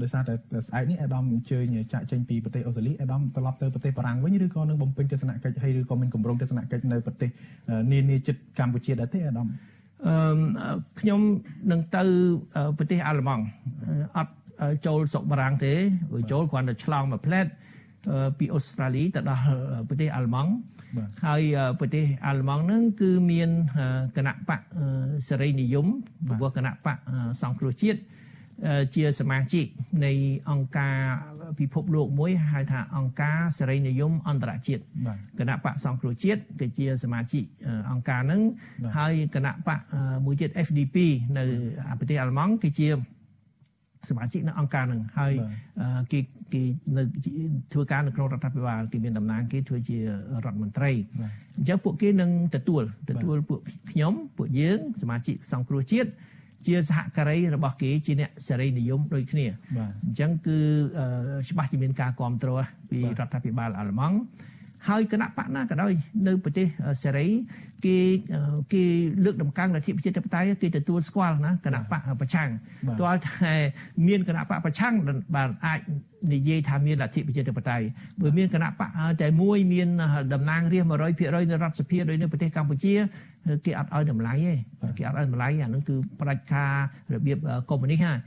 [0.01, 0.33] ដោយសារតែ
[0.67, 7.29] ស្អែកនេះអាដាមអញ្ជើញចាក់ចេញពីប្រទេសអូស្ត្រាលីអាដាមត្រឡប់ទៅប្រទេសបារាំងវិញឬក៏នឹងបំពេញទស្សនកិច្ចហើយឬក៏មានគម្រោងទស្សនកិច្ចនៅប្រទេស
[7.91, 9.47] នានាជិតកម្ពុជាដែរទេអាដាម
[10.07, 11.21] អឺខ្ញុំ
[11.71, 12.03] នឹងទៅ
[12.77, 13.43] ប្រទេសអាល្លឺម៉ង់
[14.17, 14.33] អត់
[14.85, 15.73] ចូលស្រុកបារាំងទេ
[16.31, 17.47] ចូលគ្រាន់តែឆ្លងមួយផ្លែត
[18.37, 19.43] ពីអូស្ត្រាលីទៅដល់
[19.87, 20.51] ប្រទេសអាល្លឺម៉ង់
[21.25, 21.41] ហើយ
[21.79, 23.49] ប្រទេសអាល្លឺម៉ង់ហ្នឹងគឺមាន
[24.17, 24.61] គណៈបក
[25.27, 25.87] សេរីនិយម
[26.27, 26.97] ព្រោះគណៈបក
[27.41, 27.99] សង្គ្រោះជាតិ
[28.95, 29.65] ជាសមាជិក
[30.05, 30.11] នៃ
[30.49, 30.97] អង្គការ
[31.59, 34.83] ពិភពលោកមួយហៅថាអង្គការសេរីនិយមអន្តរជាតិ
[35.39, 37.43] គណៈបកសង្គ្រោះជាតិគឺជាសមាជិក
[37.91, 38.41] អង្គការហ្នឹង
[38.97, 39.79] ហើយគណៈបក
[40.25, 40.97] មួយទៀត FDP
[41.37, 41.43] នៅ
[41.99, 42.87] ប្រទេសអាល្លឺម៉ង់គឺជា
[44.09, 45.33] សមាជិកនៅអង្គការនឹងហើយ
[46.11, 46.19] គេ
[46.53, 46.63] គេ
[46.97, 47.03] នៅ
[47.73, 50.01] ធ្វើការនៅក្នុងរដ្ឋាភិបាលគេមានតំណែងគេធ្វើជារ
[50.45, 50.91] ដ្ឋមន្ត្រី
[51.57, 53.59] អញ្ចឹងពួកគេនឹងទទួលទទួលពួក
[53.91, 56.09] ខ្ញុំពួកយើងសមាជិកសង្គ្រោះជាតិ
[56.65, 59.45] ជាសហការីរបស់គេជាអ្នកសេរីនិយមដូចគ្នា
[60.05, 60.57] អញ្ចឹងគឺ
[61.49, 64.17] ច្បាស់ជាមានការគ្រប់គ្រងពីរដ្ឋាភិបាលអាល្លឺម៉ង់
[64.87, 65.91] ហើយគណៈបកណាក៏ដោយ
[66.27, 66.65] នៅប្រទេស
[67.03, 67.27] សេរី
[67.85, 67.97] គេ
[68.73, 68.83] គេ
[69.25, 72.49] លើកដំកើងលទ្ធិប្រជាធិបតេយ្យគេទទួលស្គាល់ណាគណៈបកប្រឆាំង
[72.99, 73.53] ទាល់តែ
[74.07, 74.93] មានគណៈបកប្រឆាំង
[75.35, 75.79] បានអាច
[76.33, 77.85] និយាយថាមានលទ្ធិប្រជាធិបតេយ្យ
[78.21, 78.89] បើមានគណៈបក
[79.21, 79.89] តែមួយមាន
[80.33, 81.05] តំណាងរាស្ត្រ
[81.47, 82.93] 100%នៅរដ្ឋសភាដោយនៅប្រទេសកម្ពុជា
[83.65, 84.53] គេអត់ឲ្យតម្លៃទេ
[84.97, 86.73] គេអត់ឲ្យតម្លៃអានឹងគឺផ្ដាច់ការ
[87.13, 87.37] របៀប
[87.69, 88.17] កុម្មុយនីសហើយ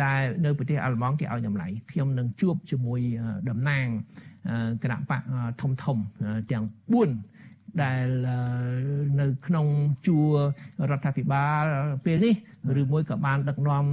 [0.00, 0.12] តែ
[0.44, 3.00] នៅប្រទេសអាល្លឺម៉ង់គេឲ្យតម្លៃខ្ញុំនឹងជួបជាមួយ
[3.48, 3.86] តំណាង
[4.82, 5.20] គណៈបក
[5.60, 5.98] ធំធំ
[6.50, 8.08] ទាំង4ដែល
[9.20, 9.66] នៅក្នុង
[10.06, 10.28] ជួរ
[10.90, 11.64] រដ្ឋាភិបាល
[12.04, 12.34] ពេលនេះ
[12.80, 13.84] ឬមួយក៏បានដឹកនាំ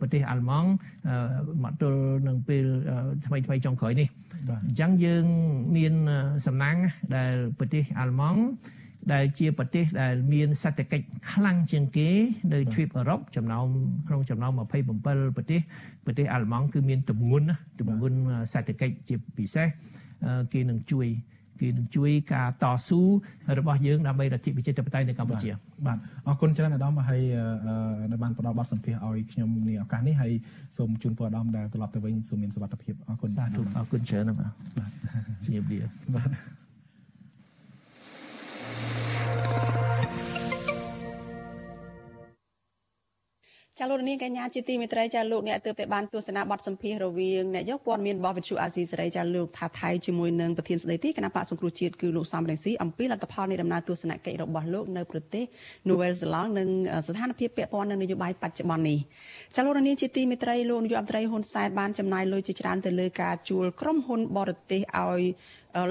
[0.00, 0.68] ប្រទេសអាល្លឺម៉ង់
[1.62, 2.64] មកទល់នឹងពេល
[3.26, 4.08] ថ្មីថ្មីចុងក្រោយនេះ
[4.48, 5.24] អញ្ចឹងយើង
[5.76, 5.94] មាន
[6.46, 6.76] សំណាង
[7.16, 8.40] ដែលប្រទេសអាល្លឺម៉ង់
[9.12, 12.08] ដែលជាប្រទេសដែលមានសេដ្ឋកិច្ចខ្លាំងជាងគេ
[12.52, 13.66] នៅទ្វីបអឺរ៉ុបចំណោម
[14.08, 15.60] ក្នុងចំណោម27ប្រទេស
[16.06, 17.46] ប្រទេសអាល្លឺម៉ង់គឺមានទម្ងន់
[17.78, 18.18] ទម្ងន់
[18.52, 19.68] សេដ្ឋកិច្ចជាពិសេស
[20.52, 21.08] គេនឹងជួយ
[21.60, 23.00] គេនឹងជួយការតស៊ូ
[23.58, 25.50] របស់យើងដើម្បីរដ្ឋាភិបាលប្រជាធិបតេយ្យនៅកម្ពុជា
[25.86, 27.22] បាទអរគុណច្រើនអាដាមហើយ
[28.12, 30.32] នៅបានផ្ដល់បទសម្ភាសឲ្យខ្ញុំនាឱកាសនេះហើយ
[30.76, 33.48] សូមជូនពរអាដាមដែលត្រឡប់ទៅវិញសូមមានសុវត្ថិភាពអរគុណបាទ
[33.78, 34.52] អរគុណច្រើនបាទ
[35.44, 35.78] ជំរាបលា
[36.14, 36.30] បាទ
[43.80, 55.44] ចាលោកនាងកញ្ញាជាទីមេត្រីចាលោកអ្នកទើបតែបានទស្សនាបទសម្ភាសន៍រវាងអ្នកយកព័ត៌មានរបស់វិទ្យុអាស៊ីសេរីចាលោកថាថៃជាមួយនឹងប្រធានស្ដីទីគណៈបកសង្គ្រោះជាតិគឺលោកសំរងស៊ីអំពីលទ្ធផលនៃដំណើរទស្សនកិច្ចរបស់លោកនៅប្រទេស
[55.88, 56.68] នូវែលសេឡង់និង
[57.06, 58.98] ស្ថានភាពពាក់ព័ន្ធនឹងនយោបាយបច្ចុប្បន្ននេះ
[59.56, 65.22] ចាលោកនាងជាទីមេត្រីលោកនាយករដ្ឋមន្ត្រីហ៊ុនសែនបានចំណាយលុយជាច្រើនទៅលើការជួលក្រុមហ៊ុនបរទេសឲ្យ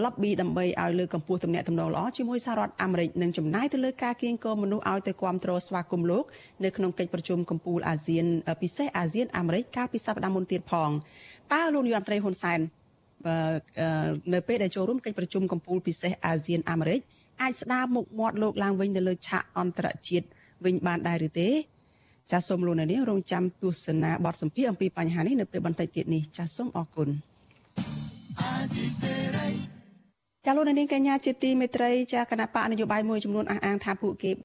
[0.03, 6.23] lobby ដើម្បីឲ្យលើកកម្ពស់ទំនាក់ទំនងល្អជាមួយសហរដ្ឋអាមេរិកនិងចំណាយទៅលើការគៀងគរមនុស្សឲ្យទៅគ្រប់គ្រងស្វាគមន៍លោក
[6.63, 8.25] នៅក្នុងកិច្ចប្រជុំកំពូលអាស៊ាន
[8.61, 10.89] ពិសេសអាស៊ានអាមេរិកកាលពីសប្តាហ៍មុនទៀតផង
[11.53, 12.59] តើលោកនាយរដ្ឋមន្ត្រីហ៊ុនសែន
[14.34, 16.99] នៅពេលដែលចូលរួមកិច្ចប្រជុំកំពូលពិសេសអាស៊ានអាមេរិក
[17.41, 20.25] អាចស្ដារមុខមាត់លោកឡើងវិញនៅលើឆាកអន្តរជាតិ
[20.65, 21.49] វិញបានដែរឬទេ
[22.32, 27.09] ចាសសូមលោកនាងរងចាំទស្សនាបទសម្ភាសអំពីបញ្ហានេះនៅពេលបន្តិចទៀតនេះចាសសូមអរគុណ
[30.45, 34.31] ចាលោកនាងកញ្ញាជាទីមេត្រីចាគណៈបកនយោបាយមួយចំនួនអះអាងថាពួកគេ